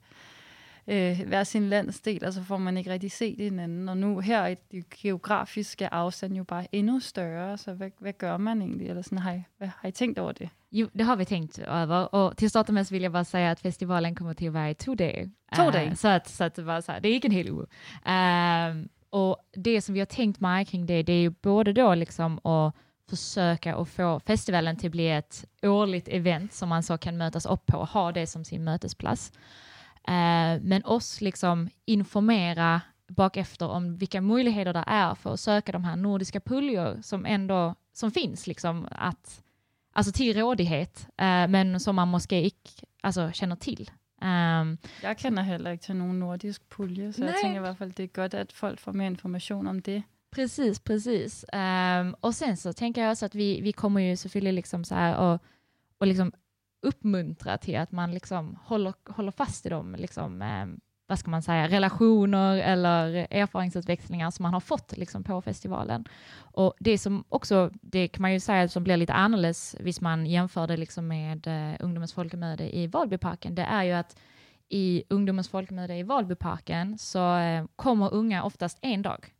øh, 0.87 1.19
hver 1.27 1.43
sin 1.43 1.69
landsdel, 1.69 2.25
og 2.25 2.33
så 2.33 2.43
får 2.43 2.57
man 2.57 2.77
ikke 2.77 2.91
rigtig 2.91 3.11
set 3.11 3.39
hinanden. 3.39 3.89
Og 3.89 3.97
nu 3.97 4.19
her 4.19 4.39
er 4.39 4.55
det 4.71 4.89
geografiske 4.89 5.93
afstand 5.93 6.35
jo 6.35 6.43
bare 6.43 6.67
endnu 6.71 6.99
større, 6.99 7.57
så 7.57 7.73
hvad, 7.73 7.89
hvad 7.99 8.13
gør 8.13 8.37
man 8.37 8.61
egentlig? 8.61 8.89
Eller 8.89 9.01
sådan, 9.01 9.17
har, 9.17 9.33
I, 9.33 9.43
hvad, 9.57 9.69
har 9.81 9.89
I 9.89 9.91
tænkt 9.91 10.19
over 10.19 10.31
det? 10.31 10.49
Jo, 10.71 10.87
det 10.93 11.05
har 11.05 11.15
vi 11.15 11.25
tänkt 11.25 11.59
över. 11.59 12.15
Och 12.15 12.37
till 12.37 12.49
starten 12.49 12.75
med 12.75 12.85
så 12.85 12.93
vill 12.93 13.03
jag 13.03 13.11
bara 13.11 13.25
säga 13.25 13.51
att 13.51 13.59
festivalen 13.59 14.15
kommer 14.15 14.33
till 14.33 14.47
att 14.47 14.53
vara 14.53 14.69
i 14.69 14.75
två 14.75 14.95
dagar. 14.95 15.29
Två 15.55 15.71
dagar? 15.71 15.87
Uh, 15.87 15.93
så, 15.93 16.07
att, 16.07 16.27
så 16.27 16.43
att 16.43 16.55
det 16.55 16.63
var 16.63 16.81
så 16.81 16.91
här, 16.91 16.99
det 16.99 17.09
inte 17.09 17.27
en 17.27 17.31
hel 17.31 17.49
uge. 17.49 17.67
Uh, 18.07 18.85
och 19.09 19.37
det 19.55 19.81
som 19.81 19.93
vi 19.93 19.99
har 19.99 20.05
tänkt 20.05 20.41
mycket 20.41 20.67
kring 20.67 20.85
det, 20.85 21.03
det 21.03 21.13
är 21.13 21.21
ju 21.21 21.29
både 21.29 21.73
då 21.73 21.95
liksom 21.95 22.39
att 22.45 22.75
försöka 23.09 23.75
att 23.75 23.89
få 23.89 24.19
festivalen 24.19 24.77
till 24.77 24.87
att 24.87 24.91
bli 24.91 25.09
ett 25.09 25.45
årligt 25.61 26.07
event 26.07 26.53
som 26.53 26.69
man 26.69 26.83
så 26.83 26.97
kan 26.97 27.17
mötas 27.17 27.45
upp 27.45 27.65
på 27.65 27.77
och 27.77 27.87
ha 27.87 28.11
det 28.11 28.27
som 28.27 28.43
sin 28.43 28.63
mötesplats. 28.63 29.31
Uh, 30.07 30.61
men 30.61 30.85
oss 30.85 31.21
liksom 31.21 31.69
informera 31.85 32.81
bakefter 33.07 33.67
om 33.67 33.97
vilka 33.97 34.21
möjligheter 34.21 34.73
det 34.73 34.83
är 34.87 35.15
för 35.15 35.33
att 35.33 35.39
söka 35.39 35.71
de 35.71 35.83
här 35.83 35.95
nordiska 35.95 36.39
puljer 36.39 37.01
som 37.01 37.25
ändå 37.25 37.75
som 37.93 38.11
finns, 38.11 38.47
liksom 38.47 38.87
att, 38.91 39.43
alltså 39.93 40.11
till 40.11 40.37
rådighet, 40.37 41.07
uh, 41.09 41.47
men 41.47 41.79
som 41.79 41.95
man 41.95 42.07
måste 42.07 42.35
inte 42.35 42.69
alltså, 43.01 43.31
känner 43.31 43.55
till. 43.55 43.91
Um, 44.23 44.77
jeg 45.03 45.17
kender 45.17 45.43
heller 45.43 45.71
ikke 45.71 45.83
til 45.83 45.95
nogen 45.95 46.19
nordisk 46.19 46.69
pulje, 46.69 47.13
så 47.13 47.21
nej. 47.21 47.27
jeg 47.27 47.35
tænker 47.43 47.57
i 47.57 47.59
hvert 47.59 47.77
fald, 47.77 47.91
det 47.91 48.03
är 48.03 48.07
godt, 48.07 48.33
att 48.33 48.51
folk 48.51 48.79
får 48.79 48.91
mer 48.91 49.05
information 49.05 49.67
om 49.67 49.81
det. 49.81 50.03
Precis, 50.31 50.79
precis. 50.79 51.45
Um, 51.53 52.15
och 52.21 52.35
sen 52.35 52.57
så 52.57 52.73
tänker 52.73 53.03
jag 53.03 53.11
också 53.11 53.25
att 53.25 53.35
vi, 53.35 53.61
vi 53.61 53.71
kommer 53.71 54.01
ju 54.01 54.15
selvfølgelig 54.15 54.53
liksom 54.53 54.83
så 54.83 54.95
här 54.95 55.15
och, 55.17 55.41
och 55.97 56.07
liksom 56.07 56.31
uppmuntra 56.83 57.57
till 57.57 57.77
att 57.77 57.91
man 57.91 58.11
liksom 58.11 58.59
håller, 58.63 58.93
håller 59.09 59.31
fast 59.31 59.65
i 59.65 59.69
dem 59.69 59.95
liksom, 59.99 60.41
eh, 60.41 60.65
vad 61.07 61.19
ska 61.19 61.31
man 61.31 61.41
säga, 61.41 61.67
relationer 61.67 62.57
eller 62.57 63.27
erfarenhetsutväxlingar 63.29 64.31
som 64.31 64.43
man 64.43 64.53
har 64.53 64.59
fått 64.59 64.97
liksom, 64.97 65.23
på 65.23 65.41
festivalen. 65.41 66.05
Och 66.35 66.73
det 66.79 66.97
som 66.97 67.23
också, 67.29 67.71
det 67.81 68.07
kan 68.07 68.21
man 68.21 68.33
ju 68.33 68.39
säga 68.39 68.67
som 68.67 68.83
blir 68.83 68.97
lite 68.97 69.13
annorlunda, 69.13 69.53
hvis 69.79 70.01
man 70.01 70.25
jämför 70.25 70.67
det 70.67 70.77
liksom 70.77 71.07
med 71.07 71.47
eh, 71.47 71.75
Ungdomens 71.79 72.13
folkmöde 72.13 72.77
i 72.77 72.87
Valbyparken, 72.87 73.55
det 73.55 73.63
är 73.63 73.83
ju 73.83 73.91
att 73.91 74.19
i 74.69 75.03
Ungdomens 75.09 75.49
folkmöde 75.49 75.95
i 75.95 76.03
Valbyparken 76.03 76.97
så 76.97 77.37
eh, 77.37 77.65
kommer 77.75 78.13
unga 78.13 78.43
oftast 78.43 78.77
en 78.81 79.01
dag. 79.01 79.33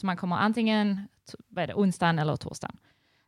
Så 0.00 0.06
man 0.06 0.16
kommer 0.16 0.36
antingen 0.36 1.08
vad 1.48 1.62
är 1.62 1.66
det, 1.66 1.74
onsdagen 1.74 2.18
eller 2.18 2.36
torsdagen. 2.36 2.76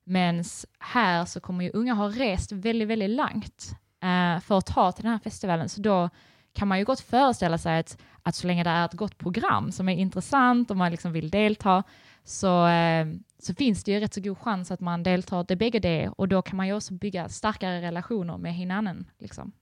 Men 0.09 0.45
här 0.79 1.25
så 1.25 1.41
kommer 1.41 1.65
ju 1.65 1.71
unga 1.71 1.95
ha 1.95 2.09
rest 2.09 2.53
väldigt, 2.53 2.89
väldigt 2.89 3.11
långt 3.11 3.71
eh, 4.03 4.41
för 4.41 4.59
att 4.59 4.67
ta 4.67 4.93
till 4.93 5.03
den 5.03 5.13
här 5.13 5.19
festivalen, 5.19 5.69
så 5.69 5.81
då 5.81 6.11
kan 6.53 6.69
man 6.69 6.79
ju 6.79 6.85
gott 6.85 7.01
föreställa 7.01 7.59
sig 7.59 7.79
att, 7.79 7.99
att 8.23 8.35
så 8.35 8.47
länge 8.47 8.65
det 8.65 8.71
är 8.71 8.85
ett 8.85 8.93
gott 8.93 9.19
program 9.19 9.73
som 9.73 9.89
är 9.89 9.97
intressant 9.97 10.71
och 10.71 10.77
man 10.77 10.91
liksom 10.91 11.13
vill 11.13 11.31
delta, 11.31 11.83
så, 12.25 12.67
eh, 12.67 13.07
så 13.39 13.55
finns 13.55 13.85
det 13.85 13.93
ju 13.93 14.01
rätt 14.01 14.15
så 14.15 14.21
god 14.21 14.39
chans 14.39 14.71
att 14.71 14.81
man 14.81 15.03
deltar 15.03 15.45
det 15.49 15.57
bägge 15.57 15.79
det 15.79 16.09
och 16.09 16.29
då 16.29 16.43
kan 16.43 16.57
man 16.57 16.67
ju 16.67 16.75
också 16.75 16.95
bygga 16.95 17.29
starkare 17.29 17.83
relationer 17.83 18.39
med 18.39 18.55
hinanden. 18.55 19.11
Liksom. 19.19 19.53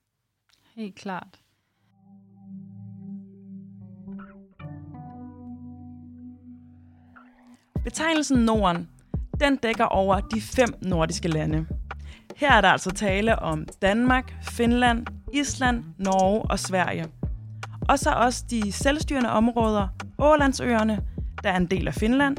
Helt 0.75 0.99
klart. 0.99 1.37
Betegnelsen 7.85 8.45
Norden, 8.45 8.89
den 9.41 9.57
dækker 9.57 9.85
over 9.85 10.21
de 10.21 10.41
fem 10.41 10.69
nordiske 10.83 11.29
lande. 11.29 11.67
Her 12.37 12.53
er 12.53 12.61
der 12.61 12.69
altså 12.69 12.91
tale 12.91 13.39
om 13.39 13.67
Danmark, 13.83 14.35
Finland, 14.43 15.07
Island, 15.33 15.85
Norge 15.99 16.43
og 16.43 16.59
Sverige. 16.59 17.07
Og 17.89 17.99
så 17.99 18.11
også 18.11 18.45
de 18.51 18.73
selvstyrende 18.73 19.31
områder, 19.31 19.89
Ålandsøerne, 20.19 21.01
der 21.43 21.51
er 21.51 21.57
en 21.57 21.67
del 21.67 21.89
af 21.89 21.95
Finland, 21.95 22.37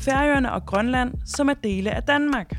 Færøerne 0.00 0.52
og 0.52 0.66
Grønland, 0.66 1.14
som 1.26 1.48
er 1.48 1.54
dele 1.54 1.90
af 1.90 2.02
Danmark. 2.02 2.56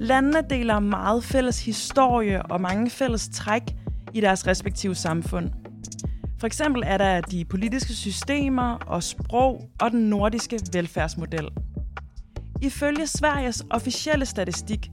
Landene 0.00 0.42
deler 0.50 0.80
meget 0.80 1.24
fælles 1.24 1.64
historie 1.64 2.42
og 2.42 2.60
mange 2.60 2.90
fælles 2.90 3.28
træk 3.28 3.62
i 4.14 4.20
deres 4.20 4.46
respektive 4.46 4.94
samfund. 4.94 5.50
For 6.38 6.46
eksempel 6.46 6.82
er 6.86 6.98
der 6.98 7.20
de 7.20 7.44
politiske 7.44 7.92
systemer 7.92 8.74
og 8.86 9.02
sprog 9.02 9.70
og 9.80 9.90
den 9.90 10.10
nordiske 10.10 10.60
velfærdsmodel. 10.72 11.48
Ifølge 12.62 13.06
Sveriges 13.06 13.64
officielle 13.70 14.26
statistik 14.26 14.90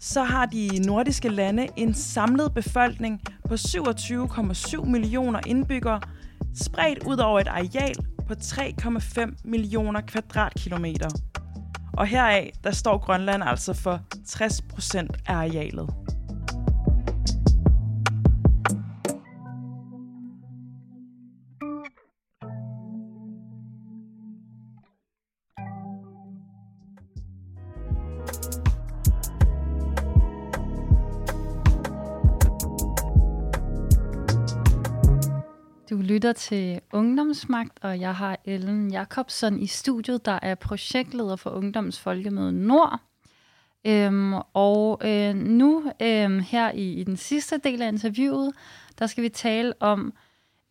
så 0.00 0.22
har 0.22 0.46
de 0.46 0.78
nordiske 0.86 1.28
lande 1.28 1.68
en 1.76 1.94
samlet 1.94 2.54
befolkning 2.54 3.20
på 3.48 3.54
27,7 3.54 4.84
millioner 4.84 5.40
indbyggere, 5.46 6.00
spredt 6.54 6.98
ud 7.06 7.16
over 7.16 7.40
et 7.40 7.48
areal 7.48 7.94
på 8.26 8.34
3,5 8.34 9.34
millioner 9.44 10.00
kvadratkilometer. 10.00 11.08
Og 11.92 12.06
heraf, 12.06 12.52
der 12.64 12.70
står 12.70 12.98
Grønland 12.98 13.42
altså 13.42 13.72
for 13.72 14.00
60 14.26 14.62
procent 14.62 15.16
af 15.26 15.34
arealet. 15.34 15.90
Lytter 36.24 36.32
til 36.32 36.80
Ungdomsmagt, 36.92 37.78
og 37.82 38.00
jeg 38.00 38.14
har 38.14 38.38
Ellen 38.44 38.90
Jakobsen 38.90 39.60
i 39.60 39.66
studiet, 39.66 40.24
der 40.24 40.38
er 40.42 40.54
projektleder 40.54 41.36
for 41.36 41.50
Ungdomsfolkemøde 41.50 42.52
Nord. 42.52 43.00
Øhm, 43.84 44.34
og 44.54 45.00
øh, 45.04 45.34
nu 45.34 45.92
øhm, 46.02 46.40
her 46.40 46.70
i, 46.70 46.92
i 46.92 47.04
den 47.04 47.16
sidste 47.16 47.58
del 47.58 47.82
af 47.82 47.88
interviewet, 47.88 48.52
der 48.98 49.06
skal 49.06 49.24
vi 49.24 49.28
tale 49.28 49.72
om, 49.80 50.12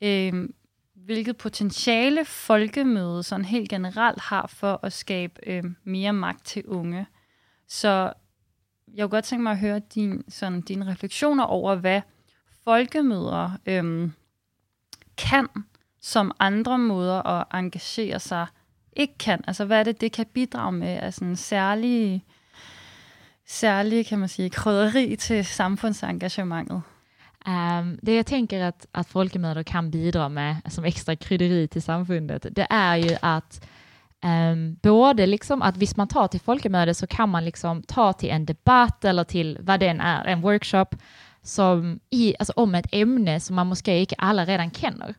øhm, 0.01 0.53
hvilket 0.95 1.37
potentiale 1.37 2.25
folkemødet 2.25 3.25
sådan 3.25 3.45
helt 3.45 3.69
generelt 3.69 4.21
har 4.21 4.47
for 4.47 4.79
at 4.83 4.93
skabe 4.93 5.33
øhm, 5.47 5.75
mere 5.83 6.13
magt 6.13 6.45
til 6.45 6.65
unge. 6.65 7.05
Så 7.67 8.13
jeg 8.93 9.03
kunne 9.03 9.09
godt 9.09 9.25
tænke 9.25 9.43
mig 9.43 9.51
at 9.51 9.59
høre 9.59 9.79
din, 9.79 10.23
sådan, 10.29 10.61
dine 10.61 10.91
refleksioner 10.91 11.43
over, 11.43 11.75
hvad 11.75 12.01
folkemøder 12.63 13.51
øhm, 13.65 14.13
kan, 15.17 15.47
som 16.01 16.31
andre 16.39 16.77
måder 16.77 17.27
at 17.27 17.45
engagere 17.53 18.19
sig 18.19 18.47
ikke 18.95 19.17
kan. 19.17 19.41
Altså, 19.47 19.65
hvad 19.65 19.79
er 19.79 19.83
det, 19.83 20.01
det 20.01 20.11
kan 20.11 20.25
bidrage 20.33 20.71
med 20.71 20.97
af 20.97 21.13
sådan 21.13 21.35
særlige, 21.35 22.23
særlige, 23.47 24.03
kan 24.03 24.19
man 24.19 24.29
sige, 24.29 24.49
krydderi 24.49 25.15
til 25.15 25.45
samfundsengagementet? 25.45 26.81
Um, 27.47 27.99
det 28.03 28.15
jag 28.15 28.25
tänker 28.25 28.63
att, 28.63 28.85
att 28.93 29.07
folkmödrar 29.07 29.63
kan 29.63 29.91
bidra 29.91 30.29
med 30.29 30.55
som 30.69 30.85
extra 30.85 31.15
krydderi 31.15 31.67
till 31.67 31.81
samfundet, 31.81 32.55
det 32.55 32.67
är 32.69 32.95
ju 32.95 33.17
att 33.21 33.67
um, 34.23 34.29
øhm, 34.29 34.75
både 34.83 35.25
liksom 35.25 35.61
att 35.61 35.77
hvis 35.77 35.97
man 35.97 36.07
tar 36.07 36.27
till 36.27 36.39
folkemöte 36.39 36.93
så 36.93 37.07
kan 37.07 37.29
man 37.29 37.45
liksom 37.45 37.83
ta 37.83 38.13
till 38.13 38.29
en 38.29 38.45
debatt 38.45 39.05
eller 39.05 39.23
till 39.23 39.57
vad 39.61 39.79
den 39.79 40.01
är, 40.01 40.25
en 40.25 40.41
workshop, 40.41 40.95
som 41.43 41.99
i, 42.09 42.35
alltså 42.39 42.53
om 42.55 42.75
ett 42.75 42.87
ämne 42.91 43.39
som 43.39 43.55
man 43.55 43.67
måske 43.67 43.99
inte 43.99 44.15
alla 44.17 44.45
redan 44.45 44.71
känner. 44.71 45.15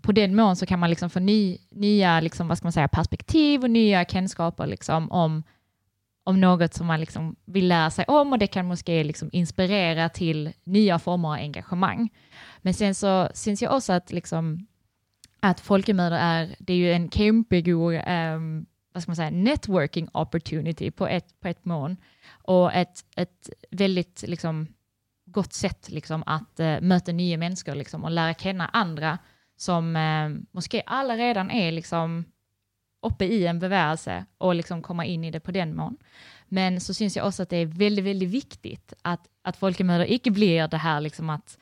På 0.00 0.12
den 0.12 0.36
mån 0.36 0.56
så 0.56 0.66
kan 0.66 0.78
man 0.78 0.90
liksom 0.90 1.10
få 1.10 1.20
ny, 1.20 1.58
nya 1.70 2.20
liksom, 2.20 2.48
vad 2.48 2.58
ska 2.58 2.64
man 2.64 2.72
säga, 2.72 2.88
perspektiv 2.88 3.62
och 3.62 3.70
nya 3.70 4.04
kunskaper 4.04 4.66
liksom, 4.66 5.12
om, 5.12 5.42
om 6.24 6.40
något 6.40 6.74
som 6.74 6.86
man 6.86 7.00
liksom 7.00 7.36
vill 7.44 7.68
lära 7.68 7.90
sig 7.90 8.04
om 8.08 8.32
och 8.32 8.38
det 8.38 8.46
kan 8.46 8.66
måske 8.66 9.04
liksom 9.04 9.30
inspirera 9.32 10.08
till 10.08 10.52
nya 10.64 10.98
former 10.98 11.28
av 11.28 11.34
engagemang. 11.34 12.08
Men 12.58 12.74
sen 12.74 12.94
så 12.94 13.28
syns 13.34 13.62
jag 13.62 13.76
också 13.76 13.92
att, 13.92 14.12
liksom, 14.12 14.66
att 15.40 15.60
folkemöten 15.60 16.18
är, 16.18 16.56
det 16.58 16.72
är 16.72 16.76
ju 16.76 16.92
en 16.92 17.10
kämpegod 17.10 17.94
um, 18.08 18.66
vad 18.92 19.02
ska 19.02 19.10
man 19.10 19.16
säga, 19.16 19.30
networking 19.30 20.08
opportunity 20.12 20.90
på 20.90 21.06
ett, 21.06 21.40
på 21.40 21.48
ett 21.48 21.64
mån 21.64 21.96
och 22.30 22.74
ett, 22.74 23.04
ett 23.16 23.50
väldigt 23.70 24.24
liksom, 24.26 24.66
gott 25.32 25.52
sätt 25.52 25.88
liksom, 25.88 26.22
att 26.26 26.60
uh, 26.60 26.80
möta 26.80 27.12
nya 27.12 27.38
människor 27.38 27.74
liksom, 27.74 28.04
och 28.04 28.10
lära 28.10 28.34
känna 28.34 28.66
andra 28.66 29.18
som 29.56 29.96
uh, 29.96 30.42
måske 30.50 30.82
alla 30.86 31.16
redan 31.16 31.50
är 31.50 31.72
liksom, 31.72 32.24
uppe 33.02 33.24
i 33.24 33.46
en 33.46 33.58
bevægelse 33.58 34.24
och 34.38 34.54
liksom 34.54 34.82
komma 34.82 35.04
in 35.04 35.24
i 35.24 35.30
det 35.30 35.40
på 35.40 35.50
den 35.50 35.76
mån. 35.76 35.96
Men 36.48 36.80
så 36.80 36.94
syns 36.94 37.16
jag 37.16 37.26
också 37.26 37.42
att 37.42 37.50
det 37.50 37.56
är 37.56 37.66
väldigt, 37.66 38.04
väldigt 38.04 38.28
viktigt 38.28 38.92
att, 39.02 39.20
att 39.42 39.56
folkemöten 39.56 40.06
inte 40.06 40.30
blir 40.30 40.68
det 40.68 40.76
här 40.76 41.00
liksom 41.00 41.30
att 41.30 41.58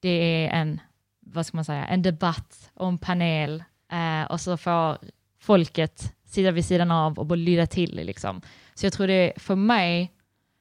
det 0.00 0.08
är 0.08 0.60
en, 0.60 0.80
vad 1.20 1.46
ska 1.46 1.56
man 1.56 1.64
säga, 1.64 1.86
en 1.86 2.02
debatt 2.02 2.70
och 2.74 2.88
en 2.88 2.98
panel 2.98 3.64
uh, 3.92 4.30
och 4.30 4.40
så 4.40 4.56
får 4.56 4.98
folket 5.40 6.14
sitta 6.24 6.50
vid 6.50 6.64
sidan 6.64 6.90
av 6.90 7.18
och 7.18 7.26
bara 7.26 7.36
lyda 7.36 7.66
till 7.66 7.96
liksom. 7.96 8.40
Så 8.74 8.86
jag 8.86 8.92
tror 8.92 9.06
det 9.06 9.32
för 9.36 9.56
mig 9.56 10.12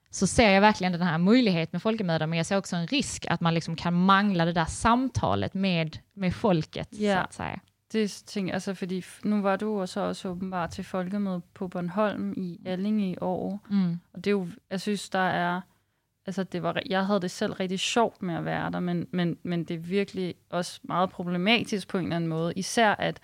så 0.09 0.27
ser 0.27 0.49
jag 0.49 0.61
verkligen 0.61 0.91
den 0.93 1.01
här 1.01 1.17
möjligheten 1.17 1.69
med 1.71 1.81
folkemöten, 1.81 2.29
men 2.29 2.37
jag 2.37 2.45
ser 2.45 2.57
också 2.57 2.75
en 2.75 2.87
risk 2.87 3.25
att 3.29 3.41
man 3.41 3.53
liksom 3.53 3.75
kan 3.75 3.93
mangla 3.93 4.45
det 4.45 4.53
där 4.53 4.65
samtalet 4.65 5.53
med, 5.53 5.97
med 6.13 6.33
folket, 6.35 6.87
Ja. 6.91 7.15
så 7.15 7.19
att 7.23 7.33
säga. 7.33 7.59
Det 7.91 8.07
tænker 8.25 8.53
altså, 8.53 8.73
fordi 8.73 9.03
nu 9.23 9.41
var 9.41 9.57
du 9.57 9.79
også, 9.81 10.01
også 10.01 10.29
åbenbart 10.29 10.71
til 10.71 10.83
folkemøde 10.83 11.41
på 11.53 11.67
Bornholm 11.67 12.33
i 12.37 12.59
Allinge 12.65 13.11
i 13.11 13.17
år. 13.21 13.59
Mm. 13.69 13.99
Og 14.13 14.23
det 14.23 14.27
er 14.27 14.31
jo, 14.31 14.47
jeg 14.71 14.81
synes, 14.81 15.09
der 15.09 15.19
er, 15.19 15.61
altså 16.25 16.43
det 16.43 16.63
var, 16.63 16.81
jeg 16.85 17.05
havde 17.05 17.21
det 17.21 17.31
selv 17.31 17.53
rigtig 17.53 17.79
sjovt 17.79 18.21
med 18.21 18.35
at 18.35 18.45
være 18.45 18.71
der, 18.71 18.79
men, 18.79 19.07
men, 19.11 19.37
men 19.43 19.63
det 19.63 19.73
er 19.73 19.77
virkelig 19.79 20.35
også 20.49 20.79
meget 20.83 21.09
problematisk 21.09 21.87
på 21.87 21.97
en 21.97 22.03
eller 22.03 22.15
anden 22.15 22.29
måde. 22.29 22.53
Især 22.55 22.95
at 22.95 23.19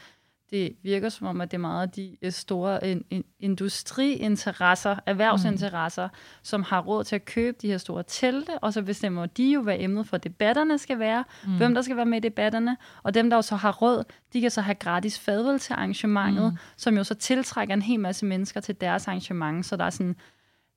det 0.53 0.75
virker 0.83 1.09
som 1.09 1.27
om, 1.27 1.41
at 1.41 1.51
det 1.51 1.57
er 1.57 1.61
meget 1.61 1.95
de 1.95 2.17
øh, 2.21 2.31
store 2.31 2.87
in, 2.87 3.03
in, 3.09 3.23
industriinteresser, 3.39 4.95
erhvervsinteresser, 5.05 6.07
mm. 6.07 6.13
som 6.43 6.63
har 6.63 6.81
råd 6.81 7.03
til 7.03 7.15
at 7.15 7.25
købe 7.25 7.57
de 7.61 7.67
her 7.67 7.77
store 7.77 8.03
telte, 8.07 8.59
og 8.59 8.73
så 8.73 8.81
bestemmer 8.81 9.25
de 9.25 9.51
jo, 9.51 9.61
hvad 9.61 9.75
emnet 9.79 10.07
for 10.07 10.17
debatterne 10.17 10.77
skal 10.77 10.99
være, 10.99 11.23
mm. 11.45 11.57
hvem 11.57 11.73
der 11.73 11.81
skal 11.81 11.95
være 11.97 12.05
med 12.05 12.17
i 12.17 12.21
debatterne, 12.21 12.77
og 13.03 13.13
dem, 13.13 13.29
der 13.29 13.37
jo 13.37 13.41
så 13.41 13.55
har 13.55 13.71
råd, 13.71 14.03
de 14.33 14.41
kan 14.41 14.51
så 14.51 14.61
have 14.61 14.75
gratis 14.75 15.19
fadvel 15.19 15.59
til 15.59 15.73
arrangementet, 15.73 16.51
mm. 16.51 16.57
som 16.77 16.97
jo 16.97 17.03
så 17.03 17.15
tiltrækker 17.15 17.73
en 17.73 17.81
hel 17.81 17.99
masse 17.99 18.25
mennesker 18.25 18.59
til 18.59 18.81
deres 18.81 19.07
arrangement, 19.07 19.65
så 19.65 19.75
der 19.75 19.85
er 19.85 19.89
sådan, 19.89 20.15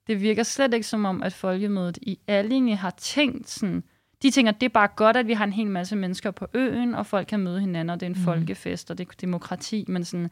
det 0.07 0.21
virker 0.21 0.43
slet 0.43 0.73
ikke 0.73 0.87
som 0.87 1.05
om, 1.05 1.23
at 1.23 1.33
folkemødet 1.33 1.97
i 2.01 2.19
Allinge 2.27 2.75
har 2.75 2.93
tænkt 2.97 3.49
sådan, 3.49 3.83
de 4.21 4.31
tænker, 4.31 4.51
det 4.51 4.63
er 4.63 4.69
bare 4.69 4.87
godt, 4.87 5.17
at 5.17 5.27
vi 5.27 5.33
har 5.33 5.43
en 5.43 5.53
hel 5.53 5.67
masse 5.67 5.95
mennesker 5.95 6.31
på 6.31 6.47
øen, 6.53 6.95
og 6.95 7.05
folk 7.05 7.27
kan 7.27 7.39
møde 7.39 7.59
hinanden, 7.59 7.89
og 7.89 7.99
det 7.99 8.05
er 8.05 8.09
en 8.09 8.17
mm. 8.17 8.23
folkefest, 8.23 8.91
og 8.91 8.97
det 8.97 9.07
er 9.07 9.13
demokrati, 9.21 9.85
men 9.87 10.05
sådan, 10.05 10.29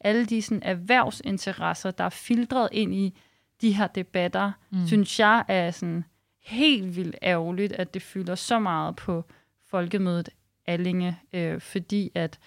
alle 0.00 0.26
de 0.26 0.42
sådan, 0.42 0.62
erhvervsinteresser, 0.62 1.90
der 1.90 2.04
er 2.04 2.08
filtreret 2.08 2.68
ind 2.72 2.94
i 2.94 3.18
de 3.60 3.72
her 3.72 3.86
debatter, 3.86 4.52
mm. 4.70 4.86
synes 4.86 5.20
jeg 5.20 5.44
er 5.48 5.70
sådan 5.70 6.04
helt 6.42 6.96
vildt 6.96 7.16
ærgerligt, 7.22 7.72
at 7.72 7.94
det 7.94 8.02
fylder 8.02 8.34
så 8.34 8.58
meget 8.58 8.96
på 8.96 9.24
folkemødet 9.70 10.28
Allinge, 10.66 11.18
øh, 11.32 11.60
fordi 11.60 12.10
at 12.14 12.38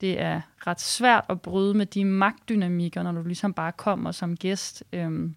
det 0.00 0.20
er 0.20 0.40
ret 0.66 0.80
svært 0.80 1.24
at 1.28 1.40
bryde 1.40 1.74
med 1.74 1.86
de 1.86 2.04
magtdynamikker, 2.04 3.02
når 3.02 3.12
du 3.12 3.22
ligesom 3.22 3.54
bare 3.54 3.72
kommer 3.72 4.12
som 4.12 4.36
gæst. 4.36 4.84
Øhm, 4.92 5.34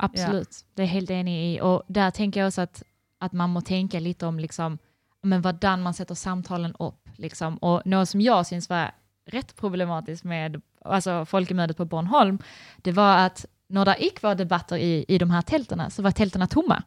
Absolut, 0.00 0.48
det 0.74 0.82
är 0.82 0.86
jag 0.86 0.92
helt 0.92 1.10
enig 1.10 1.54
i. 1.54 1.60
Och 1.60 1.82
där 1.88 2.10
tänker 2.10 2.40
jag 2.40 2.46
också 2.46 2.60
att, 2.60 2.82
att 3.18 3.32
man 3.32 3.50
må 3.50 3.60
tänka 3.60 4.00
lite 4.00 4.26
om 4.26 4.38
liksom, 4.38 4.78
men 5.22 5.42
hvordan 5.42 5.82
man 5.82 5.94
sätter 5.94 6.14
samtalen 6.14 6.74
upp. 6.78 7.08
Liksom. 7.16 7.56
Och 7.56 7.86
något 7.86 8.08
som 8.08 8.20
jag 8.20 8.46
syns 8.46 8.68
var 8.68 8.90
rätt 9.26 9.56
problematiskt 9.56 10.24
med 10.24 10.62
alltså, 10.84 11.24
folkemötet 11.24 11.76
på 11.76 11.84
Bornholm, 11.84 12.38
det 12.76 12.92
var 12.92 13.16
att 13.16 13.46
när 13.68 13.84
det 13.84 13.96
gick 14.00 14.22
var 14.22 14.34
debatter 14.34 14.76
i, 14.76 15.04
i 15.08 15.18
de 15.18 15.30
här 15.30 15.42
tälterna 15.42 15.90
så 15.90 16.02
var 16.02 16.10
tälterna 16.10 16.46
tomma. 16.46 16.82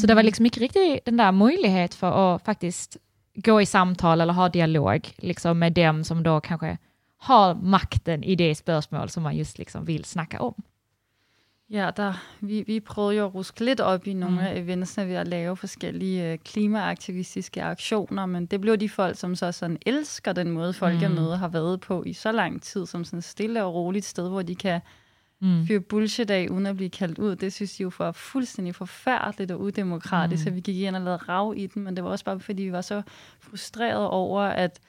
Så 0.00 0.06
det 0.06 0.14
var 0.14 0.22
liksom 0.22 0.42
mycket 0.42 0.58
riktigt 0.58 1.04
den 1.04 1.16
där 1.16 1.32
möjlighet 1.32 1.94
för 1.94 2.34
att 2.34 2.44
faktiskt 2.44 2.96
gå 3.34 3.60
i 3.60 3.66
samtal 3.66 4.20
eller 4.20 4.32
ha 4.32 4.48
dialog 4.48 5.08
liksom, 5.16 5.58
med 5.58 5.72
dem 5.72 6.04
som 6.04 6.22
då 6.22 6.40
kanske 6.40 6.78
har 7.18 7.54
makten 7.54 8.24
i 8.24 8.36
det 8.36 8.54
spörsmål 8.54 9.08
som 9.08 9.22
man 9.22 9.36
just 9.36 9.58
liksom 9.58 9.84
vill 9.84 10.04
snacka 10.04 10.40
om. 10.40 10.54
Ja, 11.70 11.90
der, 11.96 12.12
vi, 12.40 12.64
vi 12.66 12.80
prøvede 12.80 13.16
jo 13.16 13.24
at 13.24 13.34
ruske 13.34 13.64
lidt 13.64 13.80
op 13.80 14.06
i 14.06 14.12
nogle 14.12 14.34
mm. 14.34 14.40
af 14.40 14.58
eventsene 14.58 15.08
ved 15.08 15.14
at 15.14 15.28
lave 15.28 15.56
forskellige 15.56 16.32
øh, 16.32 16.38
klimaaktivistiske 16.38 17.62
aktioner, 17.62 18.26
men 18.26 18.46
det 18.46 18.60
blev 18.60 18.76
de 18.76 18.88
folk, 18.88 19.16
som 19.18 19.34
så 19.34 19.52
sådan 19.52 19.78
elsker 19.86 20.32
den 20.32 20.50
måde, 20.50 20.72
folkemøde 20.72 21.34
mm. 21.34 21.38
har 21.38 21.48
været 21.48 21.80
på 21.80 22.02
i 22.06 22.12
så 22.12 22.32
lang 22.32 22.62
tid, 22.62 22.86
som 22.86 23.04
sådan 23.04 23.18
et 23.18 23.24
stille 23.24 23.64
og 23.64 23.74
roligt 23.74 24.04
sted, 24.04 24.28
hvor 24.28 24.42
de 24.42 24.54
kan 24.54 24.80
mm. 25.40 25.66
fyre 25.66 25.80
bullshit 25.80 26.30
af, 26.30 26.48
uden 26.50 26.66
at 26.66 26.76
blive 26.76 26.90
kaldt 26.90 27.18
ud. 27.18 27.36
Det 27.36 27.52
synes 27.52 27.76
de 27.76 27.82
jo 27.82 27.90
var 27.98 28.12
fuldstændig 28.12 28.74
forfærdeligt 28.74 29.50
og 29.50 29.60
udemokratisk, 29.60 30.40
mm. 30.40 30.44
så 30.44 30.50
vi 30.50 30.60
gik 30.60 30.76
ind 30.76 30.96
og 30.96 31.02
lavede 31.02 31.16
rav 31.16 31.54
i 31.56 31.66
den, 31.66 31.82
men 31.82 31.96
det 31.96 32.04
var 32.04 32.10
også 32.10 32.24
bare, 32.24 32.40
fordi 32.40 32.62
vi 32.62 32.72
var 32.72 32.80
så 32.80 33.02
frustrerede 33.40 34.10
over, 34.10 34.42
at 34.42 34.80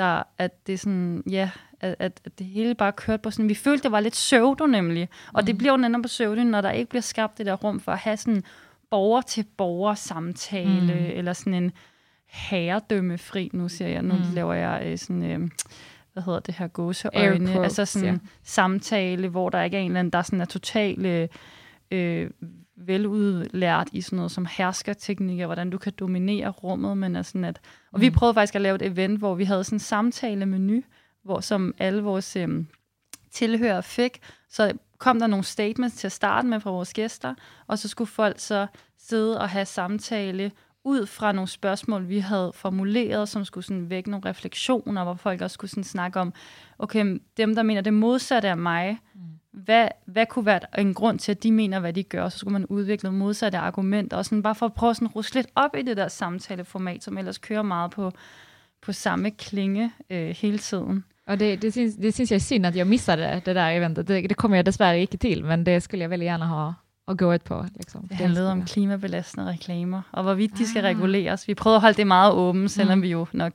der, 0.00 0.22
at 0.38 0.66
det 0.66 0.80
sådan, 0.80 1.22
ja, 1.30 1.50
at, 1.80 1.96
at, 1.98 2.20
at 2.24 2.38
det 2.38 2.46
hele 2.46 2.74
bare 2.74 2.92
kørte 2.92 3.22
på 3.22 3.30
sådan, 3.30 3.48
vi 3.48 3.54
følte, 3.54 3.82
det 3.82 3.92
var 3.92 4.00
lidt 4.00 4.14
pseudo 4.14 4.66
nemlig, 4.66 5.08
og 5.32 5.42
mm. 5.42 5.46
det 5.46 5.58
bliver 5.58 5.72
jo 5.72 5.76
netop 5.76 6.02
pseudo, 6.02 6.42
når 6.42 6.60
der 6.60 6.70
ikke 6.70 6.88
bliver 6.88 7.02
skabt 7.02 7.38
det 7.38 7.46
der 7.46 7.54
rum 7.54 7.80
for 7.80 7.92
at 7.92 7.98
have 7.98 8.16
sådan 8.16 8.42
borger-til-borger 8.90 9.94
samtale, 9.94 10.94
mm. 10.94 11.18
eller 11.18 11.32
sådan 11.32 11.54
en 11.54 11.72
herredømmefri, 12.26 13.50
nu 13.52 13.68
siger 13.68 13.88
jeg, 13.88 14.02
nu 14.02 14.14
mm. 14.14 14.34
laver 14.34 14.54
jeg 14.54 14.82
øh, 14.86 14.98
sådan, 14.98 15.22
øh, 15.22 15.50
hvad 16.12 16.22
hedder 16.22 16.40
det 16.40 16.54
her, 16.54 16.66
gåseøjne, 16.66 17.64
altså 17.64 17.84
sådan 17.84 18.08
ja. 18.08 18.12
en 18.12 18.22
samtale, 18.42 19.28
hvor 19.28 19.48
der 19.48 19.62
ikke 19.62 19.76
er 19.76 19.80
en 19.80 19.86
eller 19.86 20.00
anden, 20.00 20.12
der 20.12 20.22
sådan 20.22 20.40
er 20.40 20.44
totalt 20.44 21.06
øh, 21.06 21.28
øh, 21.90 22.30
veludlært 22.86 23.88
i 23.92 24.00
sådan 24.00 24.16
noget 24.16 24.30
som 24.30 24.46
herskerteknikker, 24.50 25.46
hvordan 25.46 25.70
du 25.70 25.78
kan 25.78 25.92
dominere 25.98 26.48
rummet, 26.48 26.98
men 26.98 27.16
er 27.16 27.22
sådan 27.22 27.44
at, 27.44 27.60
og 27.92 28.00
vi 28.00 28.10
prøvede 28.10 28.34
faktisk 28.34 28.54
at 28.54 28.60
lave 28.60 28.74
et 28.74 28.82
event, 28.82 29.18
hvor 29.18 29.34
vi 29.34 29.44
havde 29.44 29.64
sådan 29.64 29.76
en 29.76 29.80
samtale-menu, 29.80 30.82
hvor 31.24 31.40
som 31.40 31.74
alle 31.78 32.02
vores 32.02 32.36
øhm, 32.36 32.66
tilhører 33.30 33.80
fik. 33.80 34.18
Så 34.48 34.72
kom 34.98 35.18
der 35.18 35.26
nogle 35.26 35.44
statements 35.44 35.96
til 35.96 36.08
at 36.08 36.12
starte 36.12 36.48
med 36.48 36.60
fra 36.60 36.70
vores 36.70 36.94
gæster, 36.94 37.34
og 37.66 37.78
så 37.78 37.88
skulle 37.88 38.08
folk 38.08 38.38
så 38.38 38.66
sidde 38.98 39.40
og 39.40 39.48
have 39.48 39.64
samtale 39.64 40.52
ud 40.84 41.06
fra 41.06 41.32
nogle 41.32 41.48
spørgsmål, 41.48 42.08
vi 42.08 42.18
havde 42.18 42.52
formuleret, 42.54 43.28
som 43.28 43.44
skulle 43.44 43.64
sådan 43.64 43.90
vække 43.90 44.10
nogle 44.10 44.28
refleksioner, 44.28 45.04
hvor 45.04 45.14
folk 45.14 45.40
også 45.40 45.54
skulle 45.54 45.70
sådan 45.70 45.84
snakke 45.84 46.20
om, 46.20 46.32
okay, 46.78 47.20
dem, 47.36 47.54
der 47.54 47.62
mener 47.62 47.80
det 47.80 47.94
modsatte 47.94 48.48
af 48.48 48.56
mig, 48.56 48.98
mm. 49.14 49.20
Hvad, 49.52 49.88
hvad 50.04 50.26
kunne 50.26 50.46
være 50.46 50.60
en 50.78 50.94
grund 50.94 51.18
til, 51.18 51.32
at 51.32 51.42
de 51.42 51.52
mener, 51.52 51.80
hvad 51.80 51.92
de 51.92 52.02
gør, 52.02 52.28
så 52.28 52.38
skulle 52.38 52.52
man 52.52 52.66
udvikle 52.66 53.12
modsatte 53.12 53.58
argumenter, 53.58 54.16
og 54.16 54.24
sådan 54.24 54.42
bare 54.42 54.54
for 54.54 54.66
at 54.66 54.74
prøve 54.74 54.94
sådan 54.94 55.08
at 55.08 55.16
ruske 55.16 55.34
lidt 55.34 55.46
op 55.54 55.76
i 55.76 55.82
det 55.82 55.96
der 55.96 56.08
samtaleformat, 56.08 57.04
som 57.04 57.18
ellers 57.18 57.38
kører 57.38 57.62
meget 57.62 57.90
på, 57.90 58.12
på 58.82 58.92
samme 58.92 59.30
klinge 59.30 59.92
øh, 60.10 60.28
hele 60.28 60.58
tiden. 60.58 61.04
Og 61.26 61.40
det, 61.40 61.62
det, 61.62 61.72
syns, 61.72 61.94
det 61.94 62.14
syns 62.14 62.30
jag 62.30 62.36
är 62.36 62.40
synd 62.40 62.66
att 62.66 62.76
jag 62.76 62.86
missade 62.86 63.42
det 63.44 63.54
där 63.54 63.70
eventet. 63.70 64.08
Det, 64.08 64.28
det 64.28 64.34
kommer 64.34 64.56
jag 64.56 64.64
dessvärre 64.64 65.00
inte 65.00 65.18
till, 65.18 65.44
men 65.44 65.64
det 65.64 65.80
skulle 65.80 66.04
jag 66.04 66.08
väldigt 66.08 66.26
gärna 66.26 66.46
ha 66.46 66.74
at 67.08 67.16
gå 67.16 67.32
et 67.32 67.44
på. 67.44 67.66
Liksom. 67.76 68.06
Det 68.08 68.14
handlede 68.14 68.52
om 68.52 68.64
klimabelastende 68.64 69.52
reklamer, 69.52 70.02
og 70.12 70.22
hvorvidt 70.22 70.58
de 70.58 70.66
skal 70.66 70.84
ah. 70.84 70.88
reguleres. 70.88 71.48
Vi 71.48 71.54
prøvede 71.54 71.76
at 71.76 71.80
holde 71.80 71.96
det 71.96 72.06
meget 72.06 72.32
åbent, 72.32 72.70
selvom 72.70 72.98
mm. 72.98 73.02
vi 73.02 73.08
jo 73.08 73.26
nok 73.32 73.52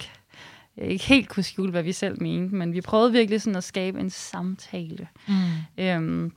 ikke 0.78 1.06
helt 1.06 1.30
kunne 1.30 1.44
skjule, 1.44 1.72
hvad 1.72 1.84
vi 1.84 1.92
selv 1.92 2.22
mente, 2.22 2.56
men 2.56 2.74
vi 2.74 2.82
prøvede 2.82 3.12
virkelig 3.12 3.42
sådan 3.42 3.58
at 3.58 3.64
skabe 3.64 4.00
en 4.00 4.10
samtale. 4.10 5.08
Mm. 5.78 5.98
Um, 5.98 6.34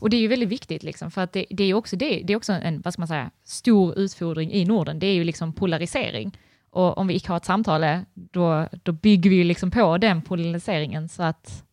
och 0.00 0.10
det 0.10 0.16
är 0.16 0.20
ju 0.20 0.28
väldigt 0.28 0.48
viktigt, 0.48 0.82
liksom, 0.82 1.10
för 1.10 1.22
att 1.22 1.32
det, 1.32 1.46
det 1.50 1.64
är 1.64 1.74
också, 1.74 1.96
det, 1.96 2.22
det 2.24 2.32
är 2.32 2.36
också 2.36 2.52
en 2.52 2.80
vad 2.80 2.92
ska 2.92 3.00
man 3.00 3.08
säga, 3.08 3.30
stor 3.44 3.98
utfordring 3.98 4.52
i 4.52 4.64
Norden. 4.64 4.98
Det 4.98 5.06
är 5.06 5.14
ju 5.14 5.24
liksom 5.24 5.52
polarisering. 5.52 6.38
Och 6.70 6.98
om 6.98 7.06
vi 7.06 7.14
inte 7.14 7.32
har 7.32 7.36
ett 7.36 7.44
samtal, 7.44 7.84
då, 8.14 8.68
då 8.82 8.92
bygger 8.92 9.30
vi 9.30 9.36
ju 9.36 9.44
liksom 9.44 9.70
på 9.70 9.98
den 9.98 10.22
polariseringen 10.22 11.08
så 11.08 11.22
att 11.22 11.64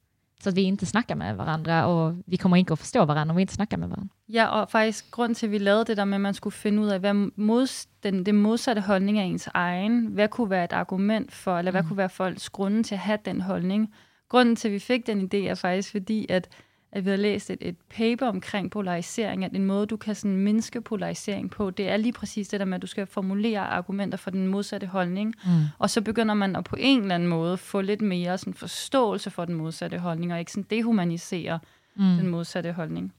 så 0.45 0.49
at 0.49 0.55
vi 0.55 0.61
ikke 0.61 0.85
snakker 0.85 1.15
med 1.15 1.33
hverandre, 1.33 1.85
og 1.85 2.15
vi 2.27 2.35
kommer 2.35 2.57
ikke 2.57 2.71
at 2.71 2.77
forstå 2.77 3.05
hverandre, 3.05 3.31
om 3.31 3.37
vi 3.37 3.41
ikke 3.41 3.53
snakker 3.53 3.77
med 3.77 3.87
hverandre. 3.87 4.09
Ja, 4.29 4.45
og 4.45 4.69
faktisk 4.69 5.11
grund 5.11 5.35
til, 5.35 5.45
at 5.45 5.51
vi 5.51 5.57
lavede 5.57 5.85
det 5.85 5.97
der 5.97 6.05
med, 6.05 6.15
at 6.15 6.21
man 6.21 6.33
skulle 6.33 6.53
finde 6.53 6.81
ud 6.81 6.87
af, 6.87 6.99
hvad 6.99 7.13
mod, 7.35 7.87
den, 8.03 8.25
det 8.25 8.35
modsatte 8.35 8.81
holdning 8.81 9.19
af 9.19 9.23
ens 9.23 9.49
egen, 9.53 10.05
hvad 10.05 10.27
kunne 10.27 10.49
være 10.49 10.63
et 10.63 10.73
argument 10.73 11.33
for, 11.33 11.57
eller 11.57 11.71
hvad 11.71 11.81
mm. 11.81 11.87
kunne 11.87 11.97
være 11.97 12.09
folks 12.09 12.49
grunde 12.49 12.83
til 12.83 12.95
at 12.95 12.99
have 12.99 13.19
den 13.25 13.41
holdning. 13.41 13.93
Grunden 14.29 14.55
til, 14.55 14.67
at 14.67 14.73
vi 14.73 14.79
fik 14.79 15.07
den 15.07 15.29
idé, 15.33 15.37
er 15.37 15.55
faktisk 15.55 15.91
fordi, 15.91 16.25
at 16.29 16.49
at 16.95 17.05
vi 17.05 17.09
har 17.09 17.17
læst 17.17 17.49
et, 17.49 17.57
et 17.61 17.75
paper 17.89 18.27
omkring 18.27 18.71
polarisering, 18.71 19.45
at 19.45 19.51
en 19.51 19.65
måde, 19.65 19.85
du 19.85 19.97
kan 19.97 20.15
sådan 20.15 20.37
mindske 20.37 20.81
polarisering 20.81 21.51
på, 21.51 21.69
det 21.69 21.89
er 21.89 21.97
lige 21.97 22.13
præcis 22.13 22.47
det 22.47 22.59
der 22.59 22.65
med, 22.65 22.75
at 22.75 22.81
du 22.81 22.87
skal 22.87 23.05
formulere 23.05 23.59
argumenter 23.59 24.17
for 24.17 24.31
den 24.31 24.47
modsatte 24.47 24.87
holdning, 24.87 25.35
mm. 25.45 25.51
og 25.79 25.89
så 25.89 26.01
begynder 26.01 26.33
man 26.33 26.55
at 26.55 26.63
på 26.63 26.75
en 26.79 27.01
eller 27.01 27.15
anden 27.15 27.29
måde 27.29 27.57
få 27.57 27.81
lidt 27.81 28.01
mere 28.01 28.37
sådan 28.37 28.53
forståelse 28.53 29.29
for 29.29 29.45
den 29.45 29.55
modsatte 29.55 29.99
holdning, 29.99 30.33
og 30.33 30.39
ikke 30.39 30.51
sådan 30.51 30.65
dehumanisere 30.69 31.59
mm. 31.95 32.03
den 32.03 32.27
modsatte 32.27 32.71
holdning. 32.71 33.13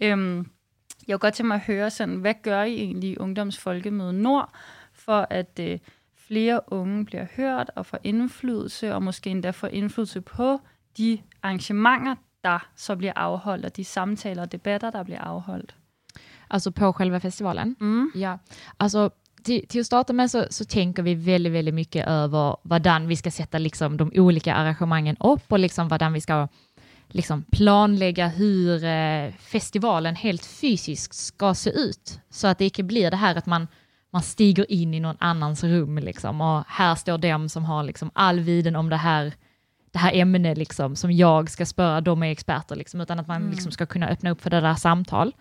Øhm, 0.00 0.36
jeg 1.08 1.14
vil 1.14 1.18
godt 1.18 1.34
til 1.34 1.44
mig 1.44 1.54
at 1.54 1.60
høre, 1.60 1.90
sådan, 1.90 2.14
hvad 2.14 2.34
gør 2.42 2.62
I 2.62 2.74
egentlig 2.74 3.10
i 3.10 3.16
Ungdomsfolkemøde 3.16 4.12
Nord, 4.12 4.52
for 4.92 5.26
at 5.30 5.60
øh, 5.60 5.78
flere 6.16 6.60
unge 6.66 7.04
bliver 7.04 7.26
hørt 7.36 7.70
og 7.76 7.86
får 7.86 7.98
indflydelse, 8.04 8.94
og 8.94 9.02
måske 9.02 9.30
endda 9.30 9.50
får 9.50 9.68
indflydelse 9.68 10.20
på 10.20 10.60
de 10.98 11.18
arrangementer, 11.42 12.14
der 12.44 12.58
så 12.76 12.96
bliver 12.96 13.12
afholdt, 13.16 13.64
og 13.64 13.76
de 13.76 13.84
samtaler 13.84 14.42
og 14.42 14.52
debatter, 14.52 14.90
der 14.90 15.02
bliver 15.02 15.20
afholdt. 15.20 15.74
Alltså 16.50 16.70
på 16.70 16.92
själva 16.92 17.18
festivalen? 17.20 17.76
Mm. 17.80 18.12
Ja. 18.14 18.38
Alltså 18.76 19.10
till, 19.44 19.66
till 19.68 19.80
att 19.80 19.86
starta 19.86 20.12
med 20.12 20.30
så, 20.30 20.46
så 20.50 20.64
tänker 20.64 21.02
vi 21.02 21.14
väldigt, 21.14 21.52
väldigt 21.52 21.74
mycket 21.74 22.06
över 22.06 22.56
hvordan 22.62 23.08
vi 23.08 23.16
ska 23.16 23.30
sätta 23.30 23.58
liksom 23.58 23.96
de 23.96 24.12
olika 24.14 24.54
arrangemangen 24.54 25.16
upp 25.20 25.52
och 25.52 25.58
liksom 25.58 25.88
hvordan 25.88 26.12
vi 26.12 26.20
ska 26.20 26.48
liksom 27.08 27.42
planlägga 27.42 28.28
hur 28.28 28.84
eh, 28.84 29.32
festivalen 29.38 30.14
helt 30.14 30.46
fysiskt 30.46 31.14
ska 31.14 31.54
se 31.54 31.70
ut. 31.70 32.20
Så 32.30 32.46
att 32.46 32.58
det 32.58 32.64
inte 32.64 32.82
blir 32.82 33.10
det 33.10 33.16
här 33.16 33.34
att 33.34 33.46
man, 33.46 33.68
man 34.12 34.22
stiger 34.22 34.72
in 34.72 34.94
i 34.94 35.00
någon 35.00 35.16
annans 35.20 35.64
rum 35.64 35.98
liksom, 35.98 36.40
och 36.40 36.64
här 36.66 36.94
står 36.94 37.18
de 37.18 37.48
som 37.48 37.64
har 37.64 37.82
liksom 37.82 38.10
all 38.12 38.40
viden 38.40 38.76
om 38.76 38.88
det 38.88 38.96
här 38.96 39.32
det 39.92 39.98
här 39.98 40.14
ämnet 40.14 40.58
liksom, 40.58 40.96
som 40.96 41.12
jag 41.12 41.50
ska 41.50 41.66
spöra, 41.66 42.00
de 42.00 42.22
är 42.22 42.30
experter, 42.30 42.76
liksom, 42.76 43.00
utan 43.00 43.20
att 43.20 43.26
man 43.26 43.36
mm. 43.36 43.50
liksom 43.50 43.72
ska 43.72 43.86
kunna 43.86 44.08
öppna 44.08 44.30
upp 44.30 44.42
för 44.42 44.50
det 44.50 44.60
där 44.60 44.74
samtal. 44.74 45.34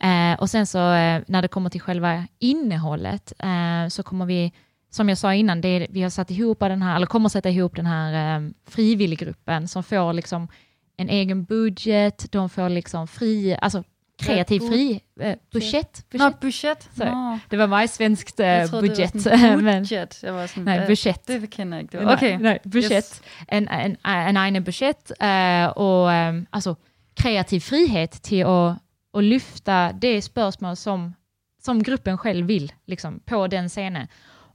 Eh, 0.00 0.40
och 0.40 0.50
sen 0.50 0.66
så 0.66 0.78
eh, 0.78 1.22
när 1.26 1.42
det 1.42 1.48
kommer 1.48 1.70
till 1.70 1.80
själva 1.80 2.26
innehållet 2.38 3.32
eh, 3.38 3.88
så 3.88 4.02
kommer 4.02 4.26
vi, 4.26 4.52
som 4.90 5.08
jag 5.08 5.18
sa 5.18 5.34
innan, 5.34 5.60
det 5.60 5.86
vi 5.90 6.02
har 6.02 6.10
satt 6.10 6.30
ihop 6.30 6.58
den 6.58 6.82
här, 6.82 6.96
eller 6.96 7.06
kommer 7.06 7.28
sätta 7.28 7.50
ihop 7.50 7.76
den 7.76 7.86
här 7.86 8.36
eh, 8.36 8.50
frivilliggruppen 8.66 9.68
som 9.68 9.82
får 9.82 10.12
liksom 10.12 10.48
en 10.96 11.08
egen 11.08 11.44
budget, 11.44 12.32
de 12.32 12.48
får 12.48 12.68
liksom 12.68 13.08
fri, 13.08 13.56
alltså 13.60 13.84
kreativ 14.18 14.60
fri 14.60 15.00
uh, 15.16 15.26
budget. 15.52 16.04
budget. 16.10 16.20
No, 16.20 16.30
budget. 16.40 16.90
No. 16.96 17.38
Det 17.50 17.58
var 17.58 17.66
meget 17.66 17.90
svenskt 17.90 18.40
uh, 18.40 18.46
jeg 18.46 18.68
budget. 18.70 19.12
Det 19.12 19.24
var 19.24 19.60
budget. 19.78 20.22
Jeg 20.22 20.34
var 20.34 20.46
sådan, 20.46 20.64
nej, 20.64 20.86
budget. 20.86 21.28
Det 21.28 21.50
kender 21.50 21.78
jeg 21.78 21.82
ikke. 21.82 21.98
Det 21.98 22.06
var, 22.06 22.12
okay. 22.12 22.30
Nej, 22.30 22.42
nej 22.42 22.58
budget. 22.72 22.92
Yes. 22.92 23.22
En, 23.52 23.68
en, 23.68 23.96
en 24.04 24.36
egen 24.36 24.64
budget 24.64 25.12
uh, 25.22 25.82
og 25.82 26.28
um, 26.28 26.46
altså, 26.52 26.74
kreativ 27.16 27.60
frihet 27.60 28.10
til 28.10 28.36
at, 28.36 28.74
at 29.14 29.24
lyfta 29.24 29.92
det 30.02 30.24
spørgsmål, 30.24 30.76
som, 30.76 31.14
som 31.62 31.82
gruppen 31.82 32.16
själv 32.16 32.48
vill 32.48 32.72
liksom, 32.86 33.20
på 33.26 33.46
den 33.46 33.68
scenen. 33.68 34.06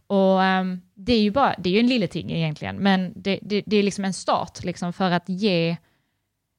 Och 0.07 0.39
um, 0.39 0.81
det 0.95 1.13
är 1.13 1.19
ju 1.19 1.31
bara, 1.31 1.55
det 1.57 1.69
är 1.69 1.73
ju 1.73 1.79
en 1.79 1.87
lille 1.87 2.07
ting 2.07 2.31
egentligen, 2.31 2.75
men 2.75 3.13
det, 3.15 3.39
det, 3.41 3.63
det 3.65 3.77
är 3.77 3.83
liksom 3.83 4.05
en 4.05 4.13
start 4.13 4.63
liksom, 4.63 4.93
för 4.93 5.11
att 5.11 5.29
ge 5.29 5.77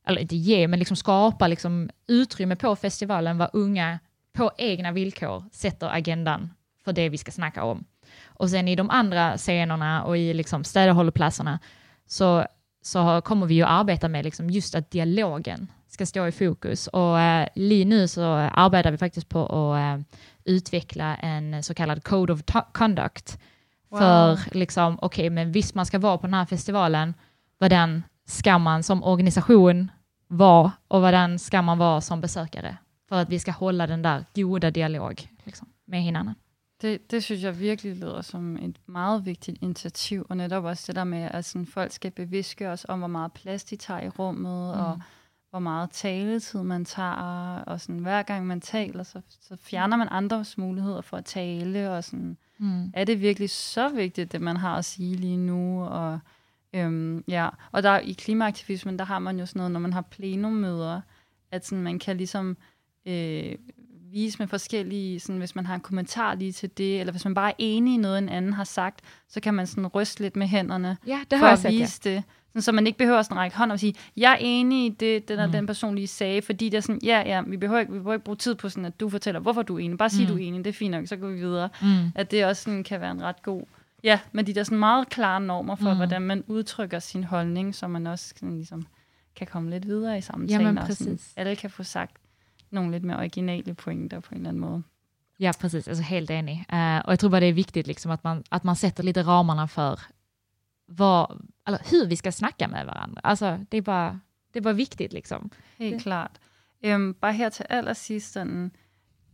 eller 0.08 0.20
inte 0.20 0.36
ge, 0.36 0.68
men 0.68 0.78
liksom 0.78 0.96
skapa 0.96 1.46
liksom 1.46 1.90
utrymme 2.06 2.56
på 2.56 2.76
festivalen 2.76 3.38
var 3.38 3.50
unga 3.52 3.98
på 4.32 4.50
egna 4.58 4.92
villkor 4.92 5.44
sätter 5.52 5.88
agendan 5.88 6.50
för 6.84 6.92
det 6.92 7.08
vi 7.08 7.18
ska 7.18 7.30
snacka 7.30 7.64
om. 7.64 7.84
Och 8.26 8.50
sen 8.50 8.68
i 8.68 8.76
de 8.76 8.90
andra 8.90 9.36
scenerna 9.36 10.04
och 10.04 10.18
i 10.18 10.34
liksom 10.34 10.64
städerhållplatserna 10.64 11.58
så, 12.06 12.46
så 12.82 13.20
kommer 13.20 13.46
vi 13.46 13.54
ju 13.54 13.64
arbeta 13.64 14.08
med 14.08 14.24
liksom 14.24 14.50
just 14.50 14.74
att 14.74 14.90
dialogen 14.90 15.68
ska 15.88 16.06
stå 16.06 16.26
i 16.26 16.32
fokus. 16.32 16.86
Och 16.86 17.20
eh, 17.20 17.48
nu 17.54 18.08
så 18.08 18.24
arbetar 18.52 18.90
vi 18.90 18.98
faktiskt 18.98 19.28
på 19.28 19.46
att 19.46 19.78
eh, 19.78 20.04
utveckla 20.44 21.16
en 21.16 21.62
så 21.62 21.74
kallad 21.74 22.04
Code 22.04 22.32
of 22.32 22.42
Conduct. 22.72 23.38
Wow. 23.88 23.98
För 23.98 24.38
liksom, 24.54 24.98
okej, 25.02 25.22
okay, 25.22 25.30
men 25.30 25.52
visst 25.52 25.74
man 25.74 25.86
ska 25.86 25.98
vara 25.98 26.18
på 26.18 26.26
den 26.26 26.34
här 26.34 26.46
festivalen, 26.46 27.14
vad 27.58 27.70
den 27.70 28.02
ska 28.26 28.58
man 28.58 28.82
som 28.82 29.04
organisation 29.04 29.90
vara 30.28 30.72
och 30.88 31.00
hvordan 31.00 31.38
ska 31.38 31.62
man 31.62 31.78
vara 31.78 32.00
som 32.00 32.20
besökare 32.20 32.76
för 33.08 33.16
att 33.16 33.28
vi 33.28 33.38
ska 33.38 33.52
hålla 33.52 33.86
den 33.86 34.02
där 34.02 34.24
goda 34.34 34.70
dialog 34.70 35.28
liksom, 35.44 35.68
med 35.84 36.02
hinanden. 36.02 36.34
Det, 36.82 37.10
det 37.10 37.22
synes 37.22 37.42
jeg 37.42 37.60
virkelig 37.60 37.96
lyder 37.96 38.22
som 38.22 38.56
et 38.56 38.76
meget 38.86 39.26
vigtigt 39.26 39.62
initiativ, 39.62 40.26
og 40.28 40.36
netop 40.36 40.64
også 40.64 40.84
det 40.86 40.96
der 40.96 41.04
med, 41.04 41.28
at 41.30 41.44
sådan, 41.44 41.66
folk 41.66 41.92
skal 41.92 42.10
bevidske 42.10 42.68
os 42.68 42.86
om, 42.88 42.98
hvor 42.98 43.08
meget 43.08 43.32
plads 43.32 43.64
de 43.64 43.76
tager 43.76 44.00
i 44.00 44.08
rummet, 44.08 44.74
mm. 44.76 44.80
og 44.80 45.00
hvor 45.50 45.58
meget 45.58 45.90
taletid 45.90 46.62
man 46.62 46.84
tager, 46.84 47.56
og 47.66 47.80
sådan, 47.80 47.98
hver 47.98 48.22
gang 48.22 48.46
man 48.46 48.60
taler, 48.60 49.02
så, 49.02 49.20
så 49.40 49.56
fjerner 49.56 49.96
man 49.96 50.08
andres 50.10 50.58
muligheder 50.58 51.00
for 51.00 51.16
at 51.16 51.24
tale, 51.24 51.90
og 51.90 52.04
sådan, 52.04 52.36
mm. 52.58 52.92
er 52.94 53.04
det 53.04 53.20
virkelig 53.20 53.50
så 53.50 53.88
vigtigt, 53.88 54.32
det 54.32 54.40
man 54.40 54.56
har 54.56 54.76
at 54.76 54.84
sige 54.84 55.16
lige 55.16 55.36
nu, 55.36 55.84
og 55.84 56.18
Øhm, 56.74 57.24
ja, 57.28 57.48
og 57.72 57.82
der 57.82 57.98
i 57.98 58.12
klimaaktivismen, 58.12 58.98
der 58.98 59.04
har 59.04 59.18
man 59.18 59.38
jo 59.38 59.46
sådan 59.46 59.60
noget, 59.60 59.72
når 59.72 59.80
man 59.80 59.92
har 59.92 60.00
plenummøder, 60.00 61.00
at 61.50 61.66
sådan, 61.66 61.84
man 61.84 61.98
kan 61.98 62.16
ligesom 62.16 62.56
øh, 63.06 63.54
vise 64.12 64.38
med 64.38 64.46
forskellige, 64.46 65.20
sådan, 65.20 65.38
hvis 65.38 65.54
man 65.54 65.66
har 65.66 65.74
en 65.74 65.80
kommentar 65.80 66.34
lige 66.34 66.52
til 66.52 66.70
det, 66.78 67.00
eller 67.00 67.10
hvis 67.10 67.24
man 67.24 67.34
bare 67.34 67.50
er 67.50 67.54
enig 67.58 67.94
i 67.94 67.96
noget, 67.96 68.18
en 68.18 68.28
anden 68.28 68.52
har 68.52 68.64
sagt, 68.64 69.00
så 69.28 69.40
kan 69.40 69.54
man 69.54 69.66
sådan 69.66 69.86
ryste 69.86 70.22
lidt 70.22 70.36
med 70.36 70.46
hænderne 70.46 70.96
ja, 71.06 71.20
det 71.30 71.38
for 71.38 71.46
at 71.46 71.58
set, 71.58 71.72
vise 71.72 72.00
ja. 72.04 72.10
det. 72.10 72.22
Sådan, 72.48 72.62
så 72.62 72.72
man 72.72 72.86
ikke 72.86 72.98
behøver 72.98 73.22
sådan 73.22 73.36
at 73.36 73.40
række 73.40 73.56
hånd 73.56 73.72
og 73.72 73.80
sige, 73.80 73.94
jeg 74.16 74.32
er 74.32 74.36
enig 74.40 74.86
i 74.86 74.88
det, 74.88 75.28
den, 75.28 75.46
mm. 75.46 75.52
den 75.52 75.66
person 75.66 75.94
lige 75.94 76.06
sagde, 76.06 76.42
fordi 76.42 76.68
det 76.68 76.76
er 76.76 76.80
sådan, 76.80 77.00
ja, 77.04 77.22
ja, 77.26 77.42
vi 77.46 77.56
behøver, 77.56 77.80
ikke, 77.80 77.92
vi 77.92 77.98
behøver 77.98 78.14
ikke 78.14 78.24
bruge 78.24 78.36
tid 78.36 78.54
på 78.54 78.68
sådan, 78.68 78.84
at 78.84 79.00
du 79.00 79.08
fortæller, 79.08 79.40
hvorfor 79.40 79.62
du 79.62 79.74
er 79.74 79.78
enig. 79.78 79.98
Bare 79.98 80.10
sig, 80.10 80.20
mm. 80.20 80.26
du 80.26 80.34
er 80.34 80.38
enig, 80.38 80.64
det 80.64 80.70
er 80.70 80.74
fint 80.74 80.90
nok, 80.90 81.06
så 81.06 81.16
går 81.16 81.28
vi 81.28 81.34
videre. 81.34 81.68
Mm. 81.82 82.12
At 82.14 82.30
det 82.30 82.44
også 82.44 82.62
sådan, 82.62 82.84
kan 82.84 83.00
være 83.00 83.10
en 83.10 83.22
ret 83.22 83.42
god 83.42 83.62
Ja, 84.04 84.20
men 84.32 84.46
de 84.46 84.54
der 84.54 84.62
sådan 84.62 84.78
meget 84.78 85.08
klare 85.08 85.40
normer 85.40 85.74
for, 85.74 85.90
mm. 85.90 85.96
hvordan 85.96 86.22
man 86.22 86.44
udtrykker 86.46 86.98
sin 86.98 87.24
holdning, 87.24 87.74
så 87.74 87.88
man 87.88 88.06
også 88.06 88.34
sådan, 88.36 88.56
ligesom, 88.56 88.86
kan 89.36 89.46
komme 89.46 89.70
lidt 89.70 89.86
videre 89.86 90.18
i 90.18 90.20
samtalen. 90.20 90.66
Jamen, 90.66 90.76
præcis. 90.76 91.00
Og 91.00 91.18
sådan, 91.18 91.18
alle 91.36 91.56
kan 91.56 91.70
få 91.70 91.82
sagt 91.82 92.16
nogle 92.70 92.90
lidt 92.90 93.04
mere 93.04 93.16
originale 93.16 93.74
pointer 93.74 94.20
på 94.20 94.34
en 94.34 94.36
eller 94.36 94.48
anden 94.48 94.60
måde. 94.60 94.82
Ja, 95.40 95.52
precis. 95.60 95.88
Alltså 95.88 96.02
helt 96.02 96.30
enig. 96.30 96.64
Uh, 96.72 96.98
och 97.04 97.12
jag 97.12 97.18
tror 97.18 97.30
bara 97.30 97.40
det 97.40 97.48
är 97.48 97.52
viktigt 97.52 97.86
liksom 97.86 98.10
att, 98.10 98.24
man, 98.24 98.44
att 98.50 98.64
man 98.64 98.76
sätter 98.76 99.02
lite 99.02 99.22
ramarna 99.22 99.68
för 99.68 100.00
vad, 100.86 101.46
eller 101.66 101.78
hur 101.90 102.06
vi 102.06 102.16
ska 102.16 102.32
snacka 102.32 102.68
med 102.68 102.86
varandra. 102.86 103.20
Alltså, 103.24 103.58
det, 103.68 103.76
är 103.76 103.82
bara, 103.82 104.20
det 104.52 104.58
är 104.58 104.62
bara 104.62 104.74
viktigt. 104.74 105.12
Liksom. 105.12 105.50
Helt 105.78 105.96
det. 105.96 106.02
klart. 106.02 106.38
Um, 106.82 107.14
bare 107.14 107.32
her 107.32 107.50
til 107.50 107.66
allersidst, 107.70 108.32
sådan, 108.32 108.70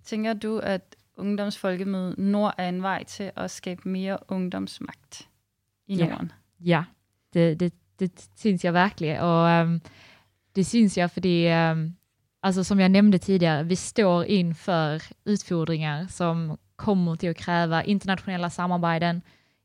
tænker 0.05 0.35
du, 0.35 0.59
at 0.59 0.97
Ungdomsfolkemøde 1.17 2.15
Nord 2.23 2.55
er 2.59 2.69
en 2.69 2.83
vej 2.83 3.05
til 3.05 3.31
at 3.37 3.51
skabe 3.51 3.89
mere 3.89 4.19
ungdomsmagt 4.29 5.29
i 5.87 5.97
ja. 5.97 6.09
Norden. 6.09 6.33
Ja, 6.61 6.85
det, 7.35 7.61
det, 7.61 7.73
det 7.99 8.31
syns 8.37 8.65
jag 8.65 8.73
verkligen. 8.73 9.21
Och 9.21 9.63
um, 9.63 9.81
det 10.53 10.65
syns 10.65 10.99
jag 10.99 11.13
för 11.13 11.21
det, 11.21 11.71
um, 11.73 11.97
alltså 12.43 12.65
som 12.65 12.81
jag 12.81 12.91
nämnde 12.91 13.19
tidigare, 13.19 13.63
vi 13.63 13.77
står 13.77 14.25
inför 14.25 15.03
utfordringar 15.25 16.07
som 16.07 16.59
kommer 16.77 17.17
till 17.17 17.31
att 17.31 17.37
kräva 17.37 17.85
internationella 17.85 18.51
samarbeten, 18.51 19.23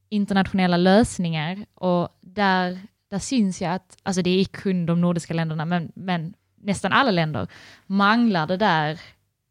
internationella 0.10 0.78
lösningar 0.78 1.66
och 1.74 2.10
där, 2.22 2.80
där 3.10 3.20
syns 3.20 3.62
jag 3.62 3.74
att, 3.74 3.98
alltså 4.04 4.22
det 4.22 4.30
är 4.30 4.46
kun 4.46 4.86
de 4.86 5.02
nordiska 5.02 5.34
länderna, 5.34 5.66
men, 5.66 5.92
men 5.96 6.34
nästan 6.56 6.92
alla 6.92 7.12
länder 7.12 7.48
manglar 7.86 8.48
det 8.48 8.58
där 8.58 9.00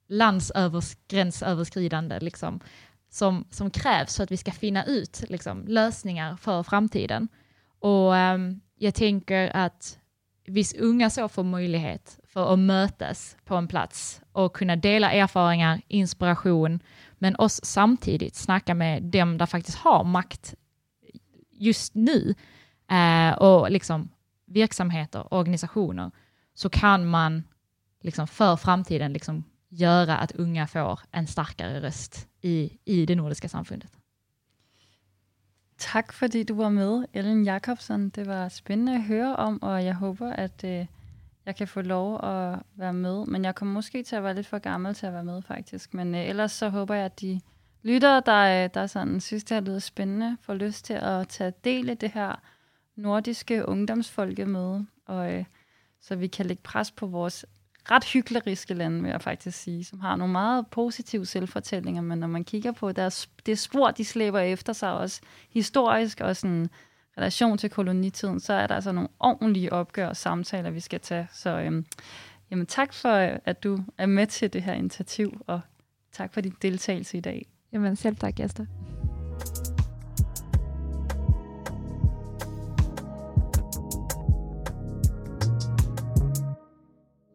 landsgränsöverskridande 0.09 2.21
liksom, 2.21 2.61
som, 3.11 3.45
som 3.51 3.71
krävs 3.71 4.17
för 4.17 4.25
att 4.25 4.31
vi 4.31 4.37
ska 4.37 4.53
finna 4.53 4.85
ut 4.85 5.25
liksom, 5.29 5.65
lösningar 5.67 6.37
för 6.37 6.63
framtiden. 6.63 7.29
Och 7.79 8.13
um, 8.13 8.61
jag 8.77 8.95
tänker 8.95 9.57
att 9.57 9.99
hvis 10.47 10.75
unga 10.75 11.11
så 11.11 11.29
får 11.29 11.43
möjlighet 11.43 12.19
för 12.25 12.53
att 12.53 12.59
mötas 12.59 13.37
på 13.45 13.55
en 13.55 13.69
plats 13.69 14.23
och 14.33 14.57
kunna 14.57 14.77
dela 14.77 15.13
erfarenheter, 15.13 15.83
inspiration, 15.89 16.81
men 17.19 17.37
oss 17.37 17.61
samtidigt 17.65 18.35
snacka 18.35 18.75
med 18.75 19.03
dem 19.03 19.39
där 19.39 19.47
faktiskt 19.47 19.79
har 19.79 20.05
makt 20.05 20.55
just 21.51 21.95
nu 21.95 22.35
eh, 22.91 23.39
och 23.39 23.71
liksom 23.71 24.09
verksamheter, 24.47 25.35
organisationer, 25.35 26.11
så 26.55 26.69
kan 26.69 27.07
man 27.07 27.43
liksom 28.01 28.27
för 28.27 28.57
framtiden 28.57 29.13
liksom 29.13 29.45
göra 29.71 30.17
att 30.17 30.33
unga 30.33 30.67
får 30.67 31.01
en 31.13 31.27
starkare 31.27 31.81
röst 31.81 32.29
i, 32.43 32.79
i 32.85 33.07
det 33.07 33.17
nordiska 33.17 33.49
samfundet. 33.49 33.91
Tak 35.79 36.13
fordi 36.13 36.43
du 36.43 36.55
var 36.55 36.69
med, 36.69 37.07
Ellen 37.13 37.45
Jakobsen. 37.45 38.09
Det 38.09 38.27
var 38.27 38.49
spændende 38.49 38.95
at 38.95 39.03
høre 39.03 39.37
om, 39.37 39.63
og 39.63 39.85
jeg 39.85 39.95
håber, 39.95 40.33
at 40.33 40.65
øh, 40.65 40.87
jeg 41.47 41.57
kan 41.57 41.69
få 41.69 41.81
lov 41.81 42.25
at 42.25 42.59
være 42.77 42.93
med. 42.93 43.27
Men 43.27 43.45
jeg 43.45 43.55
kommer 43.55 43.75
måske 43.75 44.03
til 44.03 44.17
at 44.17 44.23
være 44.23 44.35
lidt 44.35 44.47
for 44.47 44.59
gammel 44.59 44.95
til 44.95 45.07
at 45.07 45.13
være 45.13 45.25
med, 45.25 45.43
faktisk. 45.43 45.95
Men 45.95 46.15
øh, 46.15 46.29
ellers 46.29 46.53
så 46.53 46.69
håber 46.69 46.95
jeg, 46.95 47.05
at 47.05 47.21
de 47.21 47.41
lyttere, 47.83 48.23
der, 48.27 48.65
øh, 48.65 48.71
der 48.75 48.87
sådan, 48.87 49.21
synes, 49.21 49.45
det 49.45 49.55
har 49.55 49.61
lyder 49.61 49.79
spændende, 49.79 50.37
får 50.41 50.55
lyst 50.55 50.85
til 50.85 50.95
at 50.95 51.29
tage 51.29 51.53
del 51.65 51.89
i 51.89 51.95
det 51.95 52.11
her 52.11 52.41
nordiske 52.97 53.69
ungdomsfolkemøde, 53.69 54.87
og 55.07 55.33
øh, 55.33 55.45
så 56.01 56.17
vi 56.17 56.27
kan 56.27 56.47
lægge 56.47 56.63
pres 56.63 56.91
på 56.91 57.07
vores 57.07 57.47
ret 57.91 58.05
hykleriske 58.05 58.75
lande, 58.75 59.03
vil 59.03 59.11
jeg 59.11 59.23
faktisk 59.23 59.59
sige, 59.59 59.85
som 59.85 60.01
har 60.01 60.17
nogle 60.17 60.33
meget 60.33 60.67
positive 60.67 61.27
selvfortællinger, 61.27 62.03
men 62.03 62.19
når 62.19 62.27
man 62.27 62.45
kigger 62.45 62.73
på 62.73 62.93
deres, 62.93 63.29
det 63.47 63.59
spor, 63.59 63.91
de 63.91 64.05
slæber 64.05 64.41
efter 64.41 64.73
sig 64.73 64.93
også 64.93 65.21
historisk 65.51 66.21
og 66.21 66.37
sådan 66.37 66.69
relation 67.19 67.59
til 67.59 67.71
kolonitiden, 67.71 68.41
så 68.41 68.53
er 68.53 68.67
der 68.67 68.75
altså 68.75 68.93
nogle 68.93 69.09
ordentlige 69.21 69.73
opgør 69.73 70.09
og 70.09 70.17
samtaler, 70.17 70.71
vi 70.71 70.81
skal 70.81 71.01
tage. 71.01 71.29
Så 71.33 71.51
øhm, 71.51 71.87
jamen, 72.51 72.67
tak 72.67 72.95
for, 72.95 73.39
at 73.45 73.63
du 73.65 73.79
er 73.99 74.07
med 74.07 74.27
til 74.27 74.53
det 74.53 74.63
her 74.63 74.73
initiativ, 74.73 75.43
og 75.47 75.61
tak 76.13 76.35
for 76.35 76.41
din 76.41 76.55
deltagelse 76.63 77.19
i 77.19 77.21
dag. 77.21 77.47
Jamen 77.73 77.97
selv 77.97 78.17
tak, 78.17 78.41
Esther. 78.41 78.67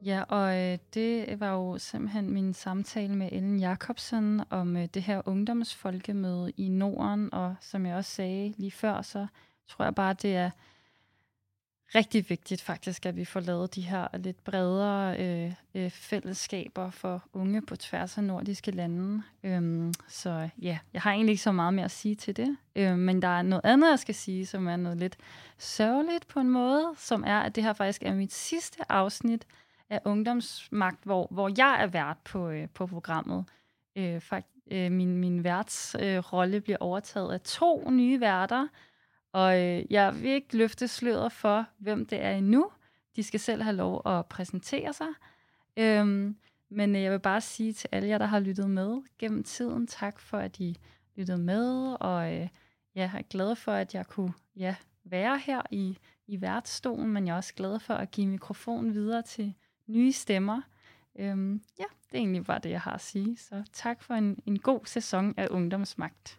Ja, 0.06 0.24
og 0.24 0.58
øh, 0.60 0.78
det 0.93 1.39
var 1.39 1.51
jo 1.51 1.78
simpelthen 1.78 2.30
min 2.30 2.54
samtale 2.54 3.16
med 3.16 3.30
Ellen 3.32 3.60
Jacobsen 3.60 4.41
om 4.49 4.78
øh, 4.78 4.86
det 4.93 5.01
her 5.01 5.22
ungdomsfolkemøde 5.26 6.51
i 6.58 6.70
Norden, 6.70 7.34
og 7.34 7.56
som 7.62 7.86
jeg 7.86 7.95
også 7.95 8.12
sagde 8.12 8.54
lige 8.58 8.72
før, 8.72 9.01
så 9.01 9.28
tror 9.68 9.86
jeg 9.86 9.95
bare, 9.95 10.14
det 10.14 10.36
er 10.36 10.49
rigtig 11.95 12.30
vigtigt 12.30 12.62
faktisk, 12.62 13.06
at 13.06 13.16
vi 13.16 13.26
får 13.26 13.39
lavet 13.39 13.76
de 13.76 13.82
her 13.82 14.08
lidt 14.18 14.43
bredere 14.43 15.20
øh, 15.20 15.54
øh, 15.76 15.91
fællesskaber 15.91 16.89
for 16.89 17.24
unge 17.34 17.62
på 17.62 17.76
tværs 17.76 18.18
af 18.18 18.24
nordiske 18.24 18.72
lande. 18.72 19.24
Øhm, 19.43 19.93
så 20.08 20.49
ja, 20.62 20.78
jeg 20.93 21.01
har 21.01 21.12
egentlig 21.12 21.32
ikke 21.32 21.43
så 21.43 21.51
meget 21.51 21.74
mere 21.74 21.86
at 21.86 21.91
sige 21.91 22.16
til 22.16 22.38
det. 22.38 22.58
Øhm, 22.76 22.99
men 22.99 23.22
der 23.22 23.28
er 23.28 23.41
noget 23.41 23.66
andet, 23.66 23.89
jeg 23.89 23.99
skal 23.99 24.16
sige, 24.16 24.45
som 24.45 24.68
er 24.68 24.76
noget 24.76 24.97
lidt 24.97 25.18
sørgeligt 25.58 26.28
på 26.28 26.39
en 26.39 26.49
måde, 26.49 26.93
som 26.97 27.24
er, 27.28 27.39
at 27.39 27.56
det 27.56 27.64
her 27.64 27.74
faktisk 27.74 28.04
er 28.04 28.14
mit 28.14 28.34
sidste 28.34 28.91
afsnit 28.91 29.45
af 29.89 30.01
ungdomsmagt, 30.05 31.03
hvor, 31.03 31.27
hvor 31.31 31.51
jeg 31.57 31.84
er 31.84 31.88
vært 31.88 32.17
på, 32.23 32.49
øh, 32.49 32.69
på 32.73 32.88
programmet. 32.88 33.45
Øh, 33.95 34.21
fakt, 34.21 34.47
øh, 34.71 34.91
min 34.91 35.17
min 35.17 35.43
værtsrolle 35.43 36.55
øh, 36.57 36.63
bliver 36.63 36.77
overtaget 36.79 37.34
af 37.34 37.41
to 37.41 37.89
nye 37.89 38.19
værter, 38.19 38.67
og 39.34 39.61
øh, 39.61 39.84
jeg 39.89 40.21
vil 40.21 40.31
ikke 40.31 40.57
løfte 40.57 40.88
sløret 40.88 41.31
for, 41.31 41.65
hvem 41.77 42.05
det 42.05 42.21
er 42.21 42.31
endnu. 42.31 42.71
De 43.15 43.23
skal 43.23 43.39
selv 43.39 43.61
have 43.61 43.75
lov 43.75 44.01
at 44.05 44.25
præsentere 44.25 44.93
sig. 44.93 45.07
Øhm, 45.77 46.38
men 46.69 46.95
øh, 46.95 47.01
jeg 47.01 47.11
vil 47.11 47.19
bare 47.19 47.41
sige 47.41 47.73
til 47.73 47.89
alle 47.91 48.09
jer, 48.09 48.17
der 48.17 48.25
har 48.25 48.39
lyttet 48.39 48.69
med 48.69 49.01
gennem 49.19 49.43
tiden, 49.43 49.88
tak 49.88 50.19
for, 50.19 50.38
at 50.38 50.59
I 50.59 50.77
lyttede 51.15 51.38
med, 51.38 51.97
og 51.99 52.34
øh, 52.34 52.47
jeg 52.95 53.11
er 53.17 53.21
glad 53.21 53.55
for, 53.55 53.71
at 53.71 53.95
jeg 53.95 54.05
kunne 54.07 54.34
ja, 54.55 54.75
være 55.03 55.39
her 55.39 55.61
i, 55.71 55.97
i 56.27 56.41
værtsstolen, 56.41 57.13
men 57.13 57.27
jeg 57.27 57.34
er 57.34 57.38
også 57.38 57.53
glad 57.53 57.79
for 57.79 57.93
at 57.93 58.11
give 58.11 58.27
mikrofonen 58.27 58.93
videre 58.93 59.21
til 59.21 59.53
nye 59.88 60.11
stemmer. 60.11 60.61
Øhm, 61.19 61.61
ja, 61.79 61.86
det 62.11 62.17
er 62.17 62.21
egentlig 62.21 62.45
bare 62.45 62.59
det, 62.59 62.69
jeg 62.69 62.81
har 62.81 62.91
at 62.91 63.01
sige. 63.01 63.38
Så 63.38 63.63
tak 63.73 64.03
for 64.03 64.13
en, 64.13 64.39
en 64.45 64.59
god 64.59 64.79
sæson 64.86 65.34
af 65.38 65.47
Ungdomsmagt. 65.51 66.38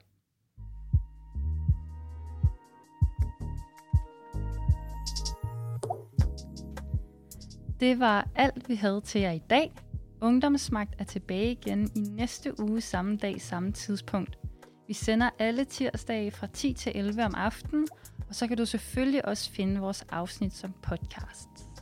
Det 7.80 8.00
var 8.00 8.28
alt, 8.34 8.68
vi 8.68 8.74
havde 8.74 9.00
til 9.00 9.20
jer 9.20 9.32
i 9.32 9.42
dag. 9.50 9.72
Ungdomsmagt 10.20 10.94
er 10.98 11.04
tilbage 11.04 11.52
igen 11.52 11.90
i 11.96 12.00
næste 12.00 12.60
uge 12.60 12.80
samme 12.80 13.16
dag, 13.16 13.40
samme 13.40 13.72
tidspunkt. 13.72 14.38
Vi 14.86 14.92
sender 14.92 15.30
alle 15.38 15.64
tirsdage 15.64 16.30
fra 16.30 16.46
10 16.46 16.72
til 16.72 16.92
11 16.94 17.24
om 17.24 17.34
aftenen, 17.34 17.88
og 18.28 18.34
så 18.34 18.46
kan 18.46 18.56
du 18.56 18.66
selvfølgelig 18.66 19.24
også 19.24 19.50
finde 19.50 19.80
vores 19.80 20.02
afsnit 20.10 20.54
som 20.54 20.72
podcast. 20.82 21.73